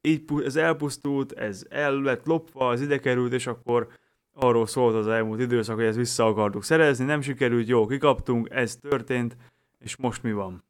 [0.00, 3.88] így ez elpusztult, ez el lett lopva, az ide került, és akkor
[4.32, 8.76] arról szólt az elmúlt időszak, hogy ezt vissza akartuk szerezni, nem sikerült, jó, kikaptunk, ez
[8.76, 9.36] történt,
[9.78, 10.64] és most mi van?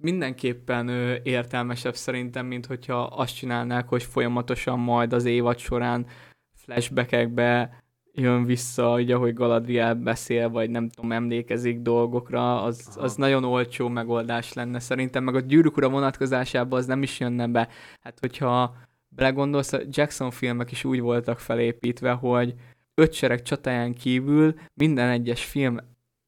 [0.00, 6.06] Mindenképpen ö, értelmesebb szerintem, mint hogyha azt csinálnák, hogy folyamatosan majd az évad során
[6.54, 7.82] flashbackekbe
[8.12, 13.88] jön vissza, ugye, ahogy Galadriel beszél, vagy nem tudom, emlékezik dolgokra, az, az nagyon olcsó
[13.88, 17.68] megoldás lenne szerintem, meg a gyűrűk ura vonatkozásában az nem is jönne be.
[18.00, 18.76] Hát, hogyha
[19.08, 22.54] belegondolsz, a Jackson filmek is úgy voltak felépítve, hogy
[22.94, 25.78] öt sereg csatáján kívül minden egyes film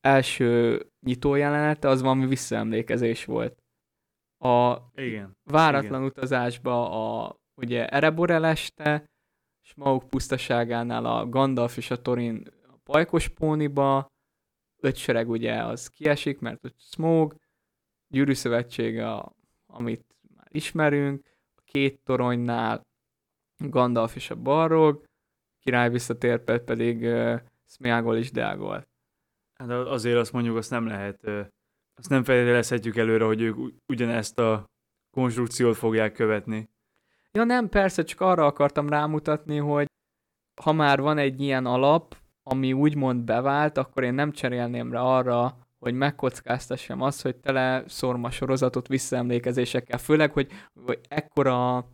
[0.07, 3.63] első nyitójelenete az valami visszaemlékezés volt.
[4.39, 5.37] A Igen.
[5.43, 6.05] váratlan Igen.
[6.05, 9.05] utazásba a ugye Erebor eleste,
[9.63, 12.47] Smaug pusztaságánál a Gandalf és a Torin
[12.85, 14.07] pajkos póniba,
[14.83, 17.35] öt sereg ugye az kiesik, mert ott Smog,
[18.09, 19.33] gyűrűszövetség, a,
[19.67, 20.05] amit
[20.35, 21.27] már ismerünk,
[21.57, 22.81] a két toronynál
[23.57, 25.05] Gandalf és a Balrog,
[25.61, 28.87] király visszatér pedig uh, Smeagol és Deagol.
[29.59, 31.25] Hát azért azt mondjuk, azt nem lehet,
[31.95, 33.57] azt nem felélezhetjük előre, hogy ők
[33.93, 34.65] ugyanezt a
[35.17, 36.69] konstrukciót fogják követni.
[37.33, 39.87] Ja nem, persze, csak arra akartam rámutatni, hogy
[40.63, 45.67] ha már van egy ilyen alap, ami úgymond bevált, akkor én nem cserélném rá arra,
[45.79, 49.99] hogy megkockáztassam azt, hogy tele szorma sorozatot visszaemlékezésekkel.
[49.99, 50.51] Főleg, hogy,
[50.85, 51.89] hogy ekkora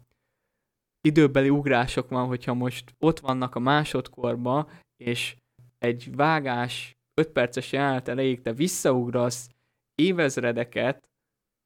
[1.01, 5.37] időbeli ugrások van, hogyha most ott vannak a másodkorba, és
[5.79, 9.49] egy vágás 5 perces jelenet elejéig te visszaugrasz
[9.95, 11.09] évezredeket,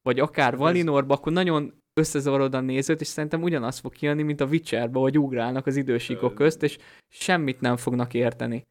[0.01, 4.45] vagy akár Valinorba, akkor nagyon összezavarod a nézőt, és szerintem ugyanaz fog kijönni, mint a
[4.45, 6.77] Witcherbe, hogy ugrálnak az idősíkok közt, és
[7.07, 8.65] semmit nem fognak érteni.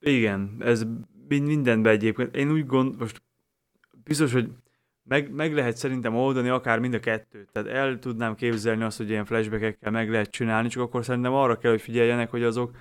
[0.00, 0.86] Igen, ez
[1.28, 2.36] mindenben egyébként.
[2.36, 3.22] Én úgy gond, most
[4.04, 4.50] biztos, hogy
[5.02, 7.48] meg, meg lehet szerintem oldani akár mind a kettőt.
[7.52, 11.58] Tehát el tudnám képzelni azt, hogy ilyen flashbackekkel meg lehet csinálni, csak akkor szerintem arra
[11.58, 12.76] kell, hogy figyeljenek, hogy azok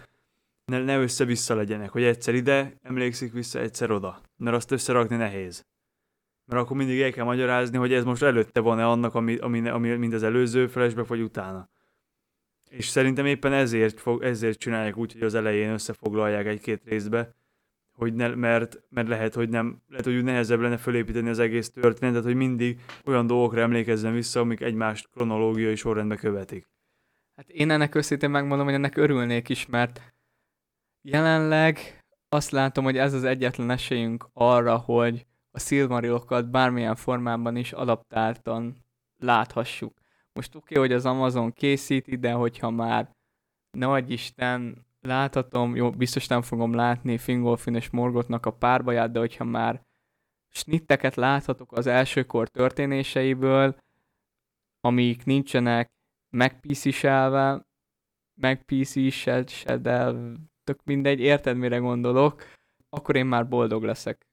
[0.71, 4.21] ne, ne össze-vissza legyenek, hogy egyszer ide emlékszik vissza, egyszer oda.
[4.37, 5.65] Mert azt összerakni nehéz.
[6.45, 9.95] Mert akkor mindig el kell magyarázni, hogy ez most előtte van-e annak, ami, ami, ami
[9.95, 11.69] mind az előző flashback, vagy utána.
[12.69, 17.35] És szerintem éppen ezért, fog, ezért csinálják úgy, hogy az elején összefoglalják egy-két részbe,
[17.91, 22.23] hogy ne, mert, mert lehet, hogy nem, lehet, hogy nehezebb lenne fölépíteni az egész történetet,
[22.23, 26.67] hogy mindig olyan dolgokra emlékezzen vissza, amik egymást kronológiai sorrendbe követik.
[27.35, 30.16] Hát én ennek őszintén megmondom, hogy ennek örülnék is, mert
[31.09, 37.71] jelenleg azt látom, hogy ez az egyetlen esélyünk arra, hogy a Silmarilokat bármilyen formában is
[37.71, 38.85] adaptáltan
[39.17, 39.99] láthassuk.
[40.33, 43.15] Most oké, okay, hogy az Amazon készíti, de hogyha már
[43.71, 49.43] nagy Isten láthatom, jó, biztos nem fogom látni Fingolfin és Morgotnak a párbaját, de hogyha
[49.43, 49.85] már
[50.49, 53.77] snitteket láthatok az elsőkor történéseiből,
[54.81, 55.91] amik nincsenek
[56.29, 57.65] megpísziselve,
[58.33, 60.13] megpísziselve,
[60.67, 62.43] tök mindegy, érted mire gondolok,
[62.89, 64.27] akkor én már boldog leszek.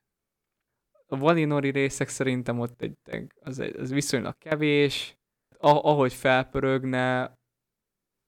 [1.07, 5.17] A Valinori részek szerintem ott egy, az, egy, az viszonylag kevés,
[5.59, 7.39] ahogy felpörögne,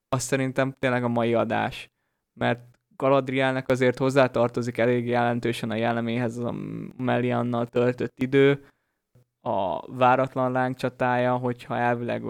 [0.09, 1.91] azt szerintem tényleg a mai adás.
[2.39, 2.61] Mert
[2.97, 6.55] Galadrielnek azért hozzátartozik elég jelentősen a jelleméhez a
[6.97, 8.69] Meliannal töltött idő,
[9.41, 12.23] a váratlan lángcsatája, hogyha elvileg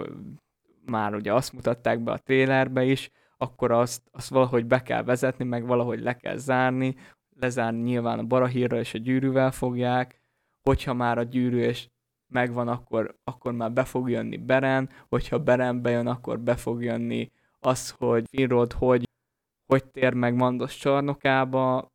[0.85, 5.45] már ugye azt mutatták be a trélerbe is, akkor azt, azt valahogy be kell vezetni,
[5.45, 6.97] meg valahogy le kell zárni,
[7.41, 10.21] lezárni nyilván a Barahírra és a gyűrűvel fogják,
[10.63, 11.89] hogyha már a gyűrű és
[12.33, 17.31] megvan, akkor, akkor már be fog jönni Beren, hogyha Beren bejön, akkor be fog jönni
[17.61, 19.05] az, hogy Finrod hogy
[19.67, 21.93] hogy tér meg Mandos csarnokába.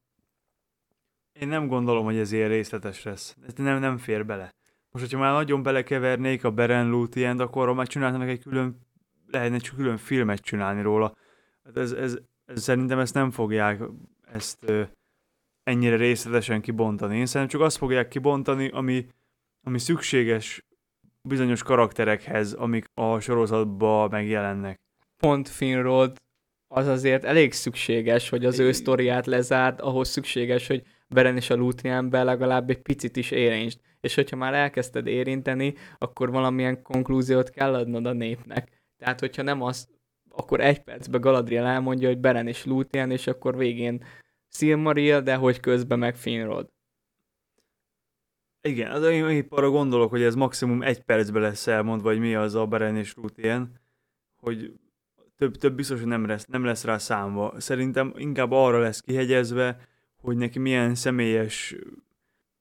[1.39, 3.37] Én nem gondolom, hogy ez ilyen részletes lesz.
[3.47, 4.53] Ez nem, nem fér bele.
[4.91, 8.79] Most, hogyha már nagyon belekevernék a Beren Lúthien, akkor már csinálnak egy külön,
[9.27, 11.15] lehetne csak külön filmet csinálni róla.
[11.73, 13.81] Hát ez, ez, ez, szerintem ezt nem fogják
[14.33, 14.83] ezt ö,
[15.63, 17.17] ennyire részletesen kibontani.
[17.17, 19.07] Én szerintem csak azt fogják kibontani, ami,
[19.67, 20.65] ami szükséges
[21.27, 24.79] bizonyos karakterekhez, amik a sorozatban megjelennek.
[25.17, 26.15] Pont Finrod
[26.73, 31.55] az azért elég szükséges, hogy az ő sztoriát lezárd, ahhoz szükséges, hogy Beren és a
[31.55, 33.79] Luthrianbe legalább egy picit is érintsd.
[33.99, 38.81] És hogyha már elkezdted érinteni, akkor valamilyen konklúziót kell adnod a népnek.
[38.97, 39.89] Tehát, hogyha nem az,
[40.35, 44.03] akkor egy percben Galadriel elmondja, hogy Beren és Luthien, és akkor végén
[44.47, 46.69] Silmaril, de hogy közben meg Finrod.
[48.61, 52.35] Igen, az én épp arra gondolok, hogy ez maximum egy percben lesz elmondva, hogy mi
[52.35, 53.79] az a Beren és Luthien,
[54.37, 54.73] hogy
[55.37, 57.59] több, több biztos, hogy nem lesz, nem lesz rá számva.
[57.59, 61.75] Szerintem inkább arra lesz kihegyezve, hogy neki milyen személyes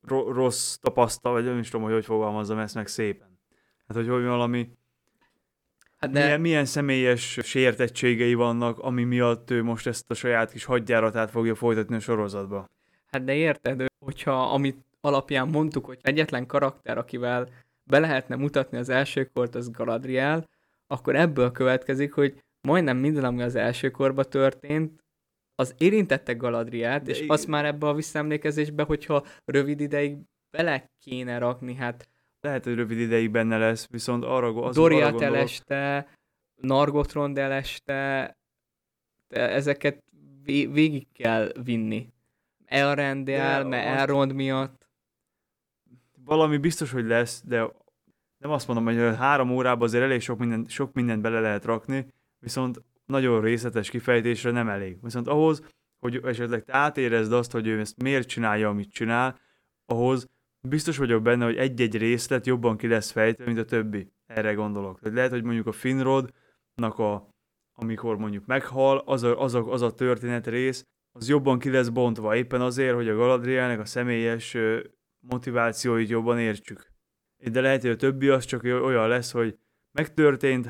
[0.09, 3.40] rossz tapasztal, vagy nem is tudom, hogy hogy fogalmazzam ezt meg szépen.
[3.86, 4.70] Hát, hogy valami
[6.01, 6.22] hát de...
[6.22, 11.55] milyen, milyen személyes sértettségei vannak, ami miatt ő most ezt a saját kis hadjáratát fogja
[11.55, 12.68] folytatni a sorozatba.
[13.10, 17.48] Hát de érted, hogyha amit alapján mondtuk, hogy egyetlen karakter, akivel
[17.85, 20.48] be lehetne mutatni az elsőkort, az Galadriel,
[20.86, 25.01] akkor ebből következik, hogy majdnem minden, ami az első korban történt,
[25.55, 30.16] az érintette Galadriát, De és azt már ebbe a visszaemlékezésbe, hogyha rövid ideig
[30.51, 32.09] bele kéne rakni, hát...
[32.40, 35.36] Lehet, hogy rövid ideig benne lesz, viszont arra, az Doriat arra gondolok...
[35.36, 36.08] eleste,
[36.54, 38.36] Nargotrond eleste,
[39.28, 40.02] ezeket
[40.44, 42.12] végig kell vinni.
[42.64, 44.88] Elrendel, mert Elrond miatt.
[46.24, 47.72] Valami biztos, hogy lesz, de
[48.38, 52.06] nem azt mondom, hogy három órában azért elég sok, minden, sok mindent bele lehet rakni,
[52.38, 54.98] viszont nagyon részletes kifejtésre nem elég.
[55.02, 55.62] Viszont ahhoz,
[55.98, 59.38] hogy esetleg te átérezd azt, hogy ő ezt miért csinálja, amit csinál,
[59.84, 60.28] ahhoz
[60.68, 64.12] biztos vagyok benne, hogy egy-egy részlet jobban ki lesz fejtve, mint a többi.
[64.26, 64.98] Erre gondolok.
[65.00, 67.28] Tehát lehet, hogy mondjuk a Finrodnak a,
[67.74, 71.88] amikor mondjuk meghal, az a, az a, az a történet rész, az jobban ki lesz
[71.88, 74.56] bontva, éppen azért, hogy a Galadrielnek a személyes
[75.18, 76.92] motivációit jobban értsük.
[77.50, 79.58] De lehet, hogy a többi az csak olyan lesz, hogy
[79.92, 80.68] megtörtént,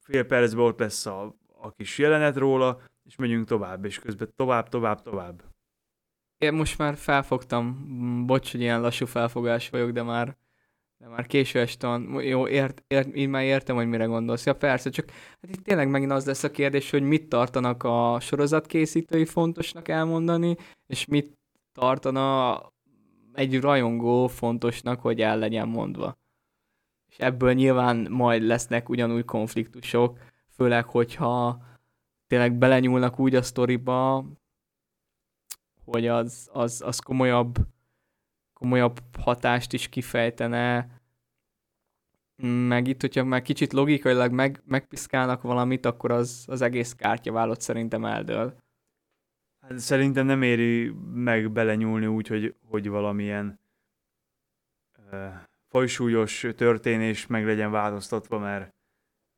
[0.00, 4.68] fél percben ott lesz a, a kis jelenet róla, és megyünk tovább, és közben tovább,
[4.68, 5.42] tovább, tovább.
[6.38, 7.86] Én most már felfogtam,
[8.26, 10.36] bocs, hogy ilyen lassú felfogás vagyok, de már,
[10.98, 12.22] de már késő este van.
[12.22, 14.46] Jó, ért, ért, én már értem, hogy mire gondolsz.
[14.46, 18.18] Ja, persze, csak hát itt tényleg megint az lesz a kérdés, hogy mit tartanak a
[18.20, 20.56] sorozatkészítői fontosnak elmondani,
[20.86, 21.38] és mit
[21.72, 22.60] tartana
[23.32, 26.18] egy rajongó fontosnak, hogy el legyen mondva.
[27.10, 30.18] És ebből nyilván majd lesznek ugyanúgy konfliktusok,
[30.50, 31.62] főleg, hogyha
[32.26, 34.24] tényleg belenyúlnak úgy a sztoriba,
[35.90, 37.56] hogy az, az, az komolyabb,
[38.52, 41.00] komolyabb hatást is kifejtene,
[42.42, 48.04] meg itt, hogyha már kicsit logikailag meg, megpiszkálnak valamit, akkor az, az egész kártyaválot szerintem
[48.04, 48.56] eldől.
[49.60, 53.60] Hát szerintem nem éri meg belenyúlni úgy, hogy, hogy valamilyen
[55.12, 55.34] uh,
[55.68, 58.74] fajsúlyos történés meg legyen változtatva, mert,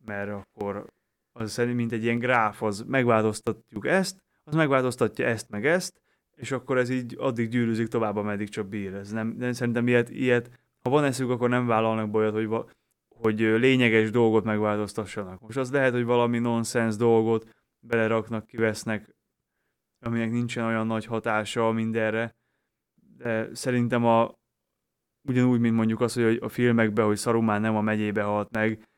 [0.05, 0.87] mert akkor
[1.33, 6.01] az szerint, mint egy ilyen gráf, az megváltoztatjuk ezt, az megváltoztatja ezt meg ezt,
[6.41, 8.95] és akkor ez így addig gyűrűzik tovább, ameddig csak bír.
[8.95, 10.51] Ez nem, nem szerintem ilyet, ilyet,
[10.83, 12.49] ha van eszük, akkor nem vállalnak bolyat, hogy,
[13.09, 15.41] hogy lényeges dolgot megváltoztassanak.
[15.41, 17.49] Most az lehet, hogy valami nonsens dolgot
[17.81, 19.17] beleraknak, kivesznek,
[20.01, 22.37] aminek nincsen olyan nagy hatása mindenre,
[23.17, 24.35] de szerintem a,
[25.29, 28.89] ugyanúgy, mint mondjuk az, hogy a filmekben, hogy Szarumán nem a megyébe halt meg,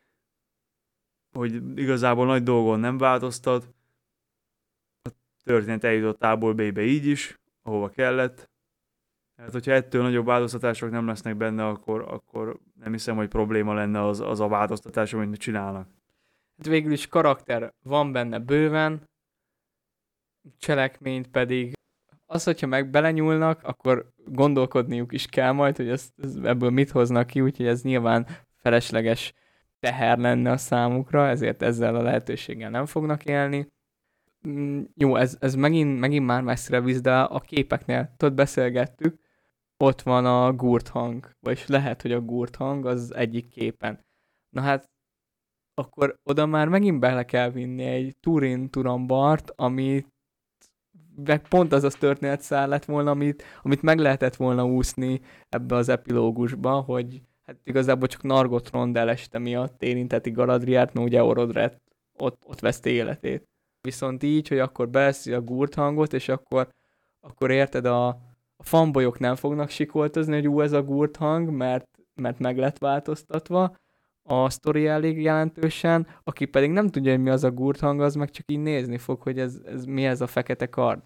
[1.33, 3.75] hogy igazából nagy dolgon nem változtat,
[5.45, 8.51] történet eljutott A-ból B-be így is, ahova kellett.
[9.37, 14.05] Hát, hogyha ettől nagyobb változtatások nem lesznek benne, akkor, akkor nem hiszem, hogy probléma lenne
[14.05, 15.89] az, az a változtatás, amit csinálnak.
[16.57, 19.09] Hát végül is karakter van benne bőven,
[20.59, 21.73] cselekményt pedig
[22.27, 27.27] az, hogyha meg belenyúlnak, akkor gondolkodniuk is kell majd, hogy ez, ez, ebből mit hoznak
[27.27, 29.33] ki, úgyhogy ez nyilván felesleges
[29.81, 33.67] teher lenne a számukra, ezért ezzel a lehetőséggel nem fognak élni.
[34.49, 39.21] Mm, jó, ez, ez megint, megint már messzire visz, de a képeknél, tudod, beszélgettük,
[39.77, 44.05] ott van a gurt hang, vagy lehet, hogy a gurt hang az egyik képen.
[44.51, 44.91] Na hát,
[45.75, 50.13] akkor oda már megint bele kell vinni egy Turin Turambart, amit
[51.25, 55.89] meg pont az az történetszál lett volna, amit, amit meg lehetett volna úszni ebbe az
[55.89, 61.83] epilógusba, hogy hát igazából csak Nargot Rondel este miatt érinteti Galadriát, mert ugye Orodret
[62.19, 63.52] ott, ott veszti életét.
[63.83, 66.69] Viszont így, hogy akkor beszél a gurt hangot, és akkor,
[67.21, 68.07] akkor érted, a,
[68.57, 72.79] a fanbolyok nem fognak sikoltozni, hogy ú, ez a gurt hang, mert, mert meg lett
[72.79, 73.77] változtatva,
[74.23, 78.15] a sztori elég jelentősen, aki pedig nem tudja, hogy mi az a gurt hang, az
[78.15, 81.03] meg csak így nézni fog, hogy ez, ez mi ez a fekete kard.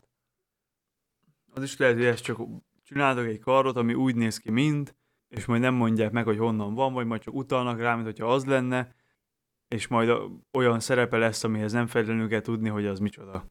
[1.53, 2.41] Az is lehet, hogy ezt csak
[2.83, 4.97] csináltak egy kardot, ami úgy néz ki, mint,
[5.29, 8.33] és majd nem mondják meg, hogy honnan van, vagy majd csak utalnak rá, mint hogyha
[8.33, 8.95] az lenne,
[9.69, 10.11] és majd
[10.53, 13.47] olyan szerepe lesz, amihez nem feltétlenül kell tudni, hogy az micsoda.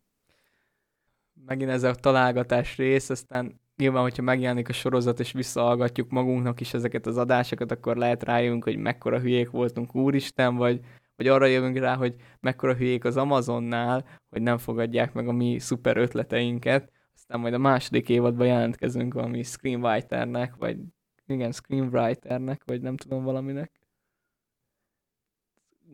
[1.45, 6.73] Megint ez a találgatás rész, aztán nyilván, hogyha megjelenik a sorozat, és visszahallgatjuk magunknak is
[6.73, 10.79] ezeket az adásokat, akkor lehet rájönünk, hogy mekkora hülyék voltunk, úristen, vagy,
[11.15, 15.59] vagy arra jövünk rá, hogy mekkora hülyék az Amazonnál, hogy nem fogadják meg a mi
[15.59, 20.77] szuper ötleteinket, aztán majd a második évadban jelentkezünk valami screenwriternek, vagy
[21.25, 23.71] igen, screenwriternek, vagy nem tudom valaminek.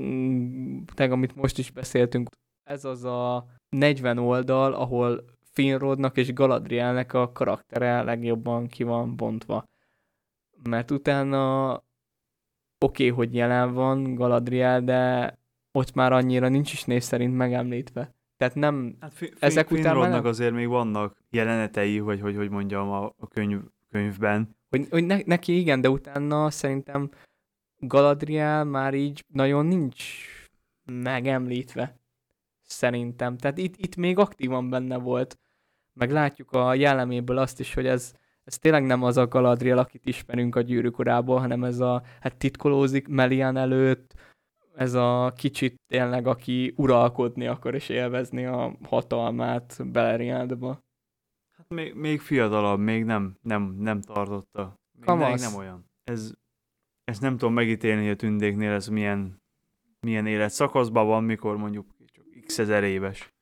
[0.02, 2.30] Mm, Teg, amit most is beszéltünk,
[2.64, 9.64] ez az a 40 oldal, ahol Finrodnak és Galadrielnek a karaktere legjobban ki van bontva.
[10.64, 15.34] Mert utána oké, okay, hogy jelen van Galadriel, de
[15.72, 18.16] ott már annyira nincs is név szerint megemlítve.
[18.38, 20.26] Tehát nem, hát fi, ezek fi, után nem...
[20.26, 23.60] azért még vannak jelenetei, vagy hogy, hogy mondjam, a, a könyv,
[23.90, 24.56] könyvben.
[24.70, 27.10] Hogy, hogy ne, neki igen, de utána szerintem
[27.82, 30.26] Galadriel már így nagyon nincs
[30.86, 32.00] megemlítve.
[32.62, 33.38] Szerintem.
[33.38, 35.40] Tehát itt, itt még aktívan benne volt.
[35.94, 38.14] Meg látjuk a jelleméből azt is, hogy ez,
[38.44, 42.38] ez tényleg nem az a Galadriel, akit ismerünk a gyűrűk urából, hanem ez a, hát
[42.38, 44.14] titkolózik Melian előtt,
[44.76, 50.80] ez a kicsit tényleg, aki uralkodni akar és élvezni a hatalmát Beleriandba.
[51.58, 54.80] Hát még, még fiatalabb, még nem, nem, nem tartotta.
[54.92, 55.86] Még, még nem olyan.
[56.04, 56.34] Ez,
[57.12, 59.42] ezt nem tudom megítélni, hogy a tündéknél ez milyen,
[60.00, 63.34] milyen életszakaszban van, mikor mondjuk csak x ezer éves.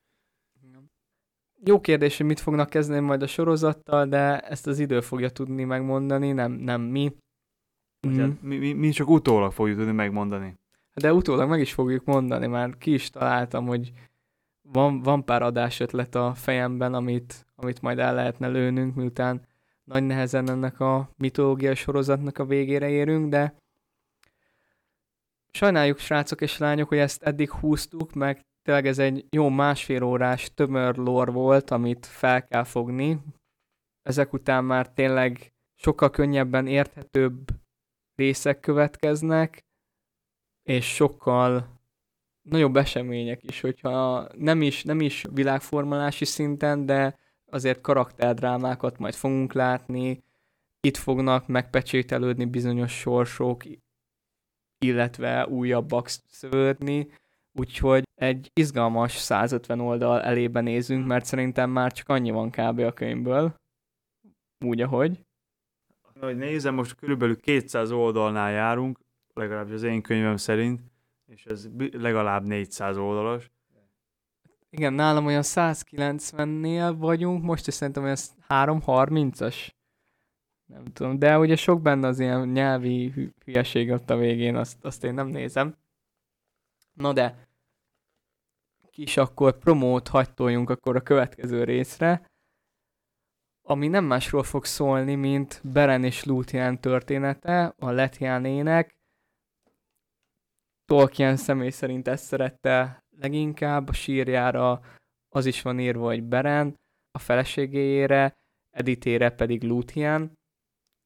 [1.64, 5.64] jó kérdés, hogy mit fognak kezdeni majd a sorozattal, de ezt az idő fogja tudni
[5.64, 7.12] megmondani, nem, nem mi.
[8.08, 8.30] Mm.
[8.40, 10.54] Mi, mi, mi csak utólag fogjuk tudni megmondani.
[10.94, 13.92] De utólag meg is fogjuk mondani, már ki is találtam, hogy
[14.62, 19.48] van, van pár adásötlet a fejemben, amit, amit majd el lehetne lőnünk, miután
[19.84, 23.59] nagy nehezen ennek a mitológiai sorozatnak a végére érünk, de
[25.52, 30.54] sajnáljuk, srácok és lányok, hogy ezt eddig húztuk, meg tényleg ez egy jó másfél órás
[30.54, 33.18] tömör lore volt, amit fel kell fogni.
[34.02, 37.50] Ezek után már tényleg sokkal könnyebben érthetőbb
[38.14, 39.64] részek következnek,
[40.62, 41.80] és sokkal
[42.48, 47.18] nagyobb események is, hogyha nem is, nem is világformalási szinten, de
[47.50, 50.22] azért karakterdrámákat majd fogunk látni,
[50.80, 53.62] itt fognak megpecsételődni bizonyos sorsok,
[54.84, 57.10] illetve újabbak szövődni,
[57.52, 62.78] úgyhogy egy izgalmas 150 oldal elébe nézünk, mert szerintem már csak annyi van kb.
[62.78, 63.54] a könyvből,
[64.64, 65.24] úgy ahogy.
[66.20, 68.98] Hogy nézem, most körülbelül 200 oldalnál járunk,
[69.34, 70.80] legalábbis az én könyvem szerint,
[71.26, 73.50] és ez legalább 400 oldalas.
[74.70, 78.16] Igen, nálam olyan 190-nél vagyunk, most is szerintem olyan
[78.48, 79.68] 330-as.
[80.70, 83.12] Nem tudom, de ugye sok benne az ilyen nyelvi
[83.44, 85.76] hülyeség ott a végén, azt, azt én nem nézem.
[86.92, 87.48] Na de,
[88.90, 92.30] kis akkor promót hagytoljunk akkor a következő részre,
[93.62, 98.96] ami nem másról fog szólni, mint Beren és Luthien története, a Lethiánének.
[100.84, 104.80] Tolkien személy szerint ezt szerette leginkább, a sírjára
[105.28, 106.78] az is van írva, hogy Beren,
[107.10, 108.38] a feleségéjére,
[108.70, 110.38] Editére pedig Luthien.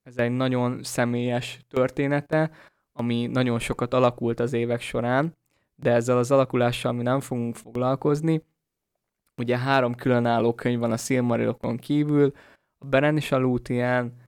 [0.05, 2.51] Ez egy nagyon személyes története,
[2.93, 5.35] ami nagyon sokat alakult az évek során,
[5.75, 8.43] de ezzel az alakulással mi nem fogunk foglalkozni.
[9.37, 12.33] Ugye három különálló könyv van a Silmarillokon kívül,
[12.77, 14.23] a Beren és a Luthien,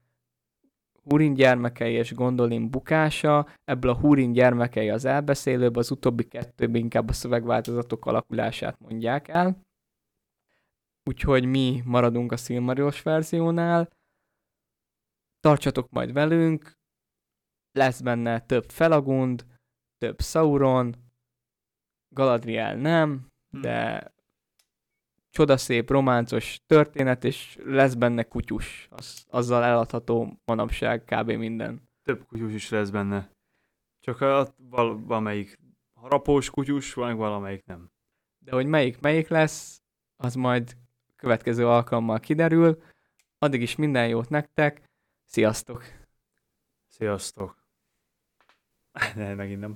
[1.04, 7.08] Húrin gyermekei és Gondolin bukása, ebből a Húrin gyermekei az elbeszélőbb, az utóbbi kettőbb inkább
[7.08, 9.60] a szövegváltozatok alakulását mondják el.
[11.04, 13.88] Úgyhogy mi maradunk a Silmarillos verziónál.
[15.40, 16.78] Tartsatok majd velünk,
[17.72, 19.46] lesz benne több Felagund,
[19.98, 20.94] több Sauron,
[22.08, 23.60] Galadriel nem, hm.
[23.60, 24.12] de
[25.30, 28.88] csodaszép, románcos történet, és lesz benne kutyus.
[28.90, 31.30] Az, azzal eladható manapság kb.
[31.30, 31.88] minden.
[32.02, 33.30] Több kutyus is lesz benne.
[34.00, 35.58] Csak a, val- valamelyik
[35.92, 37.90] harapós kutyus, van valamelyik nem.
[38.38, 39.82] De hogy melyik melyik lesz,
[40.16, 40.76] az majd
[41.16, 42.82] következő alkalommal kiderül.
[43.38, 44.87] Addig is minden jót nektek.
[45.30, 45.84] Sziasztok!
[46.86, 47.66] Sziasztok!
[49.14, 49.74] Ne, megint nem